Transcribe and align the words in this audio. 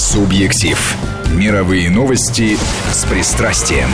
Субъектив. 0.00 0.96
Мировые 1.30 1.90
новости 1.90 2.56
с 2.90 3.04
пристрастием. 3.04 3.90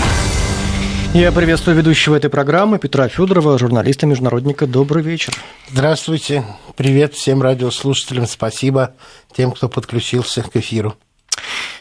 Я 1.13 1.33
приветствую 1.33 1.77
ведущего 1.77 2.15
этой 2.15 2.31
программы 2.31 2.79
Петра 2.79 3.09
Федорова, 3.09 3.59
журналиста-международника. 3.59 4.69
Добрый 4.69 5.03
вечер. 5.03 5.35
Здравствуйте. 5.69 6.45
Привет 6.77 7.15
всем 7.15 7.43
радиослушателям. 7.43 8.29
Спасибо 8.29 8.95
тем, 9.37 9.51
кто 9.51 9.69
подключился 9.69 10.43
к 10.43 10.55
эфиру. 10.55 10.95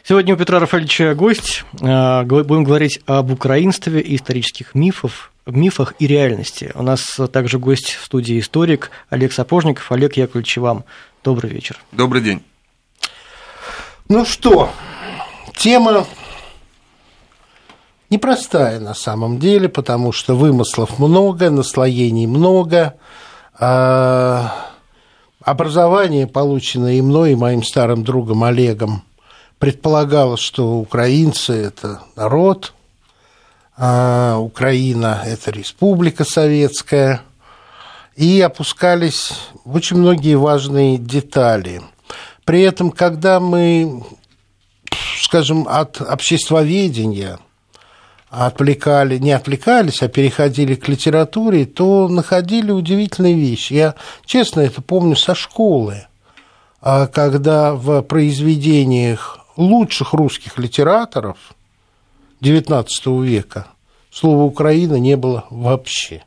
Сегодня 0.04 0.34
у 0.34 0.38
Петра 0.38 0.60
Рафаэльевича 0.60 1.14
гость. 1.14 1.64
А, 1.80 2.24
будем 2.24 2.64
говорить 2.64 3.02
об 3.06 3.32
украинстве 3.32 4.02
и 4.02 4.16
исторических 4.16 4.74
мифов, 4.74 5.32
мифах 5.46 5.94
и 6.00 6.08
реальности. 6.08 6.72
У 6.74 6.82
нас 6.82 7.16
также 7.32 7.60
гость 7.60 7.92
в 7.94 8.04
студии 8.04 8.40
историк 8.40 8.90
Олег 9.10 9.32
Сапожников. 9.34 9.92
Олег 9.92 10.18
Яковлевич, 10.18 10.58
вам 10.58 10.84
добрый 11.24 11.52
вечер. 11.52 11.78
Добрый 11.92 12.24
день. 12.24 12.42
Ну 14.08 14.24
что, 14.24 14.70
тема 15.58 16.06
непростая 18.12 18.80
на 18.80 18.94
самом 18.94 19.40
деле, 19.40 19.68
потому 19.68 20.12
что 20.12 20.36
вымыслов 20.36 21.00
много, 21.00 21.50
наслоений 21.50 22.28
много. 22.28 22.94
А 23.58 24.54
образование, 25.42 26.28
полученное 26.28 26.94
и 26.94 27.02
мной, 27.02 27.32
и 27.32 27.36
моим 27.36 27.64
старым 27.64 28.04
другом 28.04 28.44
Олегом, 28.44 29.02
предполагало, 29.58 30.38
что 30.38 30.78
украинцы– 30.78 31.54
это 31.54 32.02
народ, 32.16 32.74
а 33.76 34.38
Украина– 34.38 35.24
это 35.26 35.50
республика 35.50 36.26
советская, 36.26 37.22
и 38.16 38.40
опускались 38.40 39.32
очень 39.66 39.98
многие 39.98 40.36
важные 40.36 41.00
детали– 41.00 41.82
при 42.46 42.62
этом, 42.62 42.92
когда 42.92 43.40
мы, 43.40 44.04
скажем, 45.20 45.68
от 45.68 46.00
обществоведения 46.00 47.40
отвлекали, 48.30 49.18
не 49.18 49.32
отвлекались, 49.32 50.02
а 50.04 50.08
переходили 50.08 50.76
к 50.76 50.88
литературе, 50.88 51.66
то 51.66 52.08
находили 52.08 52.72
удивительные 52.72 53.34
вещи. 53.34 53.74
Я 53.74 53.96
честно 54.26 54.62
это 54.62 54.82
помню 54.82 55.16
со 55.16 55.34
школы, 55.34 56.06
а 56.82 57.08
когда 57.08 57.74
в 57.74 58.02
произведениях 58.04 59.40
лучших 59.58 60.14
русских 60.14 60.58
литераторов 60.60 61.38
XIX 62.42 62.86
века 63.24 63.68
слова 64.12 64.44
«Украина» 64.44 64.96
не 64.96 65.16
было 65.16 65.46
вообще. 65.50 66.24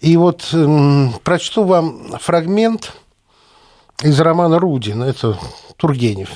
И 0.00 0.16
вот 0.16 0.54
прочту 1.24 1.64
вам 1.64 2.18
фрагмент 2.20 2.92
из 4.02 4.20
романа 4.20 4.58
Рудин, 4.58 5.02
это 5.02 5.38
Тургенев 5.76 6.30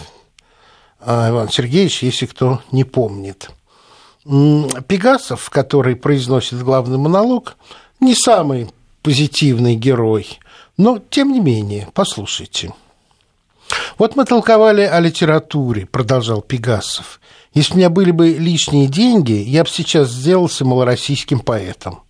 а, 1.00 1.30
Иван 1.30 1.48
Сергеевич, 1.48 2.02
если 2.02 2.26
кто 2.26 2.60
не 2.72 2.84
помнит. 2.84 3.50
Пегасов, 4.24 5.50
который 5.50 5.94
произносит 5.94 6.62
главный 6.62 6.98
монолог, 6.98 7.56
не 8.00 8.14
самый 8.14 8.70
позитивный 9.02 9.76
герой, 9.76 10.38
но 10.76 11.00
тем 11.10 11.32
не 11.32 11.40
менее, 11.40 11.88
послушайте. 11.94 12.72
Вот 13.98 14.16
мы 14.16 14.24
толковали 14.24 14.82
о 14.82 14.98
литературе, 15.00 15.86
продолжал 15.86 16.42
Пегасов. 16.42 17.20
Если 17.54 17.74
у 17.74 17.76
меня 17.76 17.88
были 17.88 18.10
бы 18.10 18.30
лишние 18.30 18.88
деньги, 18.88 19.32
я 19.32 19.64
бы 19.64 19.70
сейчас 19.70 20.10
сделался 20.10 20.64
малороссийским 20.64 21.40
поэтом. 21.40 22.00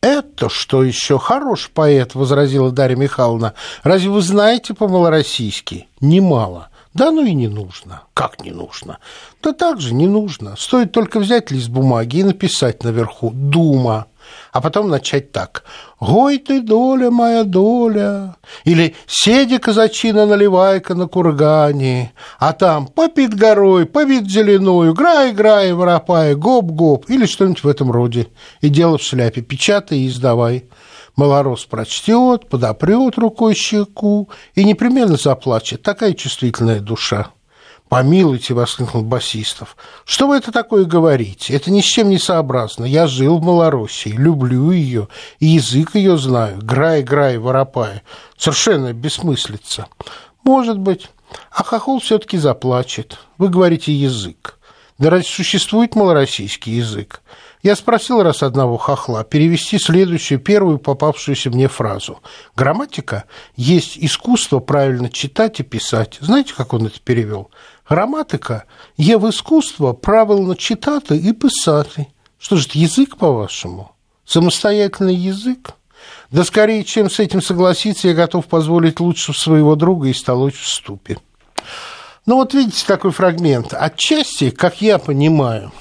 «Это 0.00 0.48
что 0.48 0.82
еще? 0.82 1.18
Хороший 1.18 1.70
поэт»,— 1.70 2.12
возразила 2.14 2.70
Дарья 2.70 2.96
Михайловна. 2.96 3.54
«Разве 3.82 4.10
вы 4.10 4.22
знаете 4.22 4.74
по-малороссийски?» 4.74 5.88
«Немало». 6.00 6.68
Да 6.96 7.10
ну 7.10 7.26
и 7.26 7.34
не 7.34 7.48
нужно. 7.48 8.04
Как 8.14 8.42
не 8.42 8.52
нужно? 8.52 9.00
Да 9.42 9.52
так 9.52 9.82
же 9.82 9.92
не 9.92 10.06
нужно. 10.06 10.56
Стоит 10.56 10.92
только 10.92 11.20
взять 11.20 11.50
лист 11.50 11.68
бумаги 11.68 12.18
и 12.18 12.22
написать 12.22 12.82
наверху 12.84 13.32
«Дума» 13.34 14.06
а 14.52 14.60
потом 14.60 14.88
начать 14.88 15.32
так. 15.32 15.64
«Гой 16.00 16.38
ты, 16.38 16.60
доля 16.60 17.10
моя 17.10 17.44
доля!» 17.44 18.36
Или 18.64 18.94
«Седи, 19.06 19.58
казачина, 19.58 20.26
наливай-ка 20.26 20.94
на 20.94 21.06
кургане!» 21.06 22.12
А 22.38 22.52
там 22.52 22.86
«Попит 22.86 23.34
горой, 23.34 23.86
попит 23.86 24.28
зеленую, 24.30 24.94
грай, 24.94 25.32
грай, 25.32 25.72
воропай, 25.72 26.34
гоп-гоп!» 26.34 27.06
Или 27.08 27.26
что-нибудь 27.26 27.64
в 27.64 27.68
этом 27.68 27.90
роде. 27.90 28.28
И 28.60 28.68
дело 28.68 28.98
в 28.98 29.02
шляпе, 29.02 29.40
печатай 29.42 29.98
и 29.98 30.08
издавай. 30.08 30.68
Малорос 31.16 31.64
прочтет, 31.64 32.48
подопрет 32.48 33.16
рукой 33.16 33.54
щеку 33.54 34.28
и 34.54 34.64
непременно 34.64 35.16
заплачет. 35.16 35.82
Такая 35.82 36.12
чувствительная 36.12 36.80
душа. 36.80 37.30
«Помилуйте»,— 37.88 38.52
воскликнул 38.54 39.04
Басистов. 39.04 39.76
«Что 40.04 40.26
вы 40.26 40.36
это 40.36 40.50
такое 40.50 40.84
говорите? 40.84 41.54
Это 41.54 41.70
ни 41.70 41.80
с 41.80 41.84
чем 41.84 42.10
не 42.10 42.18
сообразно. 42.18 42.84
Я 42.84 43.06
жил 43.06 43.38
в 43.38 43.44
Малороссии, 43.44 44.10
люблю 44.10 44.72
ее, 44.72 45.08
и 45.38 45.46
язык 45.46 45.94
ее 45.94 46.18
знаю. 46.18 46.58
Грай, 46.60 47.02
грай, 47.02 47.38
воропай. 47.38 48.02
Совершенно 48.36 48.92
бессмыслица. 48.92 49.86
Может 50.42 50.78
быть. 50.78 51.10
А 51.50 51.62
хохол 51.62 52.00
все 52.00 52.18
таки 52.18 52.38
заплачет. 52.38 53.18
Вы 53.38 53.48
говорите 53.48 53.92
язык. 53.92 54.58
Да 54.98 55.10
разве 55.10 55.28
существует 55.28 55.94
малороссийский 55.94 56.72
язык? 56.72 57.20
Я 57.62 57.76
спросил 57.76 58.22
раз 58.22 58.42
одного 58.42 58.76
хохла 58.78 59.24
перевести 59.24 59.78
следующую, 59.78 60.38
первую 60.38 60.78
попавшуюся 60.78 61.50
мне 61.50 61.68
фразу. 61.68 62.20
Грамматика 62.54 63.24
есть 63.56 63.98
искусство 63.98 64.60
правильно 64.60 65.10
читать 65.10 65.60
и 65.60 65.64
писать. 65.64 66.18
Знаете, 66.20 66.54
как 66.54 66.72
он 66.72 66.86
это 66.86 67.00
перевел? 67.00 67.50
Граматика 67.88 68.64
є 68.96 69.16
в 69.16 69.28
искусство 69.28 69.94
правильно 69.94 70.54
читать 70.54 71.10
и 71.10 71.32
писать. 71.32 71.98
Что 72.38 72.56
же 72.56 72.68
это 72.68 72.78
язык, 72.78 73.16
по-вашему? 73.16 73.90
Самостоятельный 74.24 75.14
язык? 75.14 75.70
Да 76.30 76.44
скорее, 76.44 76.84
чем 76.84 77.08
с 77.08 77.20
этим 77.20 77.40
согласиться, 77.40 78.08
я 78.08 78.14
готов 78.14 78.46
позволить 78.46 79.00
лучше 79.00 79.32
своего 79.32 79.76
друга 79.76 80.08
и 80.08 80.12
столочь 80.12 80.60
в 80.60 80.66
ступе. 80.66 81.18
Ну 82.26 82.36
вот 82.36 82.54
видите 82.54 82.84
такой 82.86 83.12
фрагмент. 83.12 83.72
Отчасти, 83.72 84.50
как 84.50 84.82
я 84.82 84.98
понимаю, 84.98 85.72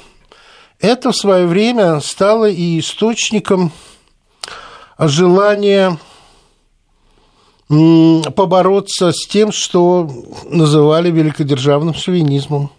это 0.80 1.12
в 1.12 1.18
свое 1.18 1.48
время 1.48 2.00
стало 2.02 2.48
и 2.48 2.80
источником 2.80 3.72
желания 5.00 5.98
побороться 7.68 9.12
с 9.12 9.28
тем, 9.28 9.52
что 9.52 10.10
называли 10.50 11.10
великодержавным 11.10 11.94
шовинизмом. 11.94 12.72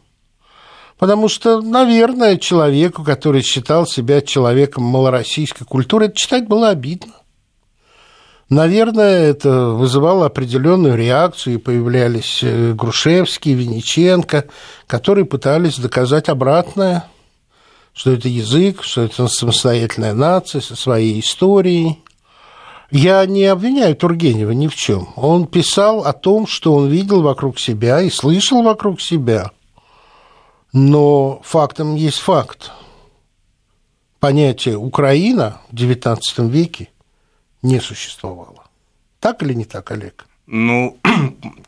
Потому 0.99 1.29
что, 1.29 1.61
наверное, 1.61 2.37
человеку, 2.37 3.05
который 3.05 3.43
считал 3.43 3.87
себя 3.87 4.21
человеком 4.23 4.85
малороссийской 4.85 5.67
культуры, 5.67 6.07
это 6.07 6.17
читать 6.17 6.49
было 6.49 6.71
обидно. 6.71 7.13
Наверное, 8.49 9.25
это 9.25 9.71
вызывало 9.71 10.27
определенную 10.27 10.97
реакцию, 10.97 11.55
и 11.55 11.59
появлялись 11.59 12.41
э, 12.43 12.73
Грушевский, 12.75 13.55
Винниченко, 13.55 14.45
которые 14.87 15.25
пытались 15.25 15.79
доказать 15.79 16.29
обратное– 16.29 17.09
что 17.97 18.13
это 18.13 18.29
язык, 18.29 18.83
что 18.83 19.03
это 19.03 19.27
самостоятельная 19.27 20.13
нация 20.13 20.61
со 20.61 20.77
своей 20.77 21.19
историей. 21.19 21.99
Я 22.91 23.27
не 23.27 23.45
обвиняю 23.45 23.97
Тургенева 23.97 24.53
ни 24.53 24.69
в 24.69 24.77
чем. 24.77 25.09
Он 25.17 25.47
писал 25.47 26.05
о 26.05 26.13
том, 26.13 26.47
что 26.47 26.75
он 26.75 26.89
видел 26.89 27.23
вокруг 27.23 27.59
себя 27.59 28.01
и 28.01 28.11
слышал 28.11 28.63
вокруг 28.63 29.01
себя. 29.01 29.51
Но 30.73 31.41
фактом 31.43 31.97
есть 31.97 32.19
факт. 32.19 32.71
Понятие 34.21 34.77
Украина 34.77 35.61
в 35.71 35.75
XIX 35.75 36.19
веке 36.49 36.91
не 37.63 37.81
существовало. 37.81 38.65
Так 39.21 39.43
или 39.43 39.55
не 39.55 39.65
так, 39.65 39.91
Олег? 39.91 40.27
Ну, 40.47 40.97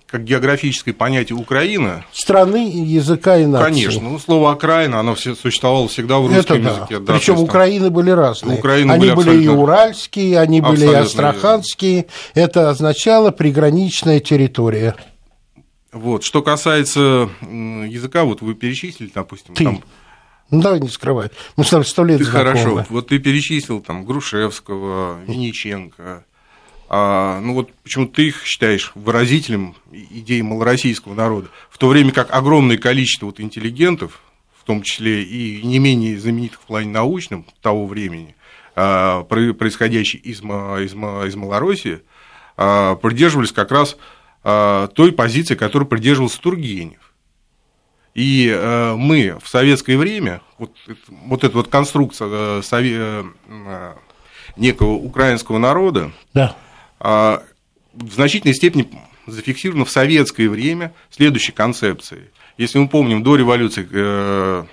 как 0.08 0.24
географическое 0.24 0.94
понятие 0.94 1.36
Украина. 1.36 2.04
Страны, 2.12 2.70
языка 2.72 3.36
и 3.36 3.44
нации. 3.44 3.64
Конечно. 3.66 4.00
Ну, 4.00 4.18
слово 4.18 4.52
окраина, 4.52 5.00
оно 5.00 5.14
все, 5.14 5.34
существовало 5.34 5.86
всегда 5.88 6.18
в 6.18 6.26
русском 6.26 6.56
Это 6.56 6.64
да. 6.64 6.76
языке. 6.76 6.98
Да, 6.98 7.12
Причем 7.12 7.38
Украины 7.38 7.90
были 7.90 8.10
разные. 8.10 8.58
Украины 8.58 8.92
они 8.92 9.00
были, 9.00 9.10
абсолютно... 9.12 9.44
и 9.44 9.48
уральские, 9.48 10.40
они 10.40 10.60
были 10.62 10.86
и 10.86 10.94
астраханские. 10.94 12.06
Верно. 12.34 12.48
Это 12.48 12.70
означало 12.70 13.32
приграничная 13.32 14.20
территория. 14.20 14.96
Вот. 15.92 16.24
Что 16.24 16.40
касается 16.42 17.28
языка, 17.42 18.24
вот 18.24 18.40
вы 18.40 18.54
перечислили, 18.54 19.10
допустим, 19.14 19.54
Ты. 19.54 19.64
там 19.64 19.82
ну, 20.50 20.62
давай 20.62 20.80
не 20.80 20.88
скрывай. 20.88 21.28
Мы 21.56 21.64
с 21.64 21.68
тобой 21.68 21.84
сто 21.84 22.04
лет 22.04 22.18
ты 22.18 22.24
знакомы. 22.24 22.54
Хорошо. 22.54 22.86
Вот 22.88 23.08
ты 23.08 23.18
перечислил 23.18 23.82
там 23.82 24.06
Грушевского, 24.06 25.22
Винниченко, 25.26 26.24
а, 26.90 27.40
ну 27.40 27.54
вот 27.54 27.70
почему 27.82 28.06
ты 28.06 28.28
их 28.28 28.44
считаешь 28.44 28.92
выразителем 28.94 29.74
идеи 29.92 30.40
малороссийского 30.40 31.14
народа, 31.14 31.48
в 31.68 31.76
то 31.76 31.88
время 31.88 32.12
как 32.12 32.32
огромное 32.34 32.78
количество 32.78 33.26
вот 33.26 33.40
интеллигентов, 33.40 34.22
в 34.58 34.64
том 34.64 34.82
числе 34.82 35.22
и 35.22 35.62
не 35.62 35.78
менее 35.78 36.18
знаменитых 36.18 36.60
в 36.60 36.64
плане 36.64 36.88
научном 36.88 37.44
того 37.60 37.86
времени, 37.86 38.36
а, 38.74 39.24
происходящие 39.24 40.22
из, 40.22 40.40
из, 40.40 40.94
из 40.94 41.36
Малороссии, 41.36 42.00
а, 42.56 42.94
придерживались 42.96 43.52
как 43.52 43.70
раз 43.70 43.96
той 44.40 45.12
позиции, 45.12 45.56
которую 45.56 45.88
придерживался 45.88 46.40
Тургенев. 46.40 47.12
И 48.14 48.48
мы 48.96 49.36
в 49.42 49.48
советское 49.48 49.98
время, 49.98 50.40
вот, 50.58 50.74
вот 51.08 51.44
эта 51.44 51.54
вот 51.56 51.68
конструкция 51.68 53.34
некого 54.56 54.92
украинского 54.92 55.58
народа, 55.58 56.12
да. 56.32 56.56
В 57.00 58.12
значительной 58.12 58.54
степени 58.54 58.88
зафиксирована 59.26 59.84
в 59.84 59.90
советское 59.90 60.48
время 60.48 60.92
следующей 61.10 61.52
концепцией. 61.52 62.24
Если 62.56 62.78
мы 62.78 62.88
помним, 62.88 63.22
до 63.22 63.36
революции... 63.36 63.86
Э, 63.90 64.64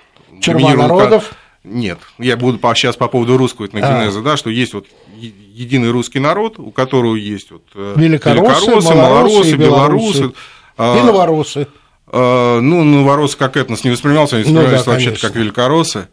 народов? 0.76 1.34
Нет, 1.62 1.98
я 2.18 2.36
буду 2.36 2.58
сейчас 2.74 2.96
по 2.96 3.08
поводу 3.08 3.36
русского 3.36 3.66
этногенеза, 3.66 4.20
а. 4.20 4.22
да, 4.22 4.36
что 4.36 4.50
есть 4.50 4.72
вот 4.72 4.86
единый 5.18 5.90
русский 5.90 6.20
народ, 6.20 6.60
у 6.60 6.70
которого 6.70 7.16
есть 7.16 7.50
вот 7.50 7.64
э, 7.74 7.94
великороссы, 7.96 8.66
великороссы 8.66 8.94
малоросы, 8.94 9.56
белорусы, 9.56 9.56
белорусы 9.56 10.32
а, 10.76 10.96
и 10.96 11.02
новороссы. 11.02 11.66
А, 12.06 12.60
ну, 12.60 12.84
новороссы 12.84 13.36
как 13.36 13.56
этнос 13.56 13.82
не 13.82 13.90
воспринимался, 13.90 14.36
они 14.36 14.44
воспринимались 14.44 14.78
ну, 14.78 14.84
да, 14.84 14.90
вообще-то 14.92 15.20
как 15.20 15.34
великороссы. 15.34 16.08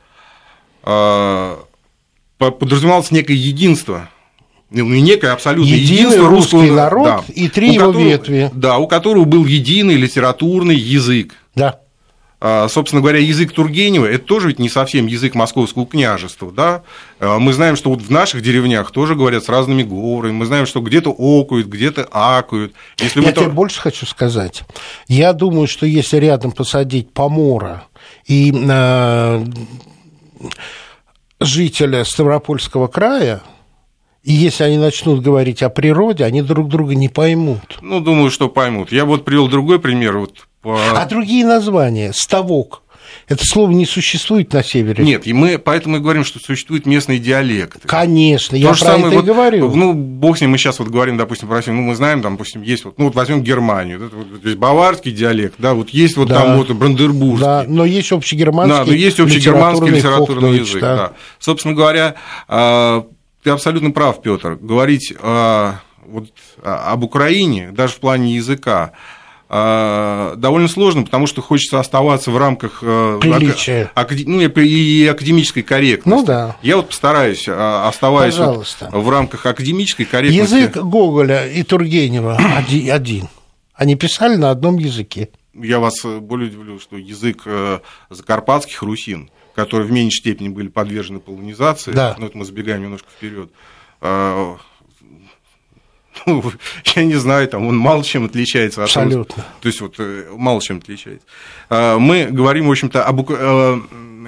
А, 0.81 1.59
подразумевалось 2.37 3.11
некое 3.11 3.35
единство 3.35 3.99
ну, 3.99 4.07
некое 4.73 5.31
абсолютное 5.31 5.75
единый 5.77 6.17
русский 6.17 6.57
русского 6.57 6.75
народ 6.75 7.05
да, 7.05 7.23
и 7.33 7.47
три 7.47 7.73
его 7.73 7.87
которого, 7.87 8.03
ветви. 8.03 8.51
Да, 8.53 8.77
у 8.77 8.87
которого 8.87 9.25
был 9.25 9.45
единый 9.45 9.95
литературный 9.95 10.75
язык. 10.75 11.33
Да. 11.55 11.79
А, 12.45 12.67
собственно 12.67 13.01
говоря, 13.01 13.19
язык 13.19 13.53
Тургенева– 13.53 14.05
это 14.11 14.25
тоже 14.25 14.49
ведь 14.49 14.59
не 14.59 14.67
совсем 14.67 15.05
язык 15.05 15.33
московского 15.33 15.85
княжества, 15.85 16.51
да? 16.51 16.83
А, 17.21 17.39
мы 17.39 17.53
знаем, 17.53 17.77
что 17.77 17.89
вот 17.89 18.01
в 18.01 18.11
наших 18.11 18.41
деревнях 18.41 18.91
тоже 18.91 19.15
говорят 19.15 19.45
с 19.45 19.49
разными 19.49 19.83
говорами, 19.83 20.33
мы 20.33 20.45
знаем, 20.45 20.65
что 20.65 20.81
где-то 20.81 21.15
окают, 21.17 21.67
где-то 21.67 22.05
акают. 22.11 22.73
Если 22.97 23.21
Я 23.21 23.31
тебе 23.31 23.45
то... 23.45 23.51
больше 23.51 23.79
хочу 23.79 24.05
сказать. 24.05 24.63
Я 25.07 25.31
думаю, 25.31 25.67
что 25.67 25.85
если 25.85 26.17
рядом 26.17 26.51
посадить 26.51 27.13
помора 27.13 27.85
и 28.25 28.53
э, 28.53 29.45
жителя 31.39 32.03
Ставропольского 32.03 32.87
края, 32.87 33.41
и 34.23 34.31
если 34.31 34.63
они 34.63 34.77
начнут 34.77 35.21
говорить 35.21 35.61
о 35.63 35.69
природе, 35.69 36.23
они 36.23 36.41
друг 36.41 36.69
друга 36.69 36.95
не 36.95 37.09
поймут. 37.09 37.79
Ну, 37.81 37.99
думаю, 37.99 38.31
что 38.31 38.47
поймут. 38.47 38.91
Я 38.91 39.03
вот 39.05 39.25
привел 39.25 39.49
другой 39.49 39.79
пример. 39.79 40.17
Вот 40.17 40.47
по... 40.61 40.79
А 40.95 41.05
другие 41.05 41.45
названия? 41.45 42.13
Ставок. 42.13 42.83
Это 43.27 43.43
слово 43.45 43.71
не 43.71 43.85
существует 43.85 44.53
на 44.53 44.63
севере. 44.63 45.03
Нет, 45.03 45.27
и 45.27 45.33
мы 45.33 45.57
поэтому 45.57 45.97
и 45.97 45.99
говорим, 45.99 46.23
что 46.23 46.39
существуют 46.39 46.85
местные 46.85 47.19
диалекты. 47.19 47.87
Конечно, 47.87 48.57
То 48.57 48.63
я 48.63 48.73
про 48.73 48.97
это 48.97 49.09
вот, 49.09 49.23
и 49.23 49.27
говорю. 49.27 49.75
Ну, 49.75 49.93
бог 49.93 50.37
с 50.37 50.41
ним, 50.41 50.51
мы 50.51 50.57
сейчас 50.57 50.79
вот 50.79 50.87
говорим, 50.87 51.17
допустим, 51.17 51.47
про 51.47 51.57
Россию, 51.57 51.75
ну, 51.75 51.83
мы 51.83 51.95
знаем, 51.95 52.21
там, 52.21 52.33
допустим, 52.33 52.61
есть 52.61 52.85
вот, 52.85 52.97
ну, 52.97 53.05
вот 53.05 53.15
возьмем 53.15 53.43
Германию, 53.43 53.99
да, 53.99 54.05
вот, 54.11 54.39
здесь 54.39 54.55
баварский 54.55 55.11
диалект, 55.11 55.55
да, 55.57 55.73
вот 55.73 55.89
есть 55.89 56.17
вот 56.17 56.29
да. 56.29 56.41
там 56.41 56.57
вот 56.57 56.71
брандербургский. 56.71 57.45
Да, 57.45 57.65
но 57.67 57.85
есть 57.85 58.11
общегерманский 58.11 58.77
Да, 58.77 58.85
но 58.85 58.93
есть 58.93 59.19
общегерманский 59.19 59.89
литературный 59.89 60.59
язык, 60.59 60.81
да. 60.81 60.95
да. 60.95 61.11
Собственно 61.39 61.75
говоря, 61.75 62.15
а, 62.47 63.05
ты 63.43 63.49
абсолютно 63.49 63.91
прав, 63.91 64.21
Петр. 64.21 64.55
Говорить 64.55 65.13
а, 65.19 65.81
вот, 66.05 66.29
об 66.63 67.03
Украине, 67.03 67.71
даже 67.71 67.93
в 67.93 67.99
плане 67.99 68.35
языка, 68.35 68.93
а, 69.49 70.35
довольно 70.35 70.67
сложно, 70.67 71.03
потому 71.03 71.27
что 71.27 71.41
хочется 71.43 71.79
оставаться 71.79 72.31
в 72.31 72.37
рамках 72.37 72.79
э, 72.81 73.19
Приличия. 73.21 73.91
Ак, 73.93 74.11
ну, 74.25 74.41
и 74.41 75.05
академической 75.05 75.61
корректности. 75.61 76.21
Ну 76.21 76.25
да. 76.25 76.57
Я 76.63 76.77
вот 76.77 76.87
постараюсь, 76.87 77.45
а, 77.47 77.87
оставаясь 77.87 78.37
вот 78.37 78.65
в 78.91 79.09
рамках 79.09 79.45
академической 79.45 80.05
корректности. 80.05 80.55
Язык 80.55 80.77
Гоголя 80.77 81.47
и 81.47 81.61
Тургенева 81.61 82.39
один. 82.91 83.29
Они 83.75 83.95
писали 83.95 84.37
на 84.37 84.49
одном 84.49 84.77
языке. 84.77 85.29
Я 85.53 85.77
вас 85.77 86.03
более 86.03 86.49
удивлю, 86.49 86.79
что 86.79 86.97
язык 86.97 87.43
э, 87.45 87.79
закарпатских 88.09 88.81
русин 88.81 89.29
которые 89.55 89.87
в 89.87 89.91
меньшей 89.91 90.17
степени 90.17 90.49
были 90.49 90.67
подвержены 90.67 91.19
полонизации, 91.19 91.91
да. 91.91 92.15
но 92.17 92.27
это 92.27 92.37
мы 92.37 92.45
забегаем 92.45 92.81
немножко 92.81 93.07
вперед. 93.09 93.49
А, 94.01 94.57
ну, 96.25 96.43
я 96.95 97.03
не 97.03 97.15
знаю, 97.15 97.47
там 97.47 97.67
он 97.67 97.77
мало 97.77 98.03
чем 98.03 98.25
отличается 98.25 98.83
от 98.83 98.87
Абсолютно. 98.87 99.45
То 99.61 99.67
есть 99.67 99.81
вот 99.81 99.95
э, 99.99 100.25
мало 100.31 100.61
чем 100.61 100.77
отличается. 100.77 101.25
А, 101.69 101.97
мы 101.97 102.27
говорим, 102.29 102.67
в 102.67 102.71
общем-то, 102.71 103.03
об, 103.03 103.29
э, 103.29 103.81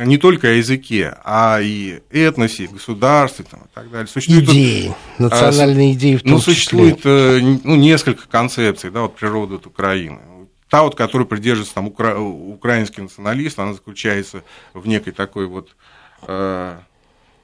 не 0.06 0.18
только 0.18 0.48
о 0.48 0.52
языке, 0.52 1.16
а 1.24 1.60
и 1.62 2.02
этносе, 2.12 2.68
государстве 2.68 3.46
там, 3.50 3.62
и 3.62 3.68
так 3.74 3.90
далее. 3.90 4.08
Существует 4.08 4.50
идеи, 4.50 4.88
тут, 5.18 5.32
национальные 5.32 5.94
идеи 5.94 6.16
в 6.18 6.24
том 6.24 6.32
Ну, 6.32 6.40
существует 6.40 6.98
числе. 6.98 7.12
Э, 7.12 7.60
ну, 7.64 7.76
несколько 7.76 8.28
концепций, 8.28 8.92
да, 8.92 9.02
вот 9.02 9.16
природы 9.16 9.56
от 9.56 9.66
Украины 9.66 10.20
та, 10.76 10.84
вот, 10.84 10.96
которую 10.96 11.26
придерживается 11.26 11.74
там, 11.74 11.88
укра... 11.88 12.18
украинский 12.20 13.02
националист, 13.02 13.58
она 13.60 13.72
заключается 13.72 14.44
в 14.74 14.86
некой 14.90 15.14
такой 15.14 15.46
вот 15.46 15.74
э, 16.24 16.78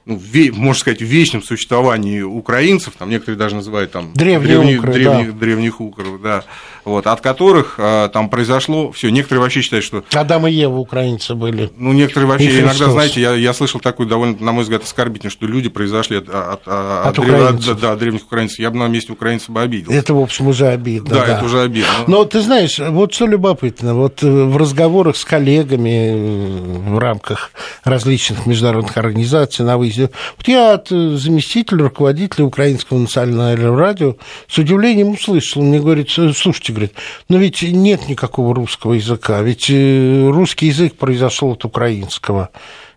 ну, 0.04 0.16
ве, 0.16 0.50
можно 0.52 0.80
сказать, 0.80 1.00
в 1.00 1.04
вечном 1.04 1.42
существовании 1.42 2.22
украинцев, 2.22 2.94
там 2.98 3.08
некоторые 3.08 3.38
даже 3.38 3.54
называют 3.54 3.92
там 3.92 4.12
древние 4.14 4.56
древних, 4.56 4.78
укры, 4.80 4.92
древних, 4.92 5.32
да. 5.32 5.38
древних 5.38 5.80
укров, 5.80 6.20
да, 6.20 6.44
вот, 6.84 7.06
от 7.06 7.20
которых 7.20 7.76
а, 7.78 8.08
там 8.08 8.28
произошло 8.28 8.90
все. 8.90 9.10
Некоторые 9.10 9.42
вообще 9.42 9.62
считают, 9.62 9.84
что 9.84 10.02
Адам 10.12 10.48
и 10.48 10.52
Ева 10.52 10.78
украинцы 10.78 11.34
были. 11.34 11.70
Ну, 11.76 11.92
некоторые 11.92 12.28
вообще 12.28 12.60
иногда, 12.60 12.90
знаете, 12.90 13.20
я, 13.20 13.34
я 13.34 13.52
слышал 13.54 13.80
такую 13.80 14.08
довольно, 14.08 14.36
на 14.40 14.52
мой 14.52 14.64
взгляд, 14.64 14.82
оскорбительно, 14.82 15.30
что 15.30 15.46
люди 15.46 15.68
произошли 15.68 16.16
от, 16.16 16.28
от, 16.28 16.66
от, 16.66 17.06
от, 17.06 17.18
украинцев. 17.18 17.76
От, 17.76 17.80
да, 17.80 17.94
древних 17.94 18.24
украинцев. 18.24 18.58
Я 18.58 18.70
бы 18.70 18.78
на 18.78 18.88
месте 18.88 19.12
украинцев 19.12 19.50
бы 19.50 19.60
обидел. 19.60 19.92
Это, 19.92 20.14
в 20.14 20.18
общем, 20.18 20.48
уже 20.48 20.66
обидно. 20.66 21.10
Да, 21.10 21.26
да. 21.26 21.36
это 21.36 21.44
уже 21.44 21.60
обидно. 21.60 21.88
Но 22.08 22.24
ты 22.24 22.40
знаешь, 22.40 22.78
вот 22.80 23.14
что 23.14 23.26
любопытно, 23.26 23.94
вот 23.94 24.22
э, 24.24 24.26
в 24.26 24.56
разговорах 24.56 25.16
с 25.16 25.24
коллегами 25.24 26.12
э, 26.12 26.94
в 26.94 26.98
рамках 26.98 27.52
различных 27.84 28.46
международных 28.46 28.96
организаций 28.96 29.64
на 29.64 29.78
выезде, 29.78 29.91
вот 30.00 30.48
я 30.48 30.74
от 30.74 30.90
э, 30.90 31.16
заместителя 31.16 31.84
руководителя 31.84 32.44
Украинского 32.44 32.98
национального 32.98 33.76
радио 33.76 34.16
с 34.48 34.58
удивлением 34.58 35.12
услышал. 35.12 35.62
Он 35.62 35.68
мне 35.68 35.80
говорит, 35.80 36.10
слушайте, 36.10 36.72
говорит, 36.72 36.94
но 37.28 37.38
ведь 37.38 37.62
нет 37.62 38.08
никакого 38.08 38.54
русского 38.54 38.94
языка, 38.94 39.42
ведь 39.42 39.70
э, 39.70 40.28
русский 40.28 40.66
язык 40.66 40.96
произошел 40.96 41.52
от 41.52 41.64
украинского. 41.64 42.50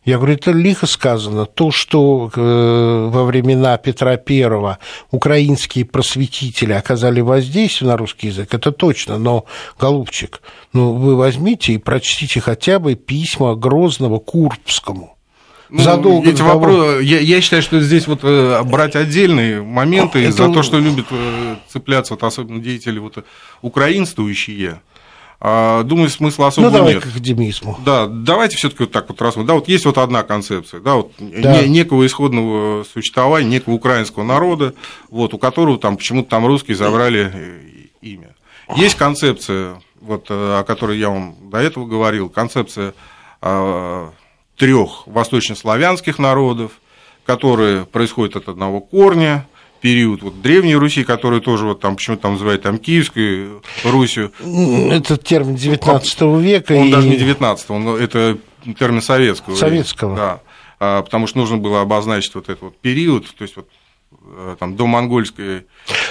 Я 0.06 0.18
говорю, 0.18 0.36
это 0.36 0.52
лихо 0.52 0.86
сказано. 0.86 1.48
То, 1.48 1.72
что 1.72 2.30
э, 2.34 3.10
во 3.12 3.24
времена 3.24 3.76
Петра 3.78 4.12
I 4.12 4.78
украинские 5.10 5.84
просветители 5.84 6.74
оказали 6.74 7.22
воздействие 7.22 7.90
на 7.90 7.98
русский 7.98 8.28
язык, 8.28 8.54
это 8.54 8.72
точно. 8.72 9.18
Но, 9.18 9.46
голубчик, 9.80 10.42
ну 10.74 10.94
вы 10.94 11.16
возьмите 11.16 11.74
и 11.74 11.80
прочтите 11.80 12.40
хотя 12.40 12.78
бы 12.78 12.94
письма 12.94 13.56
Грозного 13.56 14.20
Курбскому. 14.20 15.15
Ну, 15.70 15.82
задолго 15.82 16.30
эти 16.30 16.38
того... 16.38 16.60
вопросы, 16.60 17.04
я, 17.04 17.20
я 17.20 17.42
считаю, 17.42 17.62
что 17.62 17.80
здесь 17.80 18.08
вот 18.08 18.20
э, 18.24 18.62
брать 18.64 18.96
отдельные 18.96 19.62
моменты 19.62 20.20
это... 20.20 20.32
за 20.32 20.54
то, 20.54 20.64
что 20.64 20.80
любят 20.80 21.08
э, 21.10 21.56
цепляться, 21.68 22.14
вот, 22.14 22.24
особенно 22.24 22.60
деятели 22.60 23.00
вот, 23.00 23.26
украинствующие, 23.62 24.82
а, 25.40 25.84
думаю, 25.84 26.10
смысла 26.10 26.48
особо 26.48 26.68
ну, 26.68 26.74
давай 26.74 26.94
нет. 26.94 27.04
к 27.04 27.08
академизму. 27.08 27.78
Да, 27.84 28.08
давайте 28.08 28.58
все-таки 28.58 28.84
вот 28.84 28.92
так 28.92 29.10
вот 29.10 29.22
раз. 29.22 29.36
Да, 29.36 29.54
вот 29.54 29.68
есть 29.68 29.86
вот 29.86 29.98
одна 29.98 30.24
концепция, 30.24 30.80
да, 30.80 30.96
вот 30.96 31.12
да. 31.20 31.62
Не, 31.62 31.68
некого 31.68 32.06
исходного 32.06 32.84
существования, 32.84 33.50
некого 33.50 33.74
украинского 33.74 34.24
народа, 34.24 34.74
вот, 35.10 35.34
у 35.34 35.38
которого 35.38 35.78
там 35.78 35.98
почему-то 35.98 36.30
там 36.30 36.46
русские 36.46 36.78
забрали 36.78 37.32
э, 37.34 37.60
имя. 38.02 38.36
Есть 38.76 38.96
концепция, 38.96 39.82
вот, 40.00 40.26
о 40.30 40.64
которой 40.64 40.98
я 40.98 41.10
вам 41.10 41.36
до 41.52 41.58
этого 41.58 41.86
говорил, 41.86 42.30
концепция 42.30 42.94
а, 43.42 44.12
трех 44.58 45.08
восточнославянских 45.08 46.20
народов, 46.20 46.74
которые 47.26 47.86
происходят 47.86 48.36
от 48.36 48.50
одного 48.50 48.82
корня, 48.82 49.48
период 49.82 50.24
вот 50.24 50.42
Древней 50.42 50.76
Руси, 50.76 51.04
который 51.04 51.42
тоже 51.42 51.66
вот 51.66 51.80
там 51.80 51.96
почему-то 51.96 52.24
там 52.24 52.34
называют 52.34 52.64
там 52.64 52.78
Киевской 52.78 53.62
Русью. 53.84 54.32
Это 54.40 55.18
термин 55.18 55.56
19 55.56 56.22
века. 56.42 56.74
Он 56.74 56.88
и... 56.88 56.92
даже 56.92 57.08
не 57.08 57.18
19 57.18 57.70
он, 57.70 57.88
это 57.90 58.38
термин 58.80 59.02
советского. 59.02 59.56
Советского. 59.56 60.16
Да. 60.16 60.40
А, 60.80 61.02
потому 61.04 61.28
что 61.28 61.38
нужно 61.38 61.58
было 61.58 61.82
обозначить 61.82 62.34
вот 62.36 62.50
этот 62.50 62.62
вот 62.62 62.78
период, 62.78 63.28
то 63.28 63.44
есть 63.44 63.56
вот 63.56 63.70
там 64.60 64.76
до 64.76 64.88
монгольский 64.88 65.64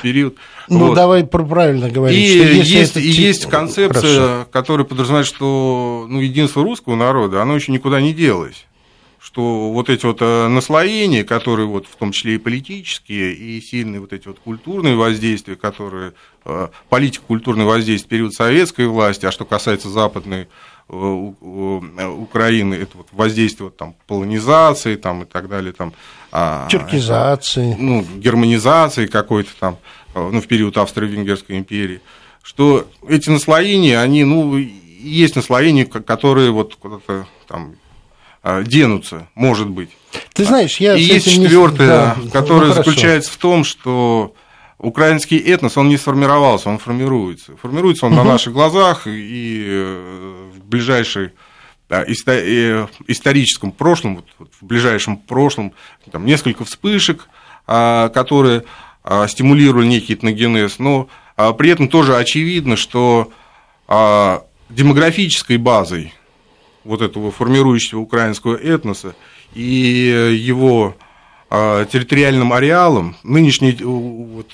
период. 0.02 0.36
Ну, 0.68 0.88
вот. 0.88 0.94
давай 0.94 1.24
правильно 1.24 1.90
говорить. 1.90 2.18
И 2.18 2.36
что 2.36 2.48
если 2.48 2.78
есть, 2.78 2.90
это... 2.92 3.00
и 3.00 3.08
есть 3.08 3.46
концепция, 3.46 4.26
Хорошо. 4.26 4.48
которая 4.50 4.86
подразумевает, 4.86 5.26
что 5.26 6.06
ну, 6.08 6.20
единство 6.20 6.62
русского 6.62 6.94
народа, 6.94 7.42
оно 7.42 7.54
еще 7.54 7.72
никуда 7.72 8.00
не 8.00 8.12
делось 8.12 8.66
что 9.24 9.72
вот 9.72 9.88
эти 9.88 10.04
вот 10.04 10.18
э, 10.20 10.48
наслоения, 10.48 11.24
которые 11.24 11.66
вот 11.66 11.86
в 11.86 11.96
том 11.96 12.12
числе 12.12 12.34
и 12.34 12.38
политические, 12.38 13.32
и 13.32 13.58
сильные 13.62 13.98
вот 13.98 14.12
эти 14.12 14.28
вот 14.28 14.38
культурные 14.38 14.96
воздействия, 14.96 15.56
которые 15.56 16.12
э, 16.44 16.68
политика 16.90 17.24
культурное 17.26 17.64
воздействие 17.64 18.06
в 18.06 18.10
период 18.10 18.34
советской 18.34 18.86
власти, 18.86 19.24
а 19.24 19.32
что 19.32 19.46
касается 19.46 19.88
западной 19.88 20.46
э, 20.90 20.94
Украины, 20.94 22.74
это 22.74 22.98
вот 22.98 23.08
воздействие 23.12 23.68
вот, 23.68 23.78
там, 23.78 23.94
полонизации 24.06 24.96
там, 24.96 25.22
и 25.22 25.24
так 25.24 25.48
далее, 25.48 25.72
там, 25.72 25.94
Тюркизации. 26.68 27.76
Ну, 27.78 28.04
германизации 28.16 29.06
какой-то 29.06 29.50
там, 29.58 29.78
ну, 30.14 30.40
в 30.40 30.46
период 30.48 30.76
Австро-Венгерской 30.76 31.58
империи. 31.58 32.00
что 32.42 32.86
эти 33.08 33.30
наслоения, 33.30 34.00
они, 34.00 34.24
ну, 34.24 34.56
есть 34.56 35.36
наслоения, 35.36 35.84
которые 35.84 36.50
вот 36.50 36.74
куда-то 36.74 37.26
там 37.46 37.76
а, 38.42 38.62
денутся, 38.62 39.28
может 39.34 39.68
быть. 39.68 39.90
Ты 40.32 40.44
знаешь, 40.44 40.78
я... 40.78 40.96
И 40.96 41.02
есть 41.02 41.30
четвертое, 41.30 41.86
да, 41.86 42.16
которое 42.32 42.68
ну, 42.68 42.74
заключается 42.74 43.30
в 43.30 43.36
том, 43.36 43.64
что 43.64 44.34
украинский 44.78 45.38
этнос, 45.38 45.76
он 45.76 45.88
не 45.88 45.96
сформировался, 45.96 46.68
он 46.68 46.78
формируется. 46.78 47.56
Формируется 47.56 48.06
он 48.06 48.12
угу. 48.12 48.22
на 48.22 48.32
наших 48.32 48.52
глазах 48.52 49.06
и 49.06 49.64
э, 49.66 50.50
в 50.52 50.58
э, 50.58 51.30
историческом 51.88 53.72
прошлом, 53.72 54.16
вот, 54.16 54.50
в 54.60 54.64
ближайшем 54.64 55.16
прошлом, 55.16 55.72
там 56.10 56.24
несколько 56.24 56.64
вспышек, 56.64 57.28
а, 57.66 58.08
которые 58.08 58.64
а, 59.02 59.26
стимулировали 59.28 59.86
некий 59.86 60.14
этногенез, 60.14 60.78
но 60.78 61.08
при 61.58 61.70
этом 61.70 61.88
тоже 61.88 62.16
очевидно, 62.16 62.76
что 62.76 63.32
демографической 63.88 65.56
базой 65.56 66.14
вот 66.84 67.02
этого 67.02 67.32
формирующего 67.32 67.98
украинского 67.98 68.54
этноса 68.54 69.16
и 69.52 70.30
его 70.38 70.94
а, 71.50 71.84
территориальным 71.84 72.52
ареалом, 72.52 73.16
нынешнее 73.22 73.76
вот, 73.82 74.52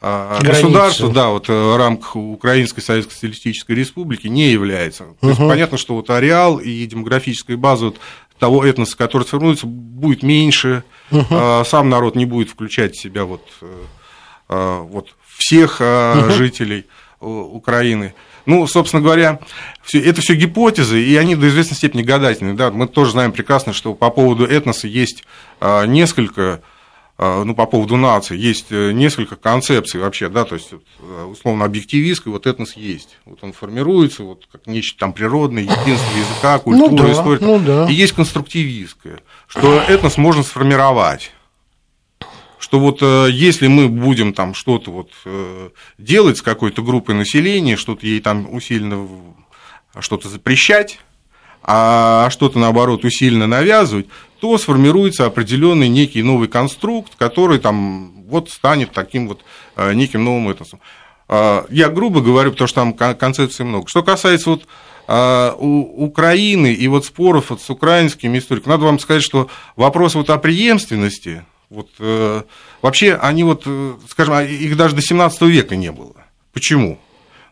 а, 0.00 0.38
а, 0.40 0.44
государство, 0.44 1.10
да, 1.10 1.28
вот 1.28 1.48
в 1.48 1.76
рамках 1.76 2.14
Украинской 2.16 2.80
Советской 2.80 3.12
Социалистической 3.12 3.74
Республики 3.74 4.28
не 4.28 4.50
является. 4.50 5.04
То 5.04 5.14
угу. 5.20 5.28
есть 5.28 5.38
понятно, 5.38 5.78
что 5.78 5.94
вот 5.94 6.08
ареал 6.10 6.58
и 6.58 6.86
демографическая 6.86 7.56
база 7.56 7.86
вот 7.86 7.96
того 8.38 8.64
этноса, 8.64 8.96
который 8.96 9.24
сформируется, 9.24 9.66
будет 9.66 10.22
меньше, 10.22 10.84
угу. 11.10 11.64
сам 11.64 11.90
народ 11.90 12.14
не 12.14 12.26
будет 12.26 12.50
включать 12.50 12.94
в 12.94 13.00
себя 13.00 13.24
вот, 13.24 13.42
вот 14.48 15.08
всех 15.36 15.80
угу. 15.80 16.30
жителей 16.30 16.86
Украины. 17.20 18.14
Ну, 18.48 18.66
собственно 18.66 19.02
говоря, 19.02 19.40
это 19.92 20.22
все 20.22 20.34
гипотезы, 20.34 21.02
и 21.02 21.16
они 21.16 21.36
до 21.36 21.48
известной 21.48 21.76
степени 21.76 22.02
гадательные. 22.02 22.54
Да? 22.54 22.70
Мы 22.70 22.88
тоже 22.88 23.10
знаем 23.10 23.32
прекрасно, 23.32 23.74
что 23.74 23.92
по 23.92 24.08
поводу 24.08 24.46
этноса 24.46 24.86
есть 24.86 25.24
а, 25.60 25.84
несколько 25.84 26.42
а, 26.42 26.60
ну, 27.18 27.52
по 27.52 27.66
поводу 27.66 27.96
нации, 27.96 28.38
есть 28.38 28.66
э, 28.70 28.92
несколько 28.92 29.34
концепций 29.34 30.00
вообще, 30.00 30.28
да, 30.28 30.44
то 30.44 30.54
есть, 30.54 30.70
э, 30.72 31.24
условно, 31.24 31.64
объективистской, 31.64 32.32
вот 32.32 32.46
этнос 32.46 32.76
есть, 32.76 33.18
вот 33.24 33.40
он 33.42 33.52
формируется, 33.52 34.22
вот 34.22 34.46
как 34.52 34.68
нечто 34.68 35.00
там 35.00 35.12
природное, 35.12 35.64
единство 35.64 36.16
языка, 36.16 36.60
культура, 36.60 36.90
ну, 36.90 36.96
да, 36.96 37.12
история, 37.12 37.44
ну, 37.44 37.58
да. 37.58 37.90
и 37.90 37.92
есть 37.92 38.12
конструктивистское, 38.12 39.18
что 39.48 39.80
этнос 39.80 40.16
можно 40.16 40.44
сформировать, 40.44 41.32
что 42.60 42.78
вот 42.78 42.98
э, 43.02 43.28
если 43.32 43.66
мы 43.66 43.88
будем 43.88 44.32
там 44.32 44.54
что-то 44.54 44.92
вот 44.92 45.10
делать 45.98 46.38
с 46.38 46.42
какой-то 46.42 46.82
группой 46.82 47.16
населения, 47.16 47.76
что-то 47.76 48.06
ей 48.06 48.20
там 48.20 48.52
усиленно 48.54 49.08
что-то 49.98 50.28
запрещать, 50.28 51.00
а 51.62 52.30
что-то, 52.30 52.58
наоборот, 52.58 53.04
усиленно 53.04 53.46
навязывать, 53.46 54.06
то 54.40 54.58
сформируется 54.58 55.26
определенный 55.26 55.88
некий 55.88 56.22
новый 56.22 56.48
конструкт, 56.48 57.14
который 57.16 57.58
там 57.58 58.24
вот 58.28 58.50
станет 58.50 58.92
таким 58.92 59.28
вот 59.28 59.40
э, 59.76 59.92
неким 59.94 60.24
новым 60.24 60.50
этносом. 60.50 60.80
Я 61.30 61.90
грубо 61.90 62.22
говорю, 62.22 62.52
потому 62.52 62.68
что 62.68 62.80
там 62.80 62.94
концепций 62.94 63.62
много. 63.62 63.86
Что 63.86 64.02
касается 64.02 64.48
вот 64.48 64.66
у 65.58 66.04
Украины 66.04 66.72
и 66.72 66.88
вот 66.88 67.04
споров 67.04 67.50
вот 67.50 67.60
с 67.60 67.68
украинскими 67.68 68.38
историками, 68.38 68.72
надо 68.72 68.86
вам 68.86 68.98
сказать, 68.98 69.22
что 69.22 69.50
вопрос 69.76 70.14
вот 70.14 70.30
о 70.30 70.38
преемственности 70.38 71.44
вот, 71.70 71.88
э, 71.98 72.42
вообще 72.80 73.14
они 73.14 73.44
вот, 73.44 73.62
э, 73.66 73.94
скажем, 74.08 74.34
а 74.34 74.42
их 74.42 74.76
даже 74.76 74.94
до 74.94 75.02
17 75.02 75.42
века 75.42 75.76
не 75.76 75.92
было. 75.92 76.14
Почему? 76.52 76.98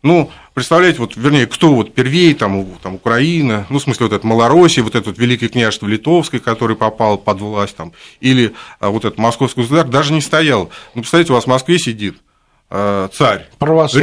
Ну, 0.06 0.30
представляете, 0.54 1.00
вот, 1.00 1.16
вернее, 1.16 1.46
кто 1.46 1.74
вот 1.74 1.92
первей, 1.92 2.32
там, 2.34 2.64
там, 2.80 2.94
Украина, 2.94 3.66
ну, 3.70 3.80
в 3.80 3.82
смысле, 3.82 4.06
вот 4.06 4.12
это 4.14 4.24
Малороссия, 4.24 4.84
вот 4.84 4.94
это 4.94 5.08
вот 5.10 5.18
Великое 5.18 5.48
княжество 5.48 5.88
Литовское, 5.88 6.40
который 6.40 6.76
попал 6.76 7.18
под 7.18 7.40
власть, 7.40 7.76
там, 7.76 7.92
или 8.20 8.54
а, 8.78 8.90
вот 8.90 9.04
этот 9.04 9.18
Московский 9.18 9.62
государство, 9.62 9.92
даже 9.92 10.12
не 10.12 10.20
стоял. 10.20 10.70
Ну, 10.94 11.02
представляете, 11.02 11.32
у 11.32 11.34
вас 11.34 11.44
в 11.44 11.48
Москве 11.48 11.80
сидит 11.80 12.18
э, 12.70 13.08
царь 13.12 13.48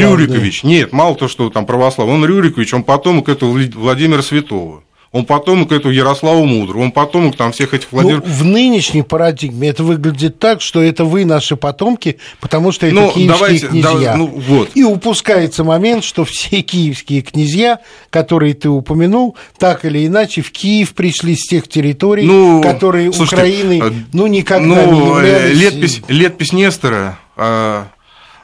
Рюрикович. 0.02 0.64
Нет, 0.64 0.92
мало 0.92 1.16
то, 1.16 1.30
что 1.30 1.50
там 1.50 1.66
православный, 1.66 2.16
он 2.16 2.26
Рюрикович, 2.26 2.74
он 2.74 2.84
потомок 2.84 3.30
этого 3.30 3.52
Владимира 3.52 4.22
Святого 4.22 4.84
он 5.14 5.26
потомок 5.26 5.72
этого 5.72 5.92
Ярослава 5.92 6.44
Мудрого, 6.44 6.82
он 6.82 6.92
потомок 6.92 7.38
там 7.38 7.52
всех 7.52 7.76
этих 7.76 7.92
Владимир... 7.92 8.24
Ну, 8.26 8.34
в 8.34 8.44
нынешней 8.44 9.04
парадигме 9.04 9.70
это 9.70 9.84
выглядит 9.84 10.40
так, 10.40 10.60
что 10.60 10.82
это 10.82 11.06
вы 11.06 11.24
наши 11.24 11.56
потомки, 11.56 12.18
потому 12.42 12.72
что 12.72 12.88
это 12.88 12.96
ну, 12.96 13.12
киевские 13.12 13.28
давайте, 13.28 13.68
князья. 13.68 14.12
Да, 14.14 14.18
ну, 14.18 14.26
вот. 14.26 14.72
И 14.74 14.84
упускается 14.84 15.64
момент, 15.64 16.04
что 16.04 16.26
все 16.26 16.64
киевские 16.64 17.22
князья, 17.22 17.80
которые 18.10 18.56
ты 18.56 18.70
упомянул, 18.70 19.38
так 19.60 19.86
или 19.86 20.06
иначе 20.08 20.42
в 20.42 20.52
Киев 20.52 20.96
пришли 20.96 21.36
с 21.36 21.46
тех 21.46 21.68
территорий, 21.68 22.26
ну, 22.26 22.64
которые 22.64 23.14
слушайте, 23.14 23.36
Украины 23.36 23.82
а, 23.84 23.94
ну, 24.14 24.26
никогда 24.26 24.88
ну, 24.88 24.92
не 24.92 25.00
являлись... 25.00 25.60
Летпись, 25.60 26.02
летпись 26.08 26.54
Нестора, 26.54 27.20
а, 27.38 27.86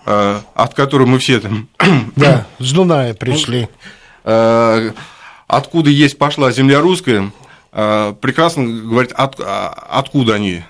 а, 0.05 0.41
от 0.53 0.75
которой 0.75 1.07
мы 1.07 1.17
все 1.17 1.39
там... 1.39 1.67
Да, 2.15 2.45
с 2.59 2.71
Дуная 2.71 3.15
пришли. 3.15 3.67
А, 5.49 5.57
откуда 5.57 5.89
есть 5.89 6.17
пошла 6.17 6.51
земля 6.51 6.79
русская, 6.79 7.31
э, 7.71 8.13
прекрасно 8.21 8.65
говорит, 8.65 9.11
от, 9.13 9.39
а, 9.39 9.69
откуда 9.89 10.35
они, 10.35 10.61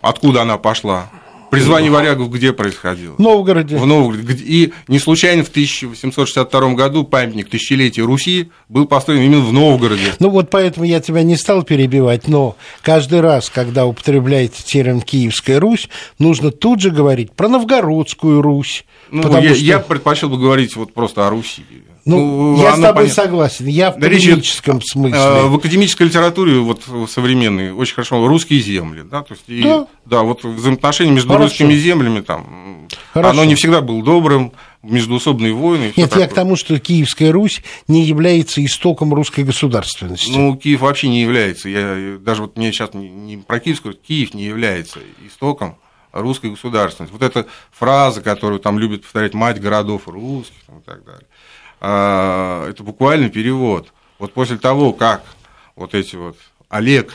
откуда 0.00 0.42
она 0.42 0.56
пошла. 0.56 1.10
Призвание 1.50 1.90
варягов 1.90 2.30
где 2.30 2.52
происходило? 2.52 3.14
В 3.14 3.20
Новгороде. 3.20 3.76
В 3.76 3.86
Новгороде. 3.86 4.42
И 4.44 4.72
не 4.88 4.98
случайно 4.98 5.44
в 5.44 5.48
1862 5.48 6.74
году 6.74 7.04
памятник 7.04 7.48
тысячелетия 7.48 8.02
Руси 8.02 8.50
был 8.68 8.86
построен 8.86 9.22
именно 9.22 9.44
в 9.44 9.52
Новгороде. 9.52 10.14
Ну 10.18 10.30
вот 10.30 10.50
поэтому 10.50 10.84
я 10.84 11.00
тебя 11.00 11.22
не 11.22 11.36
стал 11.36 11.62
перебивать, 11.62 12.26
но 12.26 12.56
каждый 12.82 13.20
раз, 13.20 13.50
когда 13.50 13.86
употребляется 13.86 14.64
термин 14.64 15.00
«Киевская 15.00 15.60
Русь», 15.60 15.88
нужно 16.18 16.50
тут 16.50 16.80
же 16.80 16.90
говорить 16.90 17.30
про 17.32 17.48
Новгородскую 17.48 18.42
Русь. 18.42 18.84
Ну, 19.12 19.22
я, 19.40 19.54
что... 19.54 19.64
я 19.64 19.78
предпочел 19.78 20.28
бы 20.28 20.38
говорить 20.38 20.74
вот 20.74 20.92
просто 20.92 21.26
о 21.26 21.30
Руси. 21.30 21.62
Ну, 22.04 22.56
ну 22.56 22.62
я 22.62 22.76
с 22.76 22.80
тобой 22.80 23.04
понятно. 23.04 23.14
согласен, 23.14 23.66
я 23.66 23.90
в 23.90 23.96
академическом 23.96 24.78
Речь, 24.78 24.90
смысле. 24.90 25.18
Э, 25.18 25.46
в 25.46 25.54
академической 25.54 26.02
литературе 26.02 26.58
вот 26.58 26.82
современной 27.08 27.72
очень 27.72 27.94
хорошо 27.94 28.26
русские 28.26 28.60
земли, 28.60 29.02
да, 29.02 29.22
то 29.22 29.32
есть, 29.32 29.44
и, 29.46 29.62
да. 29.62 29.86
да, 30.04 30.22
вот 30.22 30.44
взаимоотношения 30.44 31.12
между 31.12 31.30
хорошо. 31.30 31.44
русскими 31.44 31.74
землями 31.74 32.20
там, 32.20 32.88
хорошо. 33.12 33.30
оно 33.30 33.44
не 33.44 33.54
всегда 33.54 33.80
было 33.80 34.02
добрым, 34.02 34.52
междуусобные 34.82 35.54
войны. 35.54 35.94
Нет, 35.96 36.14
я 36.14 36.28
к 36.28 36.34
тому, 36.34 36.56
что 36.56 36.78
Киевская 36.78 37.32
Русь 37.32 37.62
не 37.88 38.04
является 38.04 38.62
истоком 38.62 39.14
русской 39.14 39.42
государственности. 39.42 40.30
Ну, 40.30 40.56
Киев 40.56 40.80
вообще 40.80 41.08
не 41.08 41.22
является, 41.22 41.70
я 41.70 42.18
даже 42.20 42.42
вот 42.42 42.58
мне 42.58 42.70
сейчас 42.70 42.92
не, 42.92 43.08
не 43.08 43.38
про 43.38 43.60
Киевскую, 43.60 43.94
Киев 43.94 44.34
не 44.34 44.44
является 44.44 45.00
истоком 45.26 45.76
русской 46.12 46.50
государственности. 46.50 47.12
Вот 47.12 47.22
эта 47.22 47.46
фраза, 47.72 48.20
которую 48.20 48.60
там 48.60 48.78
любят 48.78 49.02
повторять 49.02 49.34
мать 49.34 49.60
городов 49.60 50.02
русских 50.06 50.62
там, 50.66 50.78
и 50.78 50.82
так 50.82 51.04
далее. 51.04 51.26
А, 51.86 52.66
это 52.70 52.82
буквально 52.82 53.28
перевод. 53.28 53.92
Вот 54.18 54.32
после 54.32 54.56
того, 54.56 54.94
как 54.94 55.22
вот 55.76 55.94
эти 55.94 56.16
вот 56.16 56.38
Олег 56.70 57.12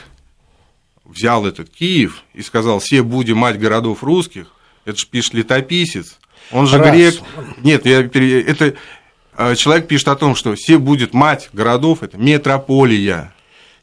взял 1.04 1.44
этот 1.44 1.70
Киев 1.70 2.22
и 2.34 2.42
сказал, 2.42 2.78
все 2.78 3.02
будем 3.02 3.38
мать 3.38 3.58
городов 3.58 4.04
русских, 4.04 4.46
это 4.84 4.96
же 4.96 5.08
пишет 5.08 5.34
летописец, 5.34 6.20
он 6.52 6.68
же 6.68 6.78
Раз. 6.78 6.94
грек. 6.94 7.14
Нет, 7.64 7.84
я, 7.84 7.98
это 8.02 8.76
а, 9.34 9.56
человек 9.56 9.88
пишет 9.88 10.06
о 10.06 10.14
том, 10.14 10.36
что 10.36 10.54
все 10.54 10.78
будет 10.78 11.14
мать 11.14 11.48
городов, 11.52 12.04
это 12.04 12.16
метрополия. 12.16 13.34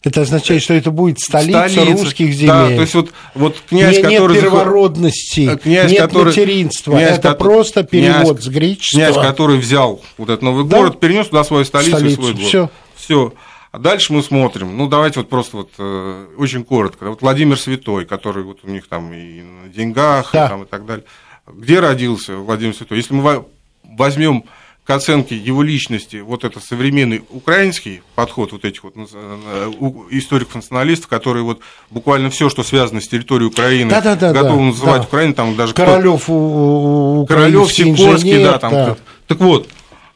Это 0.03 0.21
означает, 0.21 0.61
что 0.61 0.73
это 0.73 0.91
будет 0.91 1.19
столица, 1.19 1.67
столица 1.69 1.91
русских 1.91 2.33
земель. 2.33 2.47
Да, 2.47 2.67
то 2.67 2.81
есть 2.81 2.93
вот, 2.93 3.11
вот 3.33 3.57
князь, 3.67 3.97
нет, 3.97 4.03
который... 4.03 4.33
Нет 4.33 4.43
первородности, 4.43 5.49
э, 5.51 5.57
князь, 5.57 5.91
нет 5.91 6.01
который... 6.01 6.25
материнства, 6.27 6.93
князь, 6.93 7.17
это 7.17 7.33
просто 7.33 7.83
перевод 7.83 8.37
князь, 8.37 8.43
с 8.43 8.47
греческого. 8.47 9.11
Князь, 9.11 9.15
который 9.15 9.57
взял 9.57 10.01
вот 10.17 10.29
этот 10.29 10.43
новый 10.43 10.65
да? 10.65 10.77
город, 10.77 10.99
перенес 10.99 11.27
туда 11.27 11.43
свою 11.43 11.65
столицу, 11.65 11.97
столицу. 11.97 12.11
и 12.11 12.15
свой 12.15 12.33
город. 12.33 12.47
Все. 12.47 12.69
Все. 12.95 13.33
А 13.71 13.79
дальше 13.79 14.13
мы 14.13 14.23
смотрим, 14.23 14.77
ну 14.77 14.87
давайте 14.87 15.19
вот 15.19 15.29
просто 15.29 15.57
вот 15.57 15.71
э, 15.77 16.27
очень 16.37 16.63
коротко. 16.63 17.09
Вот 17.09 17.21
Владимир 17.21 17.59
Святой, 17.59 18.05
который 18.05 18.43
вот 18.43 18.59
у 18.63 18.69
них 18.69 18.87
там 18.87 19.11
и 19.13 19.41
на 19.41 19.67
деньгах, 19.69 20.29
да. 20.31 20.45
и, 20.45 20.49
там, 20.49 20.63
и 20.63 20.65
так 20.65 20.85
далее. 20.85 21.05
Где 21.47 21.79
родился 21.79 22.37
Владимир 22.37 22.75
Святой? 22.75 22.97
Если 22.97 23.13
мы 23.13 23.45
возьмем 23.83 24.45
к 24.87 24.89
оценке 24.89 25.35
его 25.35 25.63
личности 25.63 26.17
вот 26.17 26.45
это 26.45 26.61
современный 26.61 27.21
украинский 27.31 28.01
подход 28.15 28.53
вот 28.53 28.63
этих 28.63 28.85
вот 28.85 28.93
э, 28.95 29.71
историков-националистов, 30.11 31.09
которые 31.09 31.43
вот 31.43 31.59
буквально 31.91 32.29
все, 32.29 32.49
что 32.49 32.63
связано 32.63 33.01
с 33.01 33.07
территорией 33.09 33.49
Украины, 33.49 33.89
да, 33.89 33.99
да, 33.99 34.15
да, 34.15 34.31
готовы 34.31 34.59
да, 34.59 34.63
называть 34.63 35.01
да. 35.01 35.07
Украиной, 35.07 35.33
там 35.33 35.55
даже 35.57 35.73
Королёв, 35.73 36.23
кто... 36.23 37.25
Королёв, 37.27 37.73
Сикорский, 37.73 38.41
да, 38.41 38.59
там. 38.59 38.71
Да. 38.71 38.97
Так 39.27 39.41
вот, 39.41 39.67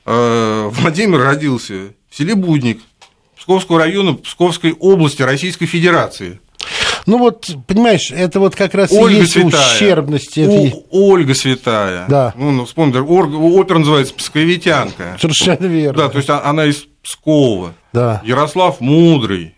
э, 0.06 0.70
Владимир 0.72 1.20
родился 1.20 1.90
в 2.10 2.18
селе 2.18 2.36
Будник 2.36 2.80
Псковского 3.38 3.78
района 3.78 4.14
Псковской 4.14 4.72
области 4.72 5.22
Российской 5.22 5.66
Федерации. 5.66 6.40
Ну 7.06 7.18
вот, 7.18 7.50
понимаешь, 7.68 8.12
это 8.12 8.40
вот 8.40 8.56
как 8.56 8.74
раз 8.74 8.92
Ольга 8.92 9.18
и 9.18 9.22
есть 9.22 9.34
Святая. 9.34 9.76
ущербность 9.76 10.38
О- 10.38 10.42
этой... 10.42 10.76
Ольга 10.92 11.34
Святая. 11.34 12.06
Да. 12.08 12.34
Ну, 12.38 12.52
ну 12.52 12.66
вспомни, 12.66 12.98
опера 12.98 13.80
называется 13.80 14.14
«Псковитянка». 14.14 15.18
Совершенно 15.20 15.66
верно. 15.66 16.04
Да, 16.04 16.10
то 16.10 16.18
есть 16.18 16.30
а- 16.30 16.44
она 16.44 16.66
из 16.66 16.86
Пскова. 17.04 17.74
Да. 17.94 18.22
Ярослав 18.24 18.80
Мудрый, 18.82 19.56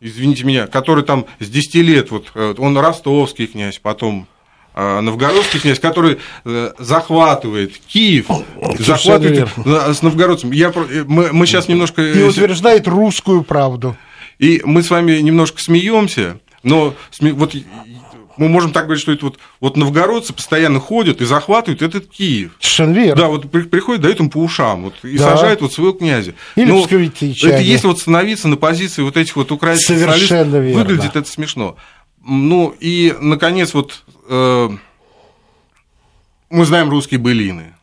извините 0.00 0.44
меня, 0.44 0.66
который 0.66 1.04
там 1.04 1.26
с 1.40 1.48
10 1.48 1.74
лет, 1.76 2.10
вот, 2.10 2.26
э, 2.34 2.54
он 2.58 2.76
ростовский 2.76 3.46
князь, 3.46 3.78
потом 3.82 4.26
э, 4.74 5.00
новгородский 5.00 5.58
князь, 5.60 5.80
который 5.80 6.18
э, 6.44 6.72
захватывает 6.78 7.72
Киев, 7.78 8.26
захватывает 8.78 9.48
верно. 9.56 9.94
с 9.94 10.02
новгородцем. 10.02 10.52
Я, 10.52 10.72
мы, 11.06 11.32
мы 11.32 11.46
сейчас 11.46 11.68
немножко... 11.68 12.02
И 12.02 12.22
утверждает 12.22 12.86
русскую 12.86 13.42
правду. 13.42 13.96
и 14.38 14.60
мы 14.64 14.82
с 14.82 14.90
вами 14.90 15.18
немножко 15.20 15.62
смеемся, 15.62 16.38
но 16.66 16.94
вот 17.20 17.54
мы 18.36 18.48
можем 18.48 18.72
так 18.72 18.84
говорить, 18.84 19.00
что 19.00 19.12
это 19.12 19.24
вот, 19.24 19.38
вот 19.60 19.76
новгородцы 19.78 20.34
постоянно 20.34 20.78
ходят 20.78 21.22
и 21.22 21.24
захватывают 21.24 21.80
этот 21.80 22.08
Киев. 22.08 22.52
Совершенно 22.60 22.92
верно. 22.94 23.14
Да, 23.22 23.28
вот 23.28 23.50
при- 23.50 23.62
приходит, 23.62 24.02
дают 24.02 24.20
им 24.20 24.28
по 24.28 24.38
ушам 24.38 24.82
вот, 24.82 24.94
и 25.04 25.16
Да. 25.16 25.30
сажают 25.36 25.62
вот 25.62 25.72
своего 25.72 25.92
князя. 25.92 26.34
Или 26.56 26.70
псковитичане. 26.82 27.52
Это 27.54 27.62
если 27.62 27.86
вот 27.86 27.98
становиться 28.00 28.48
на 28.48 28.56
позиции 28.56 29.00
вот 29.00 29.16
этих 29.16 29.36
вот 29.36 29.52
украинских 29.52 29.86
Совершенно 29.86 30.56
верно. 30.56 30.82
выглядит 30.84 31.16
это 31.16 31.26
смешно. 31.30 31.76
Ну 32.22 32.74
и, 32.78 33.14
наконец, 33.20 33.72
вот 33.72 34.02
э, 34.28 34.68
мы 36.50 36.64
знаем 36.66 36.90
русские 36.90 37.20
былины. 37.20 37.74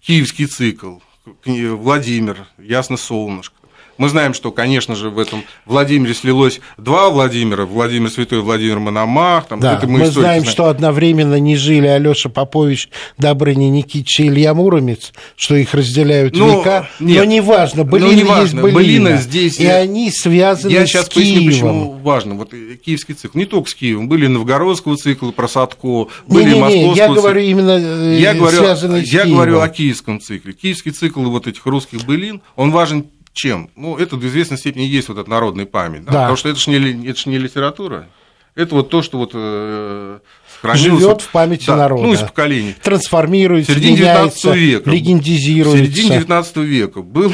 Киевский 0.00 0.46
цикл, 0.46 0.98
Владимир, 1.44 2.46
Ясно 2.58 2.96
солнышко. 2.96 3.56
Мы 3.98 4.08
знаем, 4.08 4.32
что, 4.32 4.50
конечно 4.52 4.94
же, 4.94 5.10
в 5.10 5.18
этом 5.18 5.42
Владимире 5.66 6.14
слилось 6.14 6.60
два 6.76 7.10
Владимира, 7.10 7.66
Владимир 7.66 8.10
Святой, 8.10 8.40
Владимир 8.40 8.78
Мономах. 8.78 9.46
Там, 9.48 9.60
Да, 9.60 9.74
это 9.76 9.86
мы, 9.86 9.98
историки 9.98 10.18
знаем, 10.20 10.44
что 10.44 10.66
одновременно 10.68 11.38
не 11.40 11.56
жили 11.56 11.86
Алеша 11.86 12.28
Попович, 12.28 12.88
Добрыня 13.18 13.68
Никитич 13.68 14.20
и 14.20 14.28
Илья 14.28 14.54
Муромец, 14.54 15.12
что 15.36 15.56
их 15.56 15.74
разделяют 15.74 16.36
Ну, 16.36 16.60
века. 16.60 16.88
нет. 17.00 17.18
но 17.18 17.24
неважно, 17.24 17.82
Ну, 17.84 17.90
былина 17.90 18.12
неважно, 18.14 18.42
есть 18.42 18.54
былина. 18.54 18.74
былина 18.74 19.16
здесь- 19.18 19.58
И 19.58 19.66
они 19.66 20.10
связаны 20.10 20.70
Я 20.72 20.86
с 20.86 20.90
сейчас 20.90 21.08
Киевом. 21.08 21.32
поясню, 21.32 21.50
почему 21.50 21.92
важно. 22.04 22.34
Вот 22.34 22.54
э, 22.54 22.76
киевский 22.76 23.14
цикл. 23.14 23.36
Не 23.36 23.44
только 23.46 23.68
с 23.68 23.74
Киевом. 23.74 24.08
Были 24.08 24.26
новгородского 24.28 24.96
цикла 24.96 25.32
про 25.32 25.48
Садко, 25.48 26.06
были 26.26 26.44
Не-не-не, 26.44 26.60
московского 26.60 26.94
я 26.94 27.06
цикла. 27.08 27.14
говорю 27.22 27.40
именно 27.40 27.70
э, 27.80 28.18
Я 28.20 28.34
говорю, 28.34 28.58
связанные 28.58 29.04
с 29.04 29.12
я 29.12 29.22
Киевом. 29.22 29.34
говорю 29.36 29.60
о 29.60 29.68
киевском 29.68 30.20
цикле. 30.20 30.52
Киевский 30.52 30.92
цикл 30.92 31.22
вот 31.22 31.46
этих 31.48 31.66
русских 31.66 32.04
былин, 32.04 32.42
он 32.56 32.70
важен 32.70 33.06
чем? 33.32 33.70
Ну, 33.76 33.96
это 33.96 34.16
до 34.16 34.26
известной 34.28 34.58
степени 34.58 34.84
есть 34.84 35.08
вот 35.08 35.18
эта 35.18 35.28
народная 35.28 35.66
память. 35.66 36.04
Да? 36.04 36.12
Да. 36.12 36.18
Потому 36.22 36.36
что 36.36 36.48
это 36.48 36.58
же 36.58 36.70
не, 36.70 36.78
ли- 36.78 37.08
это 37.08 37.18
ж 37.18 37.26
не 37.26 37.38
литература. 37.38 38.08
Это 38.54 38.74
вот 38.74 38.90
то, 38.90 39.02
что 39.02 39.18
вот 39.18 39.30
э, 39.34 40.18
сохранилось. 40.60 41.00
Живет 41.02 41.20
в 41.22 41.28
памяти 41.30 41.66
Да, 41.66 41.76
народа. 41.76 42.02
Ну, 42.02 42.12
из 42.12 42.20
поколений. 42.20 42.74
В 42.78 42.82
Трансформируется, 42.82 43.72
середине 43.72 43.98
меняется, 43.98 44.48
19 44.52 44.60
века. 44.60 44.88
В 44.90 44.92
легендизируется. 44.92 45.84
середине 45.84 46.08
19 46.14 46.56
века 46.58 47.02
было 47.02 47.32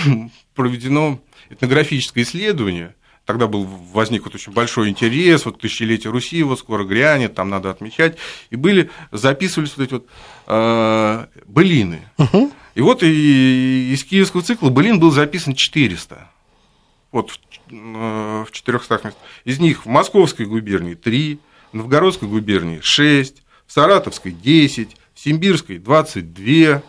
проведено 0.55 1.19
этнографическое 1.51 2.25
исследование. 2.25 2.95
Тогда 3.27 3.47
был, 3.47 3.65
возник 3.65 4.25
вот 4.25 4.35
очень 4.35 4.53
большой 4.53 4.91
интерес, 4.91 5.47
вот 5.47 5.59
тысячелетие 5.59 6.13
Руси 6.13 6.43
вот 6.43 6.59
скоро 6.59 6.85
грянет, 6.85 7.35
там 7.35 7.49
надо 7.49 7.71
отмечать. 7.71 8.19
И 8.51 8.57
были, 8.57 8.91
записывались 9.13 9.77
вот 9.77 9.85
эти 9.85 9.93
вот 9.95 10.07
э, 10.47 11.27
былины. 11.47 12.03
И 12.75 12.81
вот 12.83 13.03
и, 13.03 13.93
из 13.93 14.05
киевского 14.05 14.43
цикла 14.43 14.69
былин 14.69 15.01
был 15.01 15.11
записан 15.11 15.55
400. 15.55 16.29
Вот 17.13 17.31
в, 17.31 17.39
э, 17.71 18.45
в 18.47 18.53
400 18.53 18.95
местах. 18.95 19.15
Из 19.45 19.59
них 19.59 19.87
в 19.87 19.89
Московской 19.89 20.45
губернии 20.45 20.95
3, 20.95 21.39
в 21.73 21.77
Новгородской 21.77 22.29
губернии 22.29 22.81
6, 22.83 23.43
в 23.67 23.73
Саратовской 23.73 24.33
10, 24.33 24.97
в 25.15 25.21
Симбирской 25.21 25.79
22, 25.79 26.83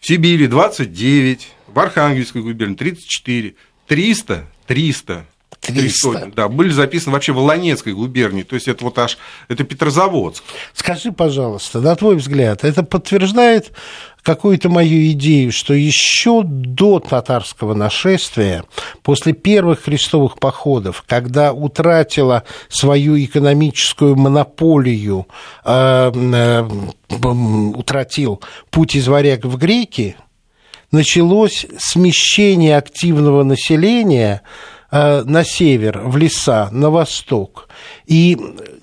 в 0.00 0.06
Сибири 0.06 0.46
29, 0.46 1.48
в 1.66 1.78
Архангельской 1.78 2.40
губернии 2.40 2.76
34, 2.76 3.54
300, 3.86 4.46
300, 4.66 5.26
300. 5.60 6.32
да, 6.34 6.48
были 6.48 6.70
записаны 6.70 7.12
вообще 7.14 7.32
в 7.32 7.36
Волонецкой 7.36 7.94
губернии, 7.94 8.42
то 8.42 8.54
есть 8.54 8.68
это 8.68 8.84
вот 8.84 8.98
аж, 8.98 9.18
это 9.48 9.64
Петрозаводск. 9.64 10.42
Скажи, 10.74 11.12
пожалуйста, 11.12 11.80
на 11.80 11.94
твой 11.96 12.16
взгляд, 12.16 12.64
это 12.64 12.82
подтверждает 12.82 13.72
какую-то 14.22 14.68
мою 14.68 15.12
идею, 15.12 15.52
что 15.52 15.72
еще 15.72 16.42
до 16.44 16.98
татарского 16.98 17.74
нашествия, 17.74 18.64
после 19.02 19.32
первых 19.32 19.82
крестовых 19.82 20.40
походов, 20.40 21.04
когда 21.06 21.52
утратила 21.52 22.42
свою 22.68 23.22
экономическую 23.22 24.16
монополию, 24.16 25.28
э, 25.64 26.10
э, 26.12 26.68
утратил 27.08 28.42
путь 28.70 28.96
из 28.96 29.06
варяг 29.06 29.44
в 29.44 29.56
греки, 29.58 30.16
началось 30.90 31.66
смещение 31.78 32.76
активного 32.76 33.42
населения 33.42 34.42
э, 34.90 35.22
на 35.22 35.44
север, 35.44 36.02
в 36.04 36.16
леса, 36.16 36.68
на 36.70 36.90
восток. 36.90 37.68
И 38.06 38.36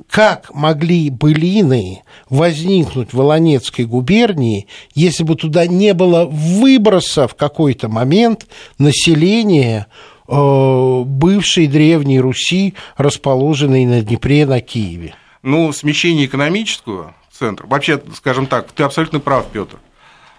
как 0.10 0.54
могли 0.54 1.10
былины 1.10 2.04
возникнуть 2.30 3.14
в 3.14 3.18
Волонецкой 3.18 3.86
губернии, 3.86 4.68
если 4.94 5.24
бы 5.24 5.36
туда 5.36 5.66
не 5.66 5.94
было 5.96 6.26
выброса 6.26 7.28
в 7.28 7.36
какой-то 7.36 7.90
момент 7.90 8.46
населения 8.78 9.88
э, 10.28 11.04
бывшей 11.04 11.68
Древней 11.68 12.20
Руси, 12.20 12.76
расположенной 12.96 13.86
на 13.86 14.02
Днепре, 14.02 14.46
на 14.46 14.62
Киеве? 14.62 15.16
Ну, 15.42 15.74
смещение 15.74 16.28
экономического 16.28 17.16
центра, 17.32 17.66
вообще, 17.66 18.00
скажем 18.16 18.46
так, 18.46 18.72
ты 18.72 18.84
абсолютно 18.84 19.20
прав, 19.20 19.48
Петр. 19.52 19.78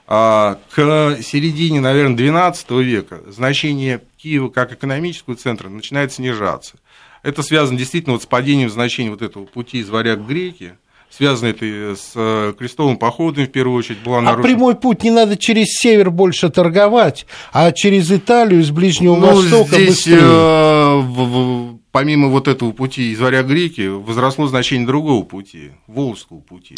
А, 0.06 0.58
К 0.70 1.16
середине, 1.22 1.80
наверное, 1.80 2.16
XII 2.16 2.82
века 2.82 3.20
значение 3.28 4.02
Киева 4.18 4.48
как 4.48 4.72
экономического 4.72 5.34
центра 5.36 5.68
начинает 5.68 6.12
снижаться. 6.12 6.76
Это 7.22 7.42
связано 7.42 7.78
действительно 7.78 8.12
вот 8.14 8.22
с 8.22 8.26
падением 8.26 8.68
значения 8.70 9.10
вот 9.10 9.22
этого 9.22 9.44
пути 9.46 9.78
из 9.78 9.88
варяг 9.88 10.18
в 10.18 10.26
греки, 10.26 10.74
связано 11.10 11.48
это 11.48 11.64
с 11.64 12.12
э, 12.16 12.52
крестовым 12.58 12.98
походом, 12.98 13.46
в 13.46 13.50
первую 13.50 13.78
очередь, 13.78 14.00
была 14.00 14.18
А 14.18 14.20
нарушена. 14.20 14.42
прямой 14.54 14.74
путь 14.74 15.04
не 15.04 15.10
надо 15.10 15.36
через 15.38 15.68
север 15.68 16.10
больше 16.10 16.50
торговать, 16.50 17.24
а 17.52 17.72
через 17.72 18.10
Италию 18.12 18.62
с 18.62 18.70
Ближнего 18.70 19.16
Ну, 19.16 19.34
Востока 19.36 19.74
здесь, 19.76 19.88
быстрее. 19.88 20.18
э, 20.20 20.96
в- 21.00 21.72
в- 21.72 21.78
помимо 21.92 22.28
вот 22.28 22.46
этого 22.48 22.72
пути 22.72 23.10
из 23.12 23.20
варяг 23.20 23.46
греки, 23.46 23.86
возросло 23.86 24.48
значение 24.48 24.86
другого 24.86 25.22
пути, 25.24 25.70
Волжского 25.86 26.40
пути. 26.40 26.74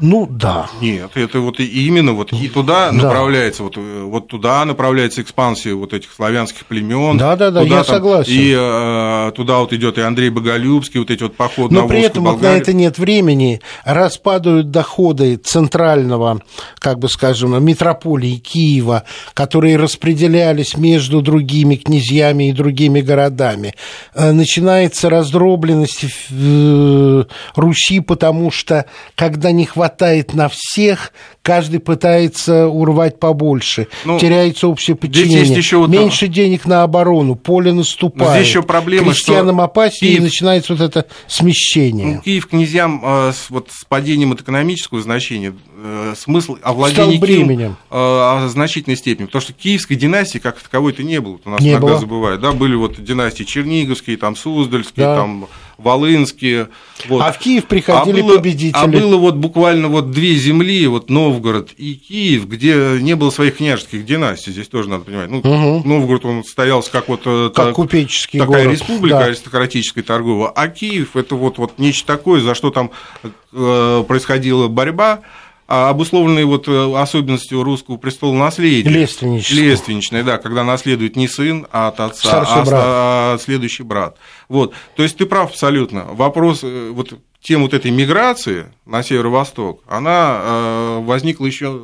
Ну 0.00 0.26
да. 0.28 0.68
Нет, 0.80 1.10
это 1.14 1.40
вот 1.40 1.60
и- 1.60 1.86
именно 1.86 2.12
вот 2.14 2.32
и 2.32 2.48
туда 2.48 2.86
Да. 2.90 2.92
направляется, 2.92 3.62
вот, 3.62 3.74
э, 3.76 4.02
вот 4.04 4.26
туда 4.26 4.64
направляется 4.64 5.20
экспансия 5.20 5.74
вот 5.74 5.92
этих 5.92 6.10
славянских 6.12 6.64
племен. 6.64 7.18
Да-да-да, 7.18 7.62
Туда 7.62 7.76
я 7.76 7.84
согласен. 7.84 8.32
И 8.32 8.56
э, 8.58 9.32
туда 9.36 9.58
вот 9.58 9.72
идет 9.74 9.98
и 9.98 10.00
Андрей 10.00 10.30
Боголюбский, 10.30 10.98
вот 10.98 11.10
эти 11.10 11.22
вот 11.22 11.36
походы 11.36 11.74
Но 11.74 11.82
на 11.82 11.88
при 11.88 11.96
Волжскую 11.96 12.10
этом 12.10 12.24
вот 12.24 12.30
на 12.30 12.32
Болгарию. 12.36 12.62
это 12.62 12.72
нет 12.72 12.98
времени. 12.98 13.60
Раз 13.84 14.16
падают 14.16 14.70
доходы 14.70 15.36
центрального, 15.36 16.40
как 16.78 16.98
бы 16.98 17.08
скажем, 17.10 17.62
метрополии 17.62 18.36
Киева, 18.38 19.04
которые 19.34 19.76
распределялись 19.76 20.74
между 20.76 21.20
другими 21.20 21.74
князьями 21.76 22.48
и 22.48 22.52
другими 22.52 23.02
городами, 23.02 23.74
э, 24.14 24.32
начинается 24.32 25.10
раздробленность 25.10 26.06
э, 26.30 27.24
Руси, 27.56 28.00
потому 28.00 28.50
что 28.50 28.86
когда 29.14 29.52
не 29.52 29.66
хватает 29.66 29.82
на 30.34 30.48
всех, 30.48 31.12
каждый 31.42 31.80
пытается 31.80 32.68
урвать 32.68 33.18
побольше, 33.18 33.88
Ну, 34.04 34.18
теряется 34.18 34.68
общее 34.68 34.96
здесь 34.96 35.10
подчинение, 35.10 35.40
есть 35.40 35.56
еще 35.56 35.78
вот- 35.78 35.90
меньше 35.90 36.28
денег 36.28 36.66
на 36.66 36.82
оборону, 36.82 37.34
поле 37.34 37.72
наступает, 37.72 38.32
здесь 38.36 38.48
еще 38.48 38.62
проблема, 38.62 39.12
что 39.14 39.26
крестьянам 39.32 39.60
опаснее, 39.60 40.12
и 40.12 40.16
Киев- 40.16 40.22
начинается 40.24 40.74
вот 40.74 40.82
это 40.82 41.06
смещение. 41.26 42.16
Ну, 42.16 42.20
Киев 42.22 42.46
князьям 42.46 43.02
э, 43.04 43.32
с, 43.32 43.50
вот, 43.50 43.68
с 43.70 43.84
падением 43.84 44.32
от 44.32 44.40
экономического 44.40 45.00
значения 45.02 45.52
э, 45.84 46.14
смысл 46.16 46.56
овладения 46.62 47.18
Киевом 47.20 47.20
бременем. 47.46 47.76
э, 47.90 47.94
в 47.96 48.48
значительной 48.48 48.96
степени. 48.96 49.26
Потому 49.26 49.42
что 49.42 49.52
киевской 49.52 49.94
династии 49.96 50.38
как 50.38 50.60
таковой-то 50.60 51.02
не 51.02 51.20
было. 51.20 51.38
У 51.44 51.50
нас 51.50 51.60
Не 51.60 51.70
иногда 51.72 51.88
было. 51.88 51.98
забывают. 51.98 52.40
Да, 52.40 52.52
были 52.52 52.74
вот 52.76 53.02
династии 53.02 53.44
Черниговские, 53.44 54.16
там 54.16 54.36
Суздальские, 54.36 55.06
Да. 55.06 55.16
там 55.16 55.48
Волынские. 55.82 56.68
Вот. 57.08 57.22
А 57.22 57.32
в 57.32 57.38
Киев 57.38 57.64
приходили 57.66 58.20
а 58.20 58.24
было, 58.24 58.36
победители. 58.36 58.80
А 58.80 58.86
было 58.86 59.16
вот 59.16 59.34
буквально 59.36 59.88
вот 59.88 60.10
две 60.10 60.34
земли, 60.36 60.86
вот 60.86 61.10
Новгород 61.10 61.70
и 61.76 61.94
Киев, 61.94 62.46
где 62.46 62.98
не 63.00 63.16
было 63.16 63.30
своих 63.30 63.56
княжеских 63.56 64.04
династий. 64.04 64.52
Здесь 64.52 64.68
тоже 64.68 64.88
надо 64.88 65.04
понимать. 65.04 65.30
Ну, 65.30 65.38
Мгм. 65.42 65.88
Новгород, 65.88 66.24
он 66.24 66.44
стоялся 66.44 66.90
как 66.90 67.08
вот 67.08 67.22
э, 67.26 67.50
как 67.54 67.66
так- 67.66 67.74
купеческий 67.74 68.38
такая 68.38 68.64
город. 68.64 68.78
республика 68.78 69.18
Да. 69.18 69.24
аристократическая 69.26 70.04
торговая, 70.04 70.50
а 70.54 70.68
Киев 70.68 71.16
это 71.16 71.34
вот, 71.34 71.58
вот 71.58 71.78
нечто 71.78 72.06
такое, 72.06 72.40
за 72.40 72.54
что 72.54 72.70
там 72.70 72.90
э, 73.52 74.04
происходила 74.06 74.68
борьба, 74.68 75.20
а, 75.68 75.88
обусловленные 75.88 76.44
вот 76.44 76.68
э, 76.68 76.94
особенностью 76.98 77.62
русского 77.62 77.96
престола 77.96 78.34
наследия. 78.34 78.90
Лественничество. 78.90 79.54
Лественничное, 79.54 80.22
да, 80.22 80.36
когда 80.36 80.64
наследует 80.64 81.16
не 81.16 81.28
сын 81.28 81.66
а 81.72 81.88
от 81.88 82.00
отца, 82.00 82.28
Старший 82.28 82.54
а, 82.62 82.64
брат. 82.64 82.80
а 82.84 83.38
следующий 83.40 83.82
брат. 83.82 84.16
Вот. 84.52 84.74
То 84.96 85.02
есть 85.02 85.16
ты 85.16 85.24
прав 85.24 85.48
абсолютно. 85.48 86.04
Вопрос, 86.12 86.60
э, 86.62 86.90
вот 86.92 87.14
тема 87.40 87.62
вот 87.62 87.72
этой 87.72 87.90
миграции 87.90 88.66
на 88.84 89.02
северо-восток, 89.02 89.82
она 89.88 90.40
э, 90.42 90.98
возникла 91.00 91.46
еще, 91.46 91.80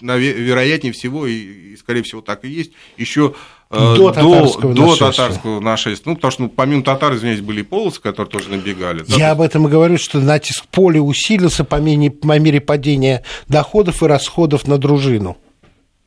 вероятнее 0.00 0.92
всего, 0.92 1.26
и, 1.26 1.74
скорее 1.74 2.04
всего, 2.04 2.20
так 2.20 2.44
и 2.44 2.48
есть, 2.48 2.70
еще 2.96 3.34
э, 3.70 3.96
До 3.96 4.12
татарского 4.12 4.74
до 4.74 4.82
нашествия. 4.82 5.10
татарского 5.10 5.60
нашествия. 5.60 6.10
Ну, 6.10 6.14
потому 6.14 6.30
что 6.30 6.42
ну, 6.42 6.48
помимо 6.50 6.84
татар, 6.84 7.14
извиняюсь, 7.16 7.40
были 7.40 7.62
и 7.62 7.64
полосы, 7.64 8.00
которые 8.00 8.30
тоже 8.30 8.48
набегали. 8.50 9.02
да. 9.08 9.16
Я 9.16 9.32
об 9.32 9.40
этом 9.40 9.66
и 9.66 9.68
говорю, 9.68 9.98
что 9.98 10.20
натиск 10.20 10.66
поля 10.70 11.02
усилился 11.02 11.64
по 11.64 11.80
мере, 11.80 12.12
по 12.12 12.38
мере 12.38 12.60
падения 12.60 13.24
доходов 13.48 14.04
и 14.04 14.06
расходов 14.06 14.68
на 14.68 14.78
дружину. 14.78 15.36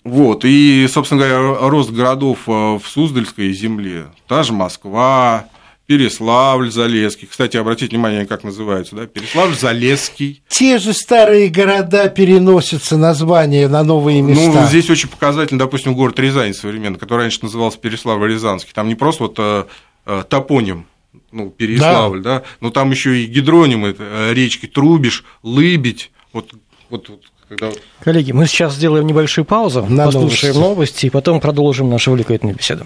Вот, 0.06 0.46
и, 0.46 0.88
собственно 0.90 1.28
говоря, 1.28 1.68
рост 1.70 1.92
городов 1.92 2.48
в 2.48 2.82
Суздальской 2.88 3.52
земле, 3.52 4.06
та 4.28 4.42
же 4.42 4.54
Москва, 4.54 5.48
Переславль, 5.92 6.72
Залесский. 6.72 7.28
Кстати, 7.28 7.58
обратите 7.58 7.94
внимание, 7.94 8.26
как 8.26 8.46
называются, 8.46 8.96
да? 8.96 9.08
Переславль, 9.08 9.54
Залесский. 9.54 10.42
Те 10.48 10.78
же 10.78 10.94
старые 10.94 11.50
города 11.50 12.08
переносятся 12.08 12.96
названия 12.96 13.68
на 13.68 13.84
новые 13.84 14.22
места. 14.22 14.62
Ну, 14.62 14.68
здесь 14.68 14.90
очень 14.90 15.10
показательно, 15.10 15.60
допустим, 15.60 15.94
город 15.94 16.18
Рязань 16.18 16.54
современный, 16.54 16.98
который 16.98 17.24
раньше 17.24 17.40
назывался 17.42 17.78
Переславль-Рязанский. 17.80 18.72
Там 18.74 18.88
не 18.88 18.96
просто 18.96 19.24
вот 19.24 19.36
э, 19.38 19.66
э, 20.06 20.24
топоним, 20.30 20.86
ну, 21.34 21.50
Переславль, 21.50 22.22
да, 22.22 22.44
но 22.62 22.70
там 22.70 22.90
еще 22.92 23.22
и 23.22 23.26
гидронимы, 23.26 23.94
э, 24.00 24.34
речки 24.34 24.68
Трубиш, 24.68 25.26
Лыбедь, 25.44 26.12
вот, 26.32 26.54
вот, 26.90 27.10
вот 27.10 27.22
когда 27.50 27.72
Коллеги, 28.00 28.32
мы 28.32 28.46
сейчас 28.48 28.76
сделаем 28.76 29.06
небольшую 29.08 29.44
паузу, 29.44 29.86
На 29.90 30.06
послушаем 30.06 30.54
новости. 30.56 30.70
новости 30.70 31.06
и 31.08 31.10
потом 31.10 31.42
продолжим 31.42 31.90
нашу 31.90 32.12
увлекательную 32.12 32.56
беседу. 32.56 32.86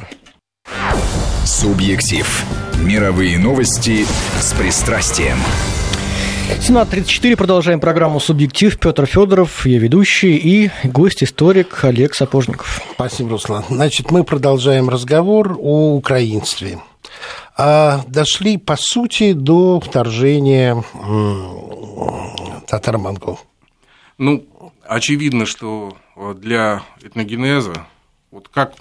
Субъектив. 1.65 2.45
Мировые 2.77 3.39
новости 3.39 4.05
с 4.39 4.53
пристрастием. 4.53 5.35
17.34, 6.59 7.35
продолжаем 7.35 7.79
программу 7.79 8.19
«Субъектив». 8.19 8.77
Петр 8.79 9.07
Федоров, 9.07 9.65
я 9.65 9.79
ведущий, 9.79 10.35
и 10.35 10.69
гость-историк 10.83 11.83
Олег 11.83 12.13
Сапожников. 12.13 12.83
Спасибо, 12.91 13.31
Руслан. 13.31 13.63
Значит, 13.67 14.11
мы 14.11 14.23
продолжаем 14.23 14.89
разговор 14.89 15.57
о 15.59 15.95
украинстве. 15.95 16.77
А 17.57 18.03
дошли, 18.05 18.59
по 18.59 18.75
сути, 18.77 19.33
до 19.33 19.79
вторжения 19.79 20.83
м, 20.93 22.61
татаро-монгол. 22.67 23.39
Ну, 24.19 24.45
очевидно, 24.87 25.47
что 25.47 25.97
э, 26.15 26.35
для 26.37 26.83
этногенеза, 27.01 27.87
вот 28.29 28.49
как 28.49 28.75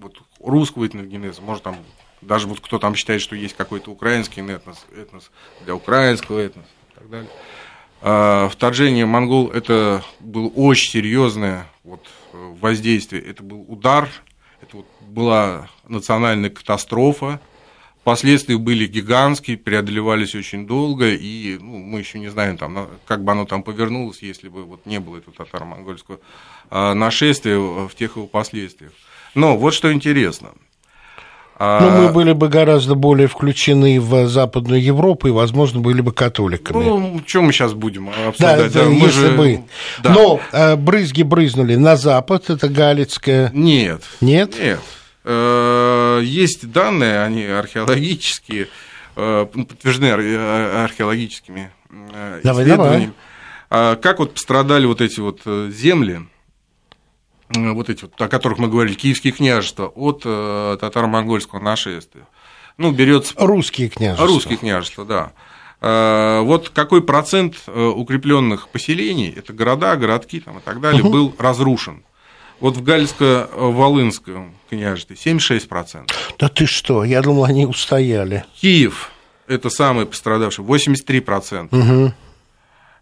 вот 0.00 0.18
русского 0.38 0.86
этногенеза, 0.86 1.42
может 1.42 1.64
там 1.64 1.78
даже 2.20 2.46
вот 2.46 2.60
кто 2.60 2.78
там 2.78 2.94
считает, 2.94 3.20
что 3.20 3.36
есть 3.36 3.56
какой-то 3.56 3.90
украинский 3.90 4.42
этнос, 4.42 4.86
этнос 4.96 5.30
для 5.64 5.74
украинского 5.74 6.38
этноса 6.38 6.68
и 6.90 6.94
так 6.94 7.10
далее. 7.10 7.30
А, 8.00 8.48
Вторжение 8.48 9.06
монгол 9.06 9.50
это 9.50 10.04
было 10.20 10.48
очень 10.48 10.90
серьезное 10.90 11.66
вот, 11.84 12.06
э, 12.32 12.54
воздействие, 12.60 13.22
это 13.22 13.42
был 13.42 13.64
удар, 13.68 14.08
это 14.60 14.78
вот 14.78 14.86
была 15.00 15.68
национальная 15.88 16.50
катастрофа, 16.50 17.40
Последствия 18.04 18.56
были 18.56 18.86
гигантские, 18.86 19.58
преодолевались 19.58 20.34
очень 20.34 20.66
долго, 20.66 21.10
и 21.10 21.58
ну, 21.58 21.76
мы 21.76 21.98
еще 21.98 22.18
не 22.18 22.28
знаем, 22.28 22.56
там, 22.56 22.88
как 23.04 23.22
бы 23.22 23.32
оно 23.32 23.44
там 23.44 23.62
повернулось, 23.62 24.22
если 24.22 24.48
бы 24.48 24.64
вот 24.64 24.86
не 24.86 24.98
было 24.98 25.18
этого 25.18 25.34
татаро-монгольского 25.36 26.18
а, 26.70 26.94
нашествия 26.94 27.58
в 27.58 27.94
тех 27.94 28.16
его 28.16 28.26
последствиях. 28.26 28.92
Но 29.34 29.58
вот 29.58 29.74
что 29.74 29.92
интересно. 29.92 30.52
А, 31.60 31.80
Ну, 31.80 31.90
мы 32.02 32.12
были 32.12 32.32
бы 32.32 32.48
гораздо 32.48 32.94
более 32.94 33.26
включены 33.26 34.00
в 34.00 34.28
Западную 34.28 34.80
Европу 34.82 35.26
и, 35.26 35.30
возможно, 35.32 35.80
были 35.80 36.00
бы 36.00 36.12
католиками. 36.12 36.84
Ну, 36.84 37.20
что 37.26 37.42
мы 37.42 37.52
сейчас 37.52 37.72
будем 37.74 38.06
да, 38.06 38.28
обсуждать? 38.28 38.66
это 38.76 38.84
мы 38.84 39.06
если 39.06 39.20
же- 39.28 39.30
бы. 39.36 39.60
Да. 40.02 40.10
Но 40.10 40.40
э, 40.52 40.76
брызги 40.76 41.22
брызнули 41.24 41.74
на 41.74 41.96
запад, 41.96 42.48
это 42.50 42.68
Галицкая. 42.68 43.50
Нет. 43.52 44.02
Нет? 44.20 44.54
Нет. 44.60 44.78
Э, 45.24 46.20
Есть 46.22 46.70
данные, 46.70 47.22
они 47.22 47.44
археологические, 47.44 48.68
э, 49.16 49.46
подтверждены 49.52 50.10
ар- 50.12 50.20
э, 50.20 50.84
археологическими 50.84 51.70
Давай, 52.44 52.64
исследованиями. 52.64 53.12
А 53.70 53.96
Как 53.96 54.20
вот 54.20 54.34
пострадали 54.34 54.86
вот 54.86 55.00
эти 55.00 55.20
вот 55.20 55.40
земли, 55.72 56.20
вот 57.54 57.88
эти 57.88 58.02
вот, 58.02 58.20
о 58.20 58.28
которых 58.28 58.58
мы 58.58 58.68
говорили, 58.68 58.94
киевские 58.94 59.32
княжества, 59.32 59.86
от 59.86 60.22
э, 60.24 60.76
татаро-монгольского 60.80 61.60
нашествия. 61.60 62.26
Ну, 62.76 62.92
берется 62.92 63.34
Русские 63.36 63.88
княжества. 63.88 64.26
Русские 64.26 64.58
княжества, 64.58 65.04
да. 65.04 65.32
Э, 65.80 66.40
Вот 66.40 66.68
какой 66.70 67.02
процент 67.02 67.56
укрепленных 67.68 68.68
поселений, 68.68 69.32
это 69.36 69.52
города, 69.52 69.96
городки 69.96 70.40
там, 70.40 70.58
и 70.58 70.60
так 70.60 70.80
далее, 70.80 71.02
был 71.02 71.34
разрушен? 71.38 72.02
Вот 72.60 72.76
в 72.76 72.82
Гальско-Волынском 72.82 74.50
княжестве 74.68 75.16
76%. 75.16 76.10
Да 76.38 76.48
ты 76.48 76.66
что, 76.66 77.04
я 77.04 77.22
думал, 77.22 77.44
они 77.44 77.66
устояли. 77.66 78.44
Киев– 78.60 79.10
это 79.46 79.70
самый 79.70 80.06
пострадавший, 80.06 80.64
83%. 80.64 81.68
Мгм. 81.70 82.14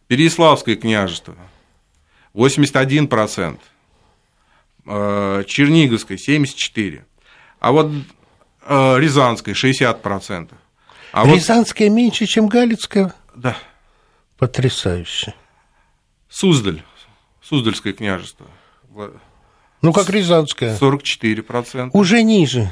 Переяславское 0.08 0.76
княжество– 0.76 1.34
81%. 2.34 3.58
Э, 4.86 5.44
Черниговское– 5.46 6.16
74%. 6.28 7.02
А 7.60 7.72
вот 7.72 7.90
э, 8.66 8.96
Рязанское– 8.98 9.54
60%. 9.56 10.50
А 11.12 11.24
вот, 11.24 11.34
Рязанская 11.36 11.88
меньше, 11.88 12.26
чем 12.26 12.46
Галицкая? 12.48 13.14
да, 13.34 13.56
Потрясающе. 14.38 15.34
Суздаль, 16.28 16.82
Суздальское 17.42 17.92
княжество 17.94 18.46
Ну, 19.82 19.92
как 19.92 20.10
Рязанская. 20.10 20.76
44%. 20.76 21.90
Уже 21.94 22.22
ниже. 22.22 22.70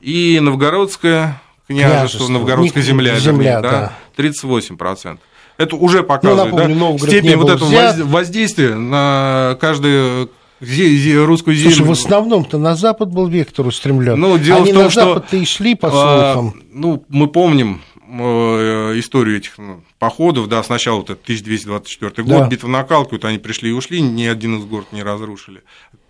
И 0.00 0.38
Новгородское 0.40 1.40
княжество, 1.66 1.96
Княжество. 1.98 2.28
Новгородская 2.28 2.82
Не- 2.82 2.86
земля, 2.86 3.18
земля, 3.18 3.60
вернее, 3.60 3.62
да, 3.62 3.92
да. 4.16 4.22
38%. 4.22 5.18
Это 5.56 5.76
уже 5.76 6.02
показывает 6.02 6.52
Ну, 6.52 6.58
напомню, 6.58 6.98
да, 6.98 7.06
степень 7.06 7.36
вот 7.36 7.48
этого 7.50 7.66
взят. 7.68 7.98
воздействия 8.00 8.74
на 8.74 9.56
зе- 9.60 10.28
русскую 10.60 11.56
землю. 11.56 11.74
Слушай, 11.76 11.88
в 11.88 11.90
основном-то 11.92 12.58
на 12.58 12.74
запад 12.76 13.10
был 13.12 13.26
вектор 13.28 13.66
устремлен. 13.66 14.18
Ну, 14.18 14.38
дело 14.38 14.60
Они 14.60 14.72
в 14.72 14.74
том, 14.74 14.84
на 14.84 14.90
запад-то 14.90 15.36
и 15.36 15.44
шли, 15.44 15.74
по 15.74 15.88
А, 15.92 16.34
слухам. 16.34 16.62
ну, 16.72 17.04
мы 17.08 17.26
помним 17.28 17.82
э, 18.08 18.98
историю 18.98 19.38
этих 19.38 19.58
ну, 19.58 19.82
походов, 19.98 20.48
да, 20.48 20.62
сначала 20.62 20.96
вот 20.98 21.10
это 21.10 21.20
1224 21.22 22.10
год, 22.26 22.26
Да. 22.42 22.48
битва 22.48 22.68
на 22.68 22.84
Калке, 22.84 23.10
вот 23.12 23.24
они 23.24 23.38
пришли 23.38 23.70
и 23.70 23.72
ушли, 23.72 24.00
ни 24.00 24.24
один 24.24 24.58
из 24.58 24.64
город 24.64 24.86
не 24.92 25.02
разрушили. 25.02 25.62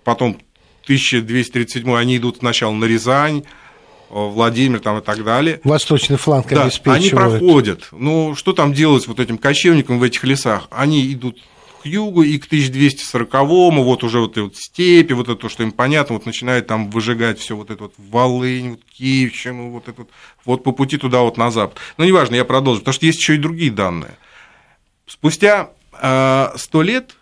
Потом 0.05 0.37
1237 0.85 1.95
они 1.97 2.17
идут 2.17 2.37
сначала 2.39 2.73
на 2.73 2.85
Рязань, 2.85 3.39
э, 3.39 3.43
Владимир 4.11 4.79
там 4.81 4.99
и 4.99 5.01
так 5.03 5.25
далее. 5.25 5.61
Восточный 5.65 6.17
фланг 6.19 6.49
Да, 6.51 6.65
обеспечивают. 6.65 7.01
они 7.03 7.11
проходят. 7.11 7.89
Ну, 7.93 8.35
что 8.37 8.53
там 8.53 8.73
делать 8.73 9.09
вот 9.09 9.19
этим 9.19 9.39
кочевникам 9.39 9.99
в 9.99 10.03
этих 10.05 10.23
лесах? 10.25 10.69
Они 10.71 11.13
идут 11.13 11.39
к 11.87 11.89
югу 11.89 12.23
и 12.23 12.37
к 12.39 12.49
1240-му, 12.51 13.85
вот 13.85 14.03
уже 14.03 14.19
вот 14.19 14.37
вот 14.37 14.57
степи, 14.57 15.13
вот 15.13 15.29
это, 15.29 15.49
что 15.49 15.63
им 15.63 15.71
понятно, 15.71 16.17
вот 16.17 16.27
начинают 16.27 16.67
там 16.67 16.91
выжигать 16.91 17.39
все 17.39 17.55
вот 17.55 17.71
это 17.71 17.85
вот 17.85 17.95
Волынь, 17.97 18.71
вот 18.71 18.81
Киевщину, 18.91 19.71
вот 19.71 19.89
это 19.89 20.03
вот, 20.03 20.11
вот 20.45 20.65
по 20.65 20.73
пути 20.73 20.99
туда 20.99 21.21
вот 21.21 21.37
на 21.37 21.53
запад. 21.53 21.79
Но 21.97 22.05
неважно, 22.05 22.35
я 22.35 22.45
продолжу, 22.45 22.81
потому 22.81 22.95
что 22.95 23.07
есть 23.07 23.21
еще 23.21 23.37
и 23.37 23.39
другие 23.39 23.71
данные. 23.71 24.17
Спустя 25.07 25.71
сто 26.57 26.83
лет, 26.83 27.15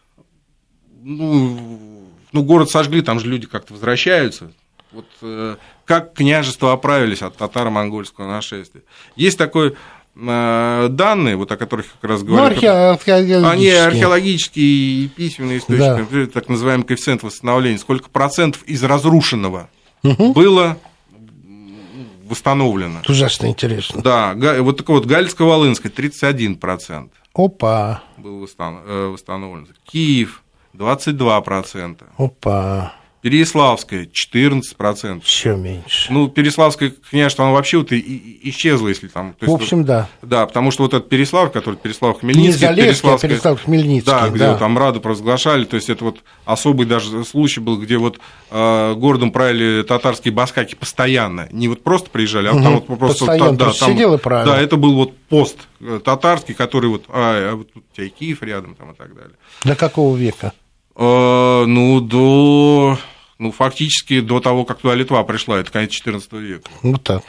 ну, 1.03 2.09
ну, 2.33 2.42
город 2.42 2.70
сожгли, 2.70 3.03
там 3.03 3.20
же 3.20 3.29
люди 3.29 3.46
как-то 3.46 3.74
возвращаются. 3.74 4.50
Вот 4.90 5.07
э, 5.22 5.57
как 5.85 6.14
княжества 6.14 6.72
оправились 6.72 7.20
от 7.20 7.37
татаро-монгольского 7.37 8.29
нашествия. 8.29 8.83
Есть 9.16 9.37
такой 9.37 9.70
э, 9.70 9.74
данные, 10.16 11.37
вот 11.37 11.50
о 11.50 11.57
которых 11.57 11.87
как 12.00 12.11
раз 12.11 12.20
Ну, 12.22 12.27
говорю. 12.29 12.44
архе- 12.55 12.68
археологические. 12.70 13.50
Они 13.50 13.68
археологические 13.70 14.64
и 15.05 15.09
письменные 15.09 15.59
источники, 15.59 16.27
так 16.27 16.48
называемый 16.48 16.87
коэффициент 16.87 17.22
восстановления. 17.22 17.79
Сколько 17.79 18.09
процентов 18.11 18.62
из 18.64 18.83
разрушенного 18.85 19.68
было 20.03 20.77
м, 21.12 22.09
восстановлено? 22.29 23.00
Это 23.00 23.11
ужасно 23.12 23.46
интересно. 23.46 24.03
Да, 24.03 24.35
вот 24.61 24.77
такой 24.77 24.96
вот 25.00 25.07
Галицко-Волынская 25.07 25.90
31% 25.90 27.11
Опа, 27.35 28.03
был 28.16 28.44
э, 28.87 29.07
восстановлен. 29.09 29.68
Киев 29.85 30.42
22%. 30.74 32.03
опа. 32.18 32.94
Переяславская 33.24 34.06
14%. 34.06 35.22
Еще 35.24 35.56
меньше. 35.56 36.12
Ну, 36.12 36.28
Переславское 36.28 36.92
княжество, 37.08 37.46
оно 37.46 37.54
вообще 37.54 37.78
вот 37.78 37.90
и, 37.90 37.98
и 37.98 38.50
исчезло, 38.50 38.88
если 38.88 39.08
там... 39.08 39.32
То 39.32 39.46
есть, 39.46 39.50
в 39.50 39.54
общем, 39.54 39.78
вот, 39.78 39.87
да. 39.87 40.08
Да, 40.20 40.44
потому 40.44 40.70
что 40.70 40.82
вот 40.82 40.92
этот 40.92 41.08
Переслав, 41.08 41.50
который 41.50 41.76
Переслав 41.76 42.20
Хмельницкий... 42.20 42.52
Не 42.52 42.52
Залесский, 42.52 43.08
а 43.08 43.16
Переслав 43.16 43.64
Хмельницкий, 43.64 44.12
да. 44.12 44.28
где 44.28 44.40
да. 44.40 44.50
вот 44.50 44.58
там 44.58 44.76
Раду 44.76 45.00
провозглашали, 45.00 45.64
то 45.64 45.76
есть 45.76 45.88
это 45.88 46.04
вот 46.04 46.18
особый 46.44 46.84
даже 46.84 47.24
случай 47.24 47.60
был, 47.60 47.80
где 47.80 47.96
вот 47.96 48.20
э, 48.50 48.94
городом 48.94 49.32
правили 49.32 49.82
татарские 49.84 50.34
баскаки 50.34 50.74
постоянно, 50.74 51.48
не 51.50 51.68
вот 51.68 51.82
просто 51.82 52.10
приезжали, 52.10 52.48
а 52.48 52.52
угу. 52.52 52.62
там 52.62 52.74
вот 52.74 52.98
просто... 52.98 53.24
Постоянно 53.24 53.56
да, 53.56 53.72
там, 53.72 53.90
сидел 53.90 54.12
и 54.12 54.18
правил. 54.18 54.52
Да, 54.52 54.60
это 54.60 54.76
был 54.76 54.96
вот 54.96 55.16
пост 55.30 55.56
э, 55.80 55.98
татарский, 56.04 56.52
который 56.52 56.90
вот... 56.90 57.04
А, 57.08 57.52
а 57.52 57.56
вот 57.56 57.72
тут 57.72 57.84
у 57.90 57.96
тебя 57.96 58.06
и 58.06 58.10
Киев 58.10 58.42
рядом 58.42 58.74
там 58.74 58.90
и 58.90 58.94
так 58.94 59.14
далее. 59.14 59.32
До 59.64 59.74
какого 59.74 60.14
века? 60.14 60.52
Э, 60.94 61.64
ну, 61.66 62.00
до 62.02 62.98
ну, 63.38 63.53
фактически 63.53 64.20
до 64.20 64.40
того, 64.40 64.64
как 64.64 64.79
туда 64.79 64.94
Литва 64.94 65.23
пришла, 65.25 65.59
это 65.59 65.70
конец 65.70 65.92
XIV 65.92 66.40
века. 66.40 66.70
Вот 66.83 67.03
так. 67.03 67.23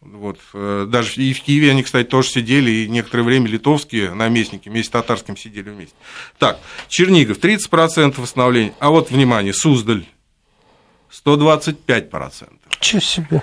Вот. 0.00 0.38
э, 0.54 0.86
Даже 0.88 1.20
и 1.20 1.32
в 1.32 1.40
Киеве 1.42 1.72
они, 1.72 1.82
кстати, 1.82 2.06
тоже 2.06 2.28
сидели, 2.28 2.70
и 2.70 2.88
некоторое 2.88 3.24
время 3.24 3.48
литовские 3.48 4.14
наместники 4.14 4.68
вместе 4.68 4.88
с 4.88 4.92
татарским 4.92 5.36
сидели 5.36 5.70
вместе. 5.70 5.96
Так, 6.38 6.60
Чернигов 6.88 7.38
30% 7.38 8.20
восстановления, 8.20 8.72
а 8.78 8.90
вот, 8.90 9.10
внимание, 9.10 9.52
Суздаль 9.52 10.06
125%. 11.24 12.48
Чего 12.80 13.00
себе? 13.00 13.42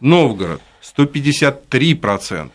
Новгород 0.00 0.62
153%. 0.96 2.50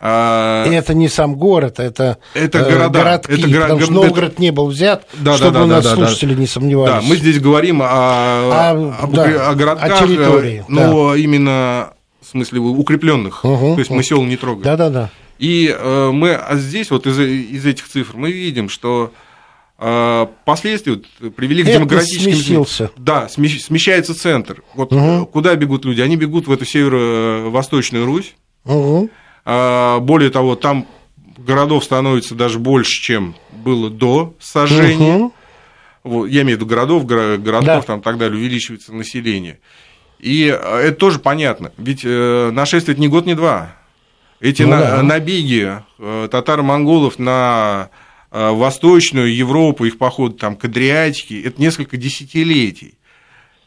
А... 0.00 0.64
Это 0.66 0.94
не 0.94 1.08
сам 1.08 1.34
город, 1.34 1.80
это, 1.80 2.18
это 2.32 2.62
города, 2.62 3.00
городки, 3.00 3.32
это 3.32 3.48
горо... 3.48 3.62
потому 3.62 3.80
что 3.80 3.92
Новгород 3.92 4.38
не 4.38 4.52
был 4.52 4.66
взят, 4.66 5.08
да, 5.14 5.36
чтобы 5.36 5.54
да, 5.54 5.58
да, 5.58 5.64
у 5.64 5.66
нас 5.66 5.84
да, 5.84 5.94
слушатели 5.96 6.34
да. 6.34 6.40
не 6.40 6.46
сомневались. 6.46 7.02
Да, 7.04 7.08
мы 7.08 7.16
здесь 7.16 7.40
говорим 7.40 7.82
о, 7.82 7.86
а, 7.88 8.96
об, 9.00 9.12
да, 9.12 9.48
о 9.48 9.54
городках, 9.56 10.02
о 10.02 10.06
территории, 10.06 10.64
но 10.68 11.10
да. 11.10 11.16
именно 11.16 11.94
в 12.20 12.30
смысле 12.30 12.60
укрепленных, 12.60 13.44
угу, 13.44 13.74
то 13.74 13.78
есть 13.80 13.90
мы 13.90 14.04
сел 14.04 14.22
не 14.22 14.36
трогаем. 14.36 14.62
Да, 14.62 14.76
да, 14.76 14.90
да. 14.90 15.10
И 15.40 15.74
э, 15.76 16.10
мы 16.12 16.34
а 16.34 16.56
здесь 16.56 16.90
вот 16.90 17.06
из, 17.06 17.18
из 17.18 17.66
этих 17.66 17.88
цифр 17.88 18.16
мы 18.16 18.30
видим, 18.30 18.68
что 18.68 19.12
э, 19.78 20.26
последствия 20.44 20.94
вот, 20.94 21.34
привели 21.34 21.62
к 21.62 21.68
Это 21.68 21.78
демографическим 21.78 22.34
сместился. 22.34 22.90
Да, 22.96 23.28
смещается 23.28 24.14
центр. 24.14 24.62
Вот 24.74 24.92
угу. 24.92 25.26
куда 25.26 25.54
бегут 25.56 25.84
люди? 25.84 26.00
Они 26.00 26.16
бегут 26.16 26.46
в 26.46 26.52
эту 26.52 26.64
северо-восточную 26.64 28.04
Русь. 28.04 28.34
Угу. 28.64 29.10
Более 30.00 30.28
того, 30.30 30.56
там 30.56 30.86
городов 31.38 31.82
становится 31.84 32.34
даже 32.34 32.58
больше, 32.58 33.00
чем 33.00 33.34
было 33.50 33.88
до 33.88 34.34
сожжения. 34.40 35.14
Угу. 35.14 35.32
Вот, 36.04 36.26
я 36.26 36.42
имею 36.42 36.58
в 36.58 36.60
виду 36.60 36.66
городов, 36.68 37.06
городов 37.06 37.64
Да. 37.64 37.80
там 37.82 38.02
так 38.02 38.18
далее, 38.18 38.38
увеличивается 38.38 38.94
население. 38.94 39.58
И 40.18 40.42
это 40.44 40.92
тоже 40.92 41.18
понятно, 41.18 41.72
ведь 41.78 42.00
э, 42.04 42.50
нашествие 42.52 42.92
это 42.92 43.00
не 43.00 43.08
год, 43.08 43.24
не 43.24 43.34
два. 43.34 43.76
Эти 44.40 44.62
Ну 44.62 44.70
на- 44.70 44.80
да. 44.80 45.02
набеги 45.02 45.80
э, 45.98 46.28
татаро-монголов 46.30 47.18
на 47.18 47.88
э, 48.30 48.50
Восточную 48.50 49.34
Европу, 49.34 49.84
их 49.86 49.96
походы 49.96 50.36
там, 50.36 50.56
к 50.56 50.66
Адриатике, 50.66 51.40
это 51.42 51.60
несколько 51.60 51.96
десятилетий. 51.96 52.97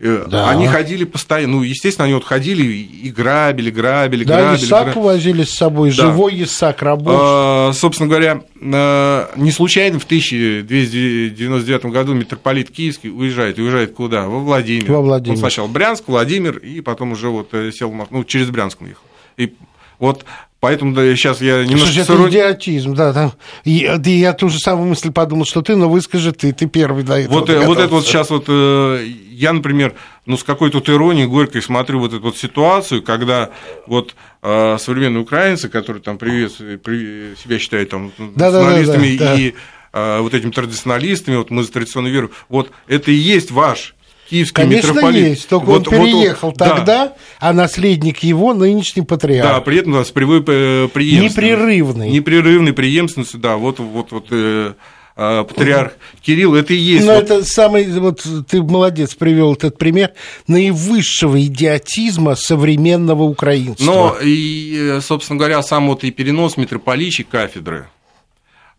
Э, 0.04 0.26
Да. 0.28 0.50
Они 0.50 0.66
ходили 0.68 1.04
постоянно, 1.04 1.58
ну, 1.58 1.62
естественно, 1.64 2.06
они 2.06 2.16
вот 2.16 2.24
ходили 2.24 2.64
и 2.64 3.12
грабили, 3.12 3.70
грабили, 3.70 4.24
Да, 4.24 4.42
грабили. 4.42 4.62
ясак 4.64 4.84
грабили. 4.86 5.00
увозили 5.00 5.44
с 5.44 5.52
собой, 5.52 5.90
Да. 5.92 5.96
живой 5.96 6.34
ясак 6.36 6.82
рабочий. 6.82 7.20
А, 7.22 7.72
Собственно 7.74 8.10
говоря, 8.10 8.42
э, 8.60 9.26
не 9.36 9.52
случайно 9.52 10.00
в 10.00 10.06
1299 10.06 11.86
году 11.92 12.14
митрополит 12.14 12.72
Киевский 12.72 13.10
уезжает. 13.12 13.60
Уезжает 13.60 13.94
куда? 13.94 14.28
Во 14.28 14.40
Владимир. 14.40 14.92
Во 14.92 15.02
Владимир. 15.02 15.36
Он 15.36 15.38
сначала 15.40 15.68
Брянск, 15.68 16.06
Владимир, 16.08 16.58
и 16.58 16.82
потом 16.82 17.12
уже 17.12 17.30
вот 17.30 17.54
э, 17.54 17.72
сел. 17.72 17.94
Ну, 18.10 18.24
через 18.24 18.50
Брянск 18.50 18.82
он 18.82 18.88
ехал. 18.90 19.04
И 19.38 19.54
вот 20.00 20.26
поэтому 20.62 20.94
да, 20.94 21.04
сейчас 21.16 21.42
я 21.42 21.66
немножко 21.66 21.88
Слушай, 21.88 22.04
это 22.04 22.30
идиотизм, 22.30 22.94
да. 22.94 23.12
Там, 23.12 23.34
я, 23.66 23.98
да 23.98 24.10
я 24.10 24.32
ту 24.32 24.48
же 24.48 24.60
самую 24.60 24.88
мысль 24.88 25.12
подумал, 25.12 25.46
что 25.46 25.62
ты, 25.62 25.76
но 25.76 25.90
выскажи 25.90 26.32
ты, 26.32 26.54
ты 26.54 26.68
первый 26.68 27.04
до 27.04 27.20
этого 27.20 27.40
Вот, 27.40 27.50
э, 27.50 27.60
вот 27.66 27.80
это 27.80 27.94
вот 27.94 28.06
сейчас 28.06 28.30
вот 28.30 28.46
э, 28.48 29.06
я, 29.32 29.52
например, 29.52 29.96
ну 30.26 30.38
с 30.38 30.44
какой-то 30.44 30.78
вот 30.78 30.90
иронией 30.90 31.28
горькой 31.28 31.62
смотрю 31.62 32.00
вот 32.00 32.14
эту 32.14 32.24
вот 32.24 32.38
ситуацию, 32.38 33.04
когда 33.04 33.50
вот 33.88 34.16
э, 34.42 34.78
современные 34.80 35.22
украинцы, 35.22 35.68
которые 35.68 36.02
там 36.02 36.18
приветствуют, 36.18 36.82
при- 36.84 37.36
себя 37.36 37.60
считают 37.60 37.90
там 37.90 38.14
националистами 38.18 39.18
да. 39.18 39.36
и 39.36 39.56
э, 39.92 40.20
вот 40.22 40.34
этими 40.34 40.52
традиционалистами, 40.52 41.36
вот 41.36 41.50
мы 41.50 41.64
за 41.64 41.72
традиционную 41.72 42.14
веру, 42.14 42.32
вот 42.48 42.72
это 42.88 43.12
и 43.12 43.16
есть 43.16 43.52
ваш 43.52 43.96
киевский 44.32 44.54
Конечно, 44.64 44.88
митрополит. 44.94 45.28
есть, 45.28 45.48
только 45.50 45.66
Вот- 45.66 45.88
он 45.88 45.94
вот 45.98 46.06
переехал 46.06 46.54
да. 46.54 46.70
тогда, 46.70 47.14
а 47.40 47.54
наследник 47.54 48.20
его 48.24 48.54
нынешний 48.54 49.02
Да, 49.02 49.08
патриарх. 49.08 49.64
при 49.66 49.78
этом 49.80 49.94
у 49.94 49.96
нас 49.98 50.10
э, 50.10 50.12
преемственностью. 50.14 51.24
Непрерывный. 51.24 52.10
Непрерывной 52.10 52.74
преемственностью, 52.74 53.40
да, 53.40 53.58
вот, 53.58 53.80
вот, 53.80 54.12
вот 54.12 54.28
э, 54.32 54.74
э, 55.18 55.44
патриарх 55.48 55.94
Кирилл, 56.22 56.56
это 56.56 56.74
и 56.74 56.78
есть. 56.78 57.06
Но 57.06 57.16
вот- 57.16 57.24
это 57.26 57.44
самый, 57.44 57.86
вот 58.00 58.26
ты 58.48 58.62
молодец, 58.64 59.14
привел 59.16 59.54
этот 59.54 59.78
пример 59.78 60.12
наивысшего 60.48 61.42
идиотизма 61.46 62.36
современного 62.36 63.24
украинства. 63.24 63.84
Но 63.86 64.18
и, 64.24 64.78
э, 64.98 65.02
собственно 65.02 65.38
говоря, 65.38 65.62
сам 65.62 65.88
вот 65.90 66.04
и 66.06 66.12
перенос 66.12 66.56
митрополичьей 66.56 67.28
кафедры, 67.30 67.88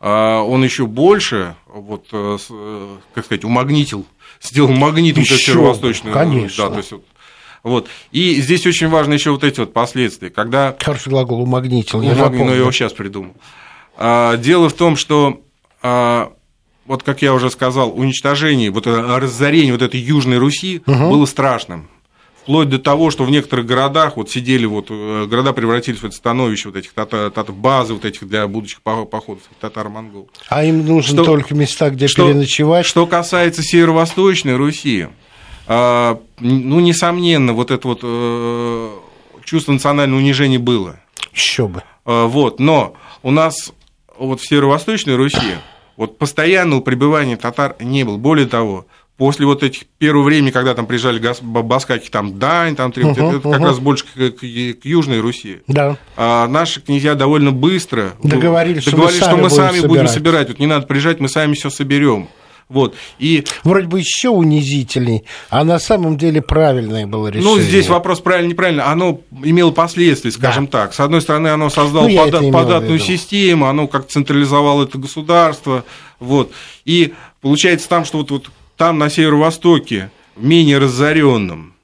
а, 0.01 0.43
он 0.43 0.65
еще 0.65 0.87
больше, 0.87 1.55
вот, 1.73 2.07
э, 2.13 2.39
как 3.15 3.25
сказать, 3.25 3.45
умагнитил, 3.45 4.05
сделал 4.43 4.71
магнитом 4.73 5.23
бы, 5.23 5.29
северо-восточную. 5.29 6.15
конечно. 6.15 6.65
Да, 6.65 6.71
то 6.71 6.79
есть 6.79 6.93
вот, 6.93 7.05
вот. 7.63 7.89
И 8.11 8.41
здесь 8.41 8.67
очень 8.67 8.89
важны 8.89 9.15
еще 9.15 9.31
вот 9.31 9.45
эти 9.45 9.61
вот 9.61 9.73
последствия, 9.73 10.31
когда 10.31 10.77
Хороший 10.81 11.11
глагол 11.11 11.43
умагнитил, 11.43 12.03
я 12.03 12.09
ладно, 12.11 12.25
но 12.25 12.31
запомнил. 12.33 12.53
я 12.55 12.59
его 12.61 12.73
сейчас 12.73 12.93
придумал. 12.93 13.35
А, 13.97 14.37
Дело 14.37 14.69
в 14.69 14.73
том, 14.73 14.97
что 14.97 15.41
а, 15.83 16.33
вот 16.87 17.03
как 17.03 17.23
я 17.23 17.33
уже 17.35 17.51
сказал, 17.51 17.97
уничтожение, 17.97 18.71
вот 18.71 18.87
разорение 18.87 19.73
вот 19.73 19.83
этой 19.83 20.01
Южной 20.01 20.39
Руси 20.39 20.83
было 20.87 21.27
страшным. 21.27 21.89
Вплоть 22.43 22.69
до 22.69 22.79
того, 22.81 23.11
что 23.13 23.25
в 23.25 23.31
некоторых 23.31 23.67
городах 23.67 24.17
вот 24.17 24.29
сидели, 24.31 24.67
вот, 24.67 24.87
э, 24.91 25.27
города 25.31 25.53
превратились 25.53 26.01
в 26.01 26.05
это 26.05 26.15
становище 26.17 26.71
вот 26.71 26.77
этих 26.77 26.93
тата- 26.93 27.31
тата- 27.31 27.53
базы 27.53 27.95
вот 27.95 28.05
этих 28.05 28.27
для 28.29 28.49
будущих 28.49 28.83
по- 28.83 29.05
походов 29.05 29.43
татаро-монгол. 29.61 30.29
А 30.49 30.65
им 30.65 30.85
нужны 30.85 31.15
Что- 31.23 31.25
только 31.25 31.55
места, 31.55 31.91
где 31.91 32.09
Что, 32.09 32.27
переночевать. 32.27 32.85
что 32.85 33.07
касается 33.07 33.63
северо-восточной 33.63 34.57
Руси, 34.57 35.07
а, 35.69 36.21
ну, 36.41 36.81
несомненно, 36.81 37.53
вот 37.53 37.71
это 37.71 37.87
вот 37.87 38.01
э, 38.03 38.91
чувство 39.45 39.73
национального 39.73 40.19
унижения 40.19 40.59
было. 40.59 40.99
Еще 41.33 41.69
бы. 41.69 41.83
А, 42.05 42.27
Вот, 42.27 42.59
но 42.59 42.95
у 43.23 43.31
нас 43.31 43.73
вот 44.19 44.41
в 44.41 44.49
северо-восточной 44.49 45.15
Руси 45.15 45.55
вот 45.97 46.19
постоянного 46.19 46.81
пребывания 46.81 47.37
татар 47.37 47.77
не 47.79 48.03
было. 48.05 48.17
Более 48.17 48.47
того, 48.47 48.87
после 49.23 49.47
вот 49.47 49.63
этих 49.63 49.85
первого 49.99 50.25
времени, 50.25 50.51
когда 50.51 50.75
там 50.75 50.85
приезжали 50.85 51.23
баскаки, 51.43 52.09
там 52.11 52.41
Дань, 52.41 52.75
там 52.75 52.91
требовали, 52.91 53.21
Мгм, 53.21 53.37
это 53.37 53.41
как 53.51 53.61
мгм. 53.61 53.65
раз 53.69 53.79
больше 53.79 54.05
к, 54.05 54.31
к- 54.37 54.81
к 54.81 54.85
Южной 54.85 55.21
Руси. 55.21 55.61
Да. 55.69 55.97
А 56.17 56.49
наши 56.49 56.81
князья 56.81 57.15
довольно 57.15 57.53
быстро 57.53 58.15
Договорились, 58.25 58.83
что 58.83 58.97
мы 58.97 58.97
договорились, 58.97 59.21
сами 59.21 59.29
что 59.31 59.37
мы 59.37 59.43
будем 59.49 59.57
сами 59.57 59.81
будем 59.87 60.09
собирать. 60.09 60.11
собирать. 60.15 60.49
Вот 60.49 60.59
не 60.59 60.67
надо 60.67 60.87
приезжать, 60.89 61.21
мы 61.21 61.29
сами 61.29 61.55
все 61.55 61.71
соберем. 61.71 62.31
Вот. 62.69 62.97
И 63.21 63.45
Вроде 63.63 63.87
бы 63.87 64.01
еще 64.01 64.31
унизительней, 64.31 65.23
а 65.51 65.63
на 65.63 65.79
самом 65.79 66.17
деле 66.19 66.43
правильное 66.43 67.07
было 67.07 67.29
решение. 67.29 67.55
Ну, 67.55 67.61
здесь 67.61 67.89
вопрос 67.89 68.19
правильно, 68.21 68.49
неправильно. 68.51 68.91
Оно 68.91 69.21
имело 69.45 69.71
последствия, 69.71 70.33
скажем 70.33 70.67
так. 70.67 70.95
С 70.95 70.99
одной 70.99 71.21
стороны, 71.21 71.47
оно 71.47 71.71
создало 71.71 72.09
Ну, 72.09 72.17
пода- 72.17 72.51
податную 72.51 72.99
систему, 72.99 73.67
оно 73.67 73.87
как 73.87 74.09
централизовало 74.09 74.83
это 74.83 74.99
государство. 74.99 75.85
Вот. 76.19 76.51
И 76.85 77.15
получается 77.41 77.89
там, 77.89 78.05
что 78.05 78.19
вот, 78.19 78.33
вот 78.33 78.51
там 78.83 78.99
на 78.99 79.09
северо-востоке, 79.09 80.11
менее 80.35 80.79
разоренном, 80.79 81.75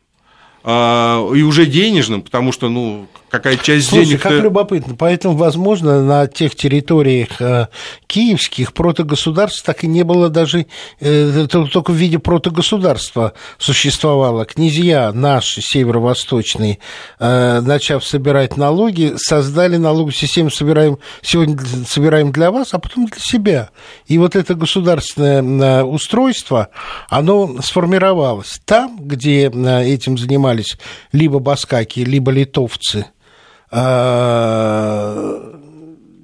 а, 0.64 1.32
и 1.32 1.42
уже 1.42 1.64
денежным, 1.64 2.22
потому 2.22 2.50
что, 2.50 2.68
ну, 2.68 3.06
какая 3.30 3.56
часть 3.56 3.88
Слушай, 3.88 4.06
денег... 4.06 4.22
как 4.22 4.32
любопытно. 4.32 4.94
Поэтому, 4.94 5.36
возможно, 5.36 6.02
на 6.02 6.26
тех 6.26 6.54
территориях 6.54 7.40
э, 7.40 7.68
киевских 8.06 8.72
протогосударств 8.72 9.62
так 9.64 9.84
и 9.84 9.86
не 9.86 10.02
было 10.02 10.28
даже, 10.28 10.66
э, 11.00 11.46
то- 11.50 11.66
только 11.66 11.92
в 11.92 11.96
виде 11.96 12.18
протогосударства 12.18 13.34
существовало. 13.58 14.44
Князья 14.44 15.12
наши, 15.12 15.60
северо-восточные, 15.60 16.78
э, 17.18 17.60
начав 17.60 18.04
собирать 18.04 18.56
налоги, 18.56 19.14
создали 19.16 19.76
налоговую 19.76 20.12
систему, 20.12 20.50
собираем, 20.50 20.98
сегодня 21.22 21.58
собираем 21.86 22.32
для 22.32 22.50
вас, 22.50 22.72
а 22.72 22.78
потом 22.78 23.06
для 23.06 23.20
себя. 23.20 23.70
И 24.06 24.18
вот 24.18 24.36
это 24.36 24.54
государственное 24.54 25.42
э, 25.42 25.82
устройство, 25.84 26.68
оно 27.08 27.60
сформировалось 27.62 28.60
там, 28.64 28.98
где 29.00 29.50
э, 29.50 29.84
этим 29.84 30.16
занимались 30.16 30.78
либо 31.12 31.38
баскаки, 31.38 32.00
либо 32.00 32.30
литовцы– 32.30 33.06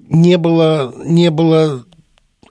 не 0.08 0.38
было, 0.38 0.94
не 1.04 1.30
было 1.30 1.84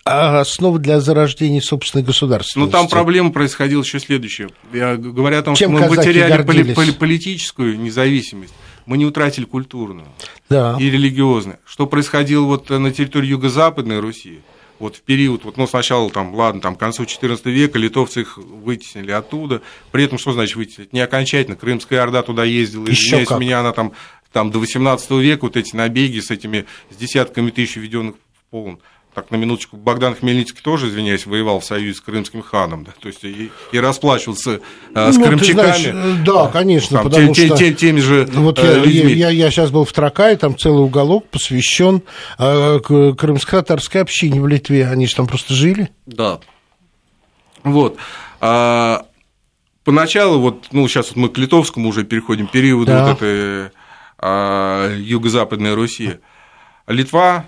основа 0.06 0.80
для 0.80 1.00
зарождения 1.00 1.62
собственной 1.62 2.04
государственности. 2.04 2.60
Ну, 2.60 2.70
там 2.70 2.90
проблема 2.90 3.32
происходила 3.32 3.82
еще 3.82 4.00
следующая. 4.00 4.50
Я 4.74 4.98
говоря 4.98 5.40
о 5.40 5.44
том, 5.44 5.56
Чем 5.56 5.76
что 5.78 5.88
мы 5.88 5.96
потеряли 5.96 6.44
поли- 6.44 6.74
поли- 6.74 6.92
политическую 6.92 7.80
независимость, 7.80 8.54
мы 8.86 8.98
не 8.98 9.06
утратили 9.06 9.46
культурную 9.46 10.08
да. 10.50 10.76
и 10.78 10.90
религиозную. 10.90 11.60
Что 11.66 11.88
происходило 11.88 12.44
вот 12.44 12.70
на 12.70 12.92
территории 12.92 13.28
Юго-Западной 13.28 14.00
Руси, 14.00 14.42
вот 14.80 14.98
в 14.98 15.02
период, 15.02 15.46
вот, 15.46 15.56
ну, 15.56 15.66
сначала, 15.68 16.10
там, 16.10 16.36
ладно, 16.36 16.60
там, 16.60 16.76
к 16.76 16.80
концу 16.80 17.04
XIV 17.04 17.40
века 17.46 17.80
литовцы 17.80 18.22
их 18.22 18.38
вытеснили 18.38 19.12
оттуда, 19.12 19.62
при 19.92 20.04
этом, 20.04 20.18
что 20.18 20.34
значит 20.34 20.58
вытеснить? 20.58 20.92
Не 20.92 21.00
окончательно, 21.00 21.56
Крымская 21.56 22.02
Орда 22.02 22.24
туда 22.24 22.44
ездила, 22.44 22.86
извиняюсь, 22.86 23.30
меня 23.30 23.62
она 23.62 23.72
там, 23.72 23.94
там 24.34 24.52
до 24.52 24.60
XVIII 24.60 25.22
века 25.22 25.46
вот 25.46 25.56
эти 25.56 25.76
набеги 25.76 26.20
с 26.20 26.32
этими, 26.32 26.66
с 26.90 26.96
десятками 26.96 27.52
тысяч 27.52 27.78
введенных 27.78 28.16
в 28.16 28.52
полон, 28.52 28.80
так, 29.14 29.30
на 29.30 29.36
минуточку, 29.36 29.78
Богдан 29.78 30.16
Хмельницкий 30.16 30.60
тоже, 30.64 30.90
извиняюсь, 30.90 31.28
воевал 31.28 31.60
в 31.60 31.66
союзе 31.66 32.00
с 32.00 32.02
крымским 32.02 32.42
ханом, 32.42 32.84
да, 32.84 32.94
то 33.00 33.08
есть 33.08 33.24
и, 33.24 33.52
и 33.72 33.80
расплачивался 33.80 34.60
э, 34.96 35.12
с 35.12 35.18
ну, 35.18 35.26
крымчаками. 35.26 35.54
Знаешь, 35.54 35.86
э, 35.86 36.24
да, 36.26 36.48
конечно, 36.48 36.98
там, 36.98 37.12
потому 37.12 37.34
те, 37.34 37.46
что... 37.46 37.58
Те, 37.58 37.74
теми 37.74 38.00
же 38.00 38.28
вот 38.34 38.58
э, 38.58 38.64
я, 38.64 38.74
людьми. 38.80 39.14
Я, 39.14 39.30
я, 39.30 39.46
я 39.46 39.52
сейчас 39.52 39.70
был 39.70 39.86
в 39.86 39.94
Тракае, 39.94 40.36
там 40.36 40.58
целый 40.58 40.84
уголок 40.84 41.30
посвящен 41.30 42.02
э, 42.40 42.80
крымско-татарской 42.80 44.02
общине 44.02 44.42
в 44.42 44.48
Литве, 44.48 44.88
они 44.88 45.06
же 45.06 45.16
там 45.16 45.28
просто 45.28 45.54
жили. 45.54 45.90
Да. 46.08 46.40
Вот. 47.64 47.98
А, 48.42 49.06
поначалу, 49.84 50.40
вот, 50.40 50.70
ну, 50.72 50.88
сейчас 50.88 51.10
вот 51.10 51.18
мы 51.18 51.30
к 51.30 51.38
литовскому 51.38 51.90
уже 51.90 52.04
переходим, 52.04 52.48
периоду 52.48 52.88
да. 52.88 53.06
вот 53.06 53.22
этой 53.22 53.72
юго-западной 55.00 55.74
Руси. 55.74 56.20
Литва 56.88 57.46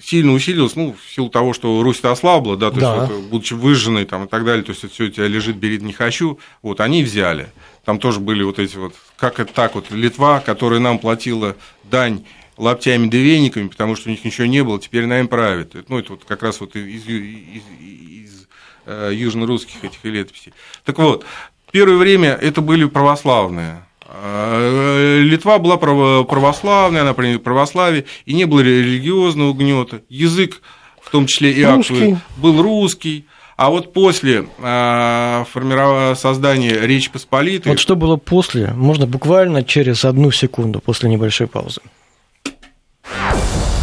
сильно 0.00 0.32
усилилось, 0.32 0.76
ну, 0.76 0.94
в 0.94 1.12
силу 1.12 1.28
того, 1.28 1.52
что 1.52 1.82
Русь-то 1.82 2.10
ослабла, 2.10 2.56
да, 2.56 2.70
то 2.70 2.80
да. 2.80 2.96
есть, 2.96 3.12
вот, 3.12 3.22
будучи 3.24 3.54
выжженной 3.54 4.04
там, 4.04 4.24
и 4.24 4.28
так 4.28 4.44
далее, 4.44 4.64
то 4.64 4.72
есть, 4.72 4.90
все 4.92 5.04
у 5.04 5.08
тебя 5.08 5.26
лежит, 5.26 5.56
бери, 5.56 5.78
не 5.78 5.92
хочу, 5.92 6.38
вот, 6.62 6.80
они 6.80 7.02
взяли. 7.02 7.48
Там 7.84 7.98
тоже 7.98 8.20
были 8.20 8.42
вот 8.42 8.58
эти 8.58 8.76
вот, 8.76 8.94
как 9.16 9.40
это 9.40 9.52
так 9.52 9.74
вот, 9.74 9.90
Литва, 9.90 10.40
которая 10.40 10.80
нам 10.80 10.98
платила 10.98 11.56
дань 11.84 12.24
лаптями 12.56 13.08
да 13.08 13.18
вениками, 13.18 13.68
потому 13.68 13.96
что 13.96 14.08
у 14.08 14.12
них 14.12 14.24
ничего 14.24 14.46
не 14.46 14.62
было, 14.62 14.80
теперь 14.80 15.06
нами 15.06 15.26
правит. 15.26 15.74
Ну, 15.88 15.98
это 15.98 16.12
вот 16.12 16.24
как 16.24 16.42
раз 16.42 16.60
вот 16.60 16.74
из, 16.76 17.06
из, 17.06 17.62
из 17.80 18.48
э, 18.86 19.12
южно-русских 19.14 19.84
этих 19.84 20.04
летописей. 20.04 20.52
Так 20.84 20.98
вот, 20.98 21.24
первое 21.70 21.96
время 21.96 22.30
это 22.30 22.60
были 22.60 22.84
православные 22.84 23.82
Э, 23.82 23.87
Литва 24.08 25.58
была 25.58 25.76
православная, 25.76 27.02
она 27.02 27.12
приняла 27.12 27.38
православие, 27.40 28.06
и 28.24 28.32
не 28.32 28.46
было 28.46 28.60
религиозного 28.60 29.52
гнета. 29.52 30.00
Язык, 30.08 30.62
в 31.02 31.10
том 31.10 31.26
числе 31.26 31.52
и 31.52 31.62
актовый, 31.62 32.16
был 32.36 32.62
русский. 32.62 33.26
А 33.58 33.70
вот 33.70 33.92
после 33.92 34.46
э, 34.58 35.44
формирования 35.52 36.14
создания 36.14 36.78
Речи 36.80 37.10
Посполитой... 37.10 37.72
Вот 37.72 37.80
что 37.80 37.96
было 37.96 38.16
после, 38.16 38.68
можно 38.68 39.04
буквально 39.04 39.64
через 39.64 40.04
одну 40.04 40.30
секунду 40.30 40.80
после 40.80 41.10
небольшой 41.10 41.48
паузы. 41.48 41.80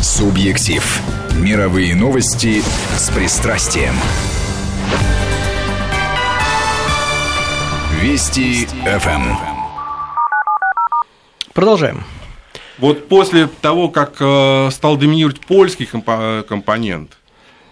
Субъектив. 0.02 1.02
Мировые 1.38 1.94
новости 1.94 2.62
с 2.96 3.10
пристрастием. 3.10 3.96
Вести 8.02 8.66
ФМ. 8.66 9.55
Продолжаем. 11.56 12.04
Вот 12.80 13.08
после 13.08 13.48
того, 13.48 13.88
как 13.88 14.18
э, 14.20 14.70
стал 14.72 14.98
доминировать 14.98 15.40
польский 15.40 15.86
компонент, 15.86 17.18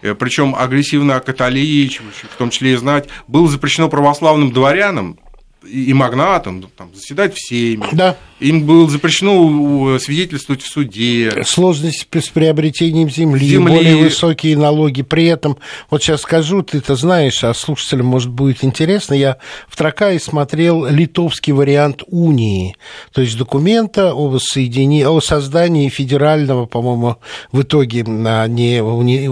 э, 0.02 0.16
причем 0.16 0.56
агрессивно 0.56 1.20
католичивающий, 1.20 2.30
в 2.32 2.38
том 2.38 2.50
числе 2.50 2.72
и 2.72 2.76
знать, 2.78 3.10
было 3.28 3.46
запрещено 3.50 3.90
православным 3.90 4.54
дворянам 4.54 5.20
и 5.66 5.94
магнатам 5.94 6.66
там, 6.76 6.94
заседать 6.94 7.36
в 7.36 7.40
Сейме. 7.40 7.88
Да. 7.92 8.18
Им 8.40 8.66
было 8.66 8.90
запрещено 8.90 9.98
свидетельствовать 10.00 10.62
в 10.62 10.68
суде. 10.68 11.44
Сложность 11.46 12.08
с 12.12 12.30
приобретением 12.30 13.10
земли, 13.10 13.48
земли, 13.48 13.74
более 13.74 13.96
высокие 13.98 14.58
налоги. 14.58 15.02
При 15.02 15.26
этом, 15.26 15.58
вот 15.90 16.04
сейчас 16.04 16.22
скажу, 16.22 16.62
ты 16.62 16.80
это 16.80 16.96
знаешь, 16.96 17.44
а 17.44 17.54
слушателям, 17.54 18.08
может, 18.08 18.30
будет 18.30 18.64
интересно, 18.64 19.14
я 19.14 19.38
в 19.68 19.78
Тракае 19.78 20.20
смотрел 20.20 20.86
литовский 20.86 21.54
вариант 21.54 22.04
унии, 22.08 22.76
то 23.14 23.22
есть 23.22 23.38
документа 23.38 24.14
о, 24.14 24.28
воссоединении, 24.28 25.04
о 25.04 25.22
создании 25.22 25.90
федерального, 25.90 26.66
по-моему, 26.66 27.18
в 27.52 27.62
итоге 27.62 28.04
а, 28.06 28.48
не, 28.48 28.80
не, 28.80 29.28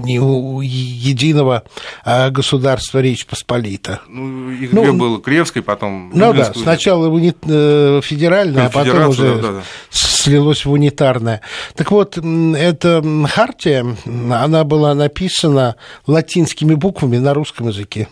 не 0.00 0.66
единого 0.66 1.62
а, 2.04 2.30
государства 2.30 3.00
Речь 3.00 3.26
Посполита. 3.26 4.00
Ну, 4.08 4.50
их 4.50 4.72
ну, 4.72 4.92
было 4.94 5.18
Кревской, 5.36 5.60
потом... 5.60 6.10
Ну 6.14 6.32
да, 6.32 6.52
сначала 6.54 7.06
федеральный 7.08 7.36
э, 7.46 8.00
федеральное, 8.02 8.66
а 8.66 8.70
потом 8.70 9.08
уже 9.08 9.36
да, 9.36 9.52
да. 9.52 9.62
слилось 9.90 10.64
в 10.64 10.70
унитарное. 10.70 11.42
Так 11.74 11.90
вот, 11.90 12.16
эта 12.16 13.04
хартия, 13.28 13.84
она 14.06 14.64
была 14.64 14.94
написана 14.94 15.76
латинскими 16.06 16.74
буквами 16.74 17.18
на 17.18 17.34
русском 17.34 17.68
языке. 17.68 18.08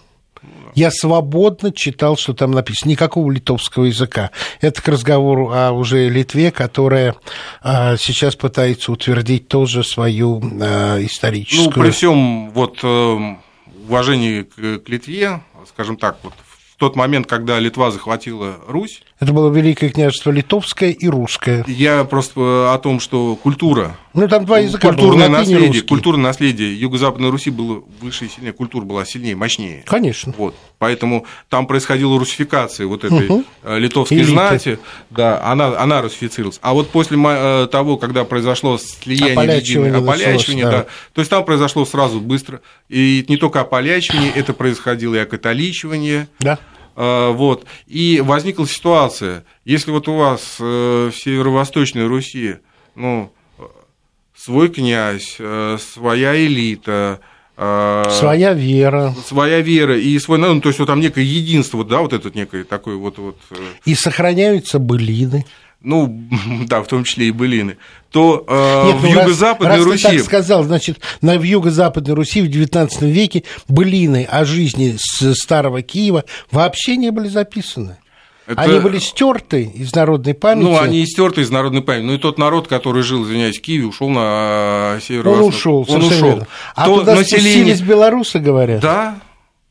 Я 0.74 0.90
свободно 0.90 1.72
читал, 1.72 2.18
что 2.18 2.34
там 2.34 2.50
написано. 2.50 2.90
Никакого 2.90 3.30
литовского 3.30 3.84
языка. 3.84 4.30
Это 4.60 4.82
к 4.82 4.88
разговору 4.88 5.50
о 5.50 5.70
уже 5.70 6.10
Литве, 6.10 6.50
которая 6.50 7.14
а, 7.62 7.96
сейчас 7.96 8.34
пытается 8.34 8.92
утвердить 8.92 9.48
тоже 9.48 9.82
свою 9.82 10.42
а, 10.60 10.98
историческую... 11.00 11.72
Ну, 11.76 11.82
при 11.84 11.90
всем 11.90 12.50
вот 12.50 12.80
э, 12.82 13.36
уважении 13.88 14.42
к, 14.42 14.84
к 14.84 14.88
Литве, 14.88 15.40
скажем 15.68 15.96
так, 15.96 16.18
вот 16.24 16.34
в 16.74 16.76
тот 16.76 16.96
момент, 16.96 17.28
когда 17.28 17.60
Литва 17.60 17.92
захватила 17.92 18.56
Русь. 18.66 19.02
Это 19.20 19.32
было 19.32 19.48
Великое 19.48 19.90
княжество 19.90 20.32
Литовское 20.32 20.90
и 20.90 21.08
Русское. 21.08 21.64
Я 21.68 22.04
просто 22.04 22.72
о 22.74 22.78
том, 22.78 22.98
что 22.98 23.36
культура, 23.36 23.96
ну, 24.12 24.26
там 24.26 24.44
два 24.44 24.58
языка 24.58 24.88
культурное 24.88 25.28
было, 25.28 25.38
наследие, 25.38 25.82
культурное 25.82 26.24
наследие 26.24 26.78
Юго-Западной 26.78 27.30
Руси 27.30 27.50
было 27.50 27.84
выше 28.00 28.26
и 28.26 28.28
сильнее, 28.28 28.52
культура 28.52 28.84
была 28.84 29.04
сильнее, 29.04 29.36
мощнее. 29.36 29.84
Конечно. 29.86 30.34
Вот. 30.36 30.56
Поэтому 30.78 31.26
там 31.48 31.68
происходила 31.68 32.18
русификация 32.18 32.86
вот 32.86 33.04
этой 33.04 33.28
угу. 33.28 33.44
литовской 33.64 34.18
Элиты. 34.18 34.32
знати, 34.32 34.78
да, 35.10 35.42
она, 35.44 35.78
она 35.78 36.02
русифицировалась. 36.02 36.58
А 36.60 36.74
вот 36.74 36.90
после 36.90 37.16
э, 37.16 37.68
того, 37.70 37.96
когда 37.96 38.24
произошло 38.24 38.78
слияние, 38.78 39.32
ополячивание, 39.32 39.94
ополячивание 39.94 40.64
да. 40.64 40.70
да, 40.70 40.86
то 41.12 41.20
есть 41.20 41.30
там 41.30 41.44
произошло 41.44 41.84
сразу 41.84 42.20
быстро, 42.20 42.60
и 42.88 43.24
не 43.28 43.36
только 43.36 43.60
ополячивание, 43.60 44.32
это 44.34 44.52
происходило 44.52 45.14
и 45.14 45.18
окатоличивание. 45.18 46.28
Да. 46.40 46.58
Э, 46.96 47.30
вот. 47.30 47.66
И 47.86 48.20
возникла 48.24 48.66
ситуация, 48.66 49.44
если 49.64 49.90
вот 49.90 50.08
у 50.08 50.16
вас 50.16 50.58
в 50.58 51.12
северо-восточной 51.12 52.06
Руси, 52.06 52.56
ну, 52.94 53.32
свой 54.36 54.68
князь, 54.68 55.36
своя 55.36 56.36
элита, 56.36 57.20
а, 57.56 58.10
своя 58.10 58.52
вера. 58.52 59.14
Своя 59.24 59.60
вера 59.60 59.96
и 59.96 60.18
свой 60.18 60.38
ну, 60.38 60.60
то 60.60 60.68
есть 60.68 60.80
вот 60.80 60.86
там 60.86 61.00
некое 61.00 61.24
единство, 61.24 61.84
да, 61.84 62.00
вот 62.00 62.12
это 62.12 62.30
некое 62.34 62.64
такое 62.64 62.96
вот... 62.96 63.18
вот... 63.18 63.38
Э, 63.50 63.56
и 63.84 63.94
сохраняются 63.94 64.78
былины. 64.80 65.46
Ну, 65.84 66.22
да, 66.66 66.82
в 66.82 66.88
том 66.88 67.04
числе 67.04 67.28
и 67.28 67.30
былины. 67.30 67.76
То 68.10 68.44
э, 68.46 68.86
Нет, 68.86 68.96
в 68.96 69.02
ну, 69.02 69.08
юго-западной 69.10 69.76
раз, 69.76 69.78
раз 69.78 69.86
Руси... 69.86 70.08
Ты 70.08 70.16
так 70.16 70.24
сказал, 70.24 70.64
значит, 70.64 71.00
на, 71.20 71.38
в 71.38 71.42
юго-западной 71.42 72.14
Руси 72.14 72.42
в 72.42 72.46
XIX 72.46 72.88
веке 73.02 73.44
былины 73.68 74.26
о 74.28 74.44
жизни 74.44 74.96
старого 75.34 75.82
Киева 75.82 76.24
вообще 76.50 76.96
не 76.96 77.10
были 77.10 77.28
записаны. 77.28 77.98
Это... 78.46 78.60
Они 78.60 78.78
были 78.78 78.98
стерты 78.98 79.62
из 79.74 79.94
народной 79.94 80.34
памяти. 80.34 80.64
Ну, 80.64 80.78
они 80.78 81.06
стерты 81.06 81.40
из 81.40 81.50
народной 81.50 81.80
памяти. 81.80 82.04
Ну 82.04 82.14
и 82.14 82.18
тот 82.18 82.38
народ, 82.38 82.68
который 82.68 83.02
жил, 83.02 83.24
извиняюсь, 83.24 83.58
в 83.58 83.62
Киеве, 83.62 83.86
ушел 83.86 84.10
на 84.10 84.98
север 85.02 85.28
Он 85.28 85.40
ушел, 85.44 85.86
он 85.88 86.04
ушел. 86.04 86.46
А 86.74 86.86
То 86.86 87.00
туда 87.00 87.14
население... 87.14 87.74
белорусы, 87.76 88.38
говорят. 88.38 88.80
Да, 88.80 89.18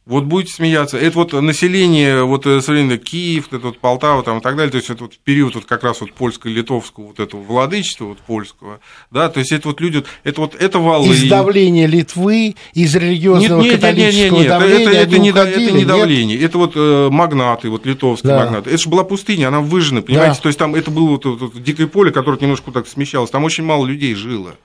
вот 0.06 0.26
будете 0.26 0.54
смеяться. 0.54 0.98
Это 0.98 1.18
вот 1.18 1.34
население, 1.34 2.24
вот 2.24 2.46
э, 2.46 2.62
современное 2.62 2.98
Киев, 2.98 3.48
это 3.52 3.68
вот 3.68 3.80
Полтава 3.80 4.22
там, 4.24 4.40
и 4.40 4.42
так 4.42 4.56
далее, 4.58 4.72
то 4.72 4.78
есть 4.78 4.90
это 4.90 5.04
вот 5.04 5.18
период 5.24 5.56
вот 5.56 5.66
как 5.66 5.84
раз 5.84 6.02
вот 6.02 6.12
польско-литовского 6.14 7.08
вот 7.08 7.20
этого 7.20 7.42
владычества 7.42 8.06
вот 8.06 8.18
польского, 8.20 8.80
да, 9.12 9.30
то 9.30 9.40
есть 9.40 9.54
это 9.54 9.70
вот 9.70 9.80
люди, 9.80 10.04
это 10.24 10.42
вот 10.42 10.56
это 10.56 10.80
валы. 10.80 11.08
Из 11.08 11.30
давления 11.30 11.88
Литвы, 11.88 12.56
из 12.74 12.96
религиозного 12.96 13.62
нет, 13.62 13.72
нет, 13.72 13.82
католического 13.82 14.22
нет, 14.24 14.32
нет, 14.32 14.42
нет, 14.42 14.50
давления 14.50 14.90
это, 14.90 14.98
это, 14.98 15.20
не, 15.20 15.32
уходили, 15.32 15.66
это 15.68 15.78
не 15.78 15.86
давление, 15.86 16.38
нет? 16.38 16.50
это 16.50 16.58
вот 16.58 16.72
э, 16.76 17.10
магнаты, 17.10 17.70
вот 17.70 17.86
литовские 17.86 18.34
да. 18.34 18.40
магнаты. 18.40 18.70
Это 18.72 18.84
же 18.84 18.90
была 18.90 19.06
пустыня, 19.06 19.48
она 19.48 19.62
выжжена, 19.62 20.02
понимаете, 20.02 20.36
да. 20.36 20.42
то 20.42 20.50
есть 20.50 20.60
там 20.60 20.76
это 20.76 20.92
было 20.92 21.12
вот, 21.12 21.26
вот, 21.26 21.42
вот 21.42 21.64
дикое 21.64 21.88
поле, 21.88 22.12
которое 22.12 22.40
немножко 22.40 22.72
так 22.72 22.88
смещалось, 22.88 23.30
там 23.30 23.46
очень 23.46 23.64
мало 23.64 23.86
людей 23.86 24.14
жило. 24.16 24.56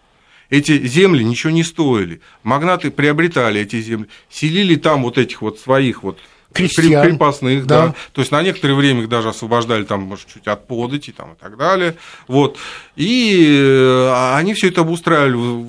Эти 0.51 0.87
земли 0.87 1.23
ничего 1.25 1.53
не 1.53 1.63
стоили. 1.63 2.21
Магнаты 2.43 2.91
приобретали 2.91 3.61
эти 3.61 3.81
земли, 3.81 4.09
селили 4.31 4.77
там 4.77 5.03
вот 5.03 5.19
этих 5.19 5.43
вот 5.43 5.59
своих 5.59 6.03
вот 6.03 6.19
Крестьян. 6.55 7.07
крепостных, 7.07 7.67
да. 7.67 7.89
Да. 7.89 7.95
То 8.13 8.23
есть 8.23 8.33
на 8.33 8.43
некоторое 8.43 8.73
время 8.73 9.03
их 9.03 9.11
даже 9.11 9.29
освобождали 9.29 9.85
там, 9.85 10.01
может, 10.05 10.27
чуть 10.33 10.47
от 10.49 10.67
подати 10.67 11.13
там, 11.13 11.35
и 11.35 11.37
так 11.39 11.59
далее. 11.59 11.97
Вот. 12.27 12.57
И 12.97 13.47
э, 13.61 14.33
они 14.35 14.55
все 14.55 14.69
это 14.69 14.81
обустраивали. 14.81 15.67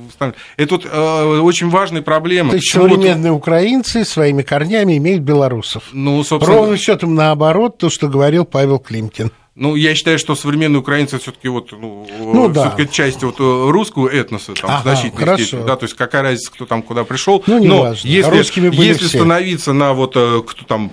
Это 0.56 0.76
вот 0.76 0.86
э, 0.90 1.40
очень 1.42 1.70
важная 1.70 2.02
проблема. 2.02 2.52
То 2.52 2.56
есть 2.56 2.70
Почему 2.72 2.88
вот- 2.88 2.96
современные 3.02 3.34
украинцы 3.34 4.06
своими 4.06 4.42
корнями 4.42 4.98
имеют 4.98 5.22
белорусов. 5.24 5.84
ну, 5.92 6.24
собственно, 6.24 6.56
Ровным 6.58 6.78
счетом 6.78 7.14
наоборот, 7.14 7.78
то, 7.78 7.90
что 7.90 8.08
говорил 8.08 8.46
Павел 8.46 8.80
Климкин. 8.80 9.32
Ну, 9.60 9.76
я 9.76 9.94
считаю, 9.94 10.18
что 10.18 10.36
современные 10.36 10.80
украинцы 10.80 11.20
все-таки 11.20 11.50
вот, 11.50 11.74
ну, 11.74 12.08
Ну, 12.18 12.48
да. 12.48 12.70
все-таки 12.72 12.90
часть 12.94 13.22
вот 13.24 13.42
э, 13.42 13.70
русского 13.70 14.08
этноса, 14.08 14.54
там, 14.54 14.72
Ага, 14.72 14.84
значительной 14.84 15.18
хорошо. 15.26 15.44
степени, 15.44 15.68
да, 15.68 15.76
то 15.76 15.84
есть 15.84 15.96
какая 15.96 16.22
разница, 16.22 16.50
кто 16.52 16.66
там 16.66 16.82
куда 16.82 17.04
пришел. 17.04 17.44
Ну, 17.46 17.60
не 17.60 17.68
Но 17.68 17.82
важно. 17.82 18.08
если, 18.08 18.32
Русскими 18.38 18.70
были 18.70 18.88
если 18.88 19.08
все. 19.08 19.18
становиться 19.18 19.74
на 19.74 19.92
вот, 19.94 20.14
э, 20.16 20.42
кто 20.48 20.64
там 20.64 20.92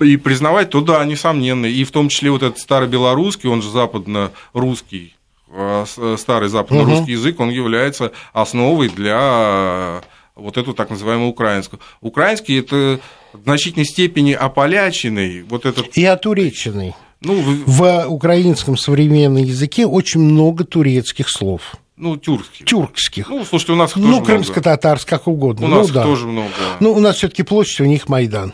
и 0.00 0.16
признавать, 0.16 0.70
то 0.70 0.80
да, 0.80 1.04
несомненно. 1.04 1.66
И 1.66 1.84
в 1.84 1.92
том 1.92 2.08
числе 2.08 2.32
вот 2.32 2.42
этот 2.42 2.58
старобелорусский, 2.58 3.48
он 3.48 3.62
же 3.62 3.70
западно-русский, 3.70 5.14
э, 5.52 5.84
старый 6.18 6.48
западно-русский 6.48 7.12
язык, 7.12 7.38
он 7.38 7.50
является 7.50 8.10
основой 8.32 8.88
для 8.88 10.00
вот 10.34 10.56
этого 10.56 10.74
так 10.74 10.90
называемого 10.90 11.28
украинского. 11.28 11.80
Украинский 12.00 12.58
это 12.58 12.98
в 13.32 13.42
значительной 13.44 13.86
степени 13.86 14.32
ополяченный, 14.32 15.42
вот 15.42 15.66
этот, 15.66 15.96
И 15.96 16.04
отуреченный. 16.04 16.94
Ну, 17.20 17.34
в- 17.40 17.64
В 17.66 18.06
украинском 18.08 18.76
современном 18.76 19.42
языке 19.42 19.86
очень 19.86 20.20
много 20.20 20.64
турецких 20.64 21.28
слов. 21.28 21.74
ну, 21.96 22.16
тюркский. 22.16 22.64
Тюркских. 22.64 23.28
Ну, 23.28 23.44
слушайте, 23.44 23.72
у 23.72 23.76
нас 23.76 23.90
их 23.90 23.94
тоже 23.96 24.06
Ну, 24.08 24.24
крымско-татарск, 24.24 25.08
как 25.08 25.26
угодно. 25.26 25.66
У 25.66 25.68
ну, 25.68 25.76
нас 25.78 25.90
да. 25.90 26.04
тоже 26.04 26.26
много. 26.26 26.50
Ну, 26.80 26.92
у 26.92 27.00
нас 27.00 27.16
все-таки 27.16 27.42
площадь, 27.42 27.80
у 27.80 27.84
них 27.86 28.08
Майдан. 28.08 28.52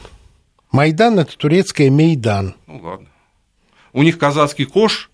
Майдан 0.72 1.18
это 1.18 1.36
турецкое 1.36 1.90
Мейдан. 1.90 2.54
Ну, 2.66 2.80
ладно. 2.82 3.06
У 3.92 4.02
них 4.02 4.18
казахский 4.18 4.64
кош, 4.64 5.10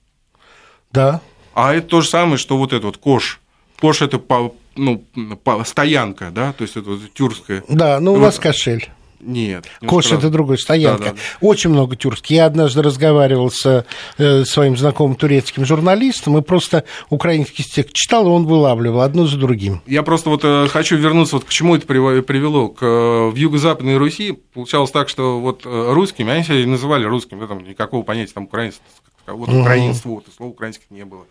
Да. 0.92 1.20
а 1.55 1.74
это 1.74 1.86
то 1.88 2.01
же 2.01 2.09
самое, 2.09 2.38
что 2.38 2.57
вот 2.57 2.72
этот 2.72 2.84
вот 2.84 2.96
кош. 2.98 3.40
Кош 3.80 4.01
это 4.03 4.18
по, 4.18 4.55
ну, 4.76 4.98
по- 5.42 5.64
стоянка, 5.64 6.30
да, 6.30 6.53
то 6.53 6.62
есть 6.62 6.76
это 6.76 6.90
вот 6.90 7.01
тюркская. 7.12 7.62
Да, 7.68 7.98
ну 8.01 8.12
у 8.14 8.18
вас 8.18 8.38
кошель. 8.38 8.88
Нет. 9.21 9.66
не 9.81 9.89
Кош 9.89 10.12
это 10.12 10.31
другой, 10.31 10.59
стоянка. 10.59 11.05
Да, 11.05 11.11
да. 11.12 11.16
Очень 11.41 11.71
много 11.71 11.97
тюркских. 11.97 12.37
Я 12.37 12.47
однажды 12.47 12.83
разговаривал 12.83 13.51
с 13.51 13.85
э, 14.18 14.45
своим 14.45 14.77
знакомым 14.77 15.16
турецким 15.16 15.64
журналистом 15.64 16.39
и 16.39 16.43
просто 16.43 16.85
украинский 17.11 17.64
стих 17.64 17.93
читал, 17.93 18.27
и 18.27 18.31
он 18.31 18.47
вылавливал 18.47 19.03
одно 19.03 19.27
за 19.27 19.37
другим. 19.37 19.83
Я 19.87 20.03
просто 20.03 20.31
вот 20.31 20.43
э, 20.45 20.68
хочу 20.68 20.97
вернуться, 20.97 21.37
вот 21.37 21.45
к 21.45 21.49
чему 21.51 21.77
это 21.77 21.87
прив- 21.87 22.23
привело. 22.23 22.68
К, 22.68 22.85
э, 22.85 23.31
в 23.31 23.37
Юго-Западной 23.37 23.97
Руси 23.97 24.33
получалось 24.33 24.91
так, 24.91 25.09
что 25.09 25.39
вот 25.41 25.62
э, 25.64 25.93
русскими, 25.93 26.33
они 26.33 26.45
себя 26.45 26.66
называли 26.66 27.05
русскими, 27.05 27.47
там 27.47 27.62
никакого 27.64 28.03
понятия 28.03 28.33
там 28.33 28.45
украинство, 28.45 28.85
вот 29.27 29.49
украинство, 29.49 30.09
вот, 30.09 30.29
и 30.29 30.31
слова 30.33 30.51
украинских 30.51 30.91
не 30.91 31.05
было. 31.05 31.27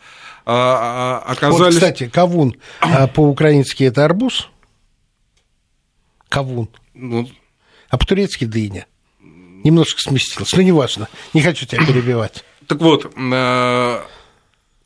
А, 0.46 1.24
а, 1.26 1.28
Вот, 1.28 1.38
оказались... 1.38 1.76
кстати, 1.76 2.08
кавун 2.08 2.56
а, 2.80 3.08
по-украински 3.08 3.84
это 3.84 4.06
арбуз. 4.06 4.50
Кавун. 6.30 6.70
ну, 6.94 7.28
А 7.90 7.98
по-турецки 7.98 8.46
дыня. 8.46 8.86
Немножко 9.64 10.02
сместилось. 10.02 10.54
Ну, 10.54 10.62
неважно. 10.62 11.10
Не 11.34 11.42
хочу 11.42 11.66
тебя 11.66 11.86
перебивать. 11.86 12.44
Так 12.68 12.80
вот, 12.82 13.12
э, 13.16 14.02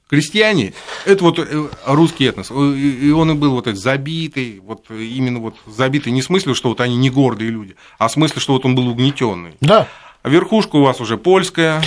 крестьяне, 0.10 0.74
это 1.06 1.24
вот 1.24 1.38
э, 1.38 1.68
русский 1.86 2.26
этнос, 2.26 2.49
э, 2.49 2.54
и 2.54 3.12
он 3.12 3.32
и 3.32 3.34
был 3.34 3.51
вот 3.51 3.68
этот 3.68 3.80
забитый, 3.80 4.62
вот 4.64 4.89
именно 4.89 5.39
вот 5.39 5.56
забитый 5.68 6.14
не 6.14 6.22
в 6.22 6.26
смысле, 6.26 6.54
что 6.54 6.70
вот 6.70 6.80
они 6.80 6.95
не 6.95 7.10
гордые 7.10 7.51
люди, 7.51 7.76
а 7.99 8.08
в 8.08 8.12
смысле, 8.14 8.41
что 8.41 8.54
вот 8.54 8.66
он 8.66 8.74
был 8.74 8.88
угнетенный. 8.88 9.56
Да. 9.60 9.89
А 10.22 10.30
верхушка 10.30 10.78
у 10.78 10.82
вас 10.82 11.01
уже 11.01 11.18
польская, 11.18 11.84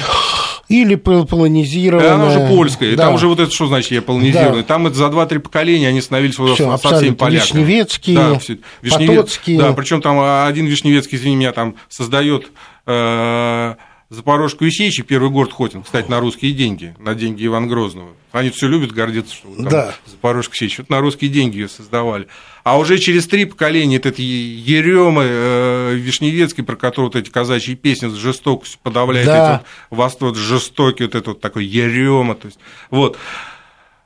Или 0.68 0.96
полонизированная. 0.96 2.14
она 2.14 2.26
уже 2.26 2.40
польская, 2.48 2.92
и 2.92 2.96
Да. 2.96 3.04
там 3.04 3.14
уже 3.14 3.28
вот 3.28 3.38
это 3.38 3.52
что 3.52 3.66
значит 3.66 3.92
я 3.92 4.02
полонизированный, 4.02 4.62
Да. 4.62 4.66
там 4.68 4.86
это 4.86 4.96
за 4.96 5.06
2-3 5.08 5.38
поколения 5.38 5.88
они 5.88 6.00
становились 6.00 6.34
Всё, 6.34 6.56
со- 6.56 6.76
совсем 6.76 7.14
поляками. 7.14 7.60
Вишневецкие, 7.62 8.16
да, 8.16 8.38
все- 8.38 8.58
Вишневе- 8.82 9.06
Потоцкие. 9.16 9.58
Да, 9.58 9.72
причем 9.72 10.02
там 10.02 10.18
один 10.46 10.66
Вишневецкий, 10.66 11.18
извини 11.18 11.36
меня, 11.36 11.52
там 11.52 11.76
создает 11.88 12.46
э, 12.88 13.74
Запорожскую 14.08 14.70
сечь 14.70 15.00
и 15.00 15.02
первый 15.02 15.30
город 15.30 15.52
Хотин, 15.52 15.82
кстати, 15.82 16.08
на 16.08 16.20
русские 16.20 16.52
деньги, 16.52 16.94
на 17.00 17.16
деньги 17.16 17.44
Ивана 17.44 17.66
Грозного. 17.66 18.10
Они 18.30 18.50
все 18.50 18.68
любят 18.68 18.92
гордиться, 18.92 19.34
что 19.34 19.48
там 19.56 19.68
Да. 19.68 19.94
Запорожскую 20.06 20.56
сечь. 20.56 20.78
Вот 20.78 20.90
на 20.90 21.00
русские 21.00 21.28
деньги 21.28 21.56
ее 21.56 21.68
создавали. 21.68 22.28
А 22.62 22.78
уже 22.78 22.98
через 22.98 23.26
три 23.26 23.46
поколения 23.46 23.96
этот 23.96 24.20
Ерема 24.20 25.22
э, 25.24 25.94
Вишневецкий, 25.96 26.62
про 26.62 26.76
которого 26.76 27.06
вот 27.06 27.16
эти 27.16 27.30
казачьи 27.30 27.74
песни 27.74 28.08
с 28.08 28.14
жестокостью 28.14 28.78
подавляет 28.80 29.26
Да. 29.26 29.54
эти 29.56 29.62
вот, 29.90 29.98
вас 29.98 30.16
вот 30.20 30.36
жестокий 30.36 31.02
вот 31.04 31.14
этот 31.16 31.26
вот 31.26 31.40
такой 31.40 31.64
Ерема. 31.64 32.36
То 32.36 32.46
есть, 32.46 32.60
вот. 32.90 33.18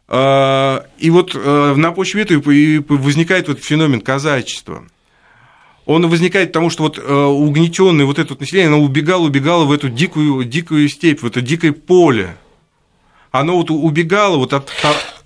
А, 0.09 0.87
И 0.99 1.11
вот 1.11 1.35
э, 1.35 1.75
на 1.77 1.93
почве 1.93 2.23
этого 2.23 2.43
возникает 2.89 3.49
вот 3.49 3.63
феномен 3.63 4.01
казачества. 4.01 4.85
Он 5.91 6.09
возникает 6.09 6.53
потому, 6.53 6.71
что 6.71 6.85
вот 6.85 6.99
угнетенное 6.99 8.07
вот 8.07 8.21
это 8.21 8.35
вот 8.35 8.41
население, 8.41 8.69
оно 8.69 8.81
убегало, 8.81 9.25
убегало 9.25 9.65
в 9.65 9.73
эту 9.73 9.89
дикую, 9.89 10.45
дикую 10.45 10.89
степь, 10.89 11.21
в 11.21 11.27
это 11.27 11.41
дикое 11.41 11.73
поле. 11.73 12.37
Оно 13.33 13.57
вот 13.57 13.73
убегало 13.73 14.37
вот 14.37 14.53
от... 14.53 14.71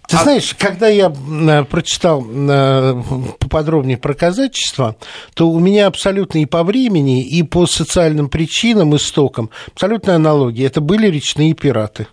Ты 0.08 0.16
знаешь, 0.16 0.54
когда 0.58 0.88
я 0.88 1.12
э, 1.12 1.64
прочитал 1.64 2.26
э, 2.26 3.02
поподробнее 3.40 3.98
про 3.98 4.14
казачество, 4.14 4.96
то 5.34 5.50
у 5.50 5.58
меня 5.58 5.86
абсолютно 5.86 6.38
и 6.38 6.46
по 6.46 6.62
времени, 6.62 7.22
и 7.22 7.42
по 7.42 7.66
социальным 7.66 8.30
причинам, 8.30 8.96
истокам, 8.96 9.50
абсолютная 9.70 10.16
аналогия. 10.16 10.64
Это 10.64 10.80
были 10.80 11.08
речные 11.08 11.52
пираты. 11.52 12.06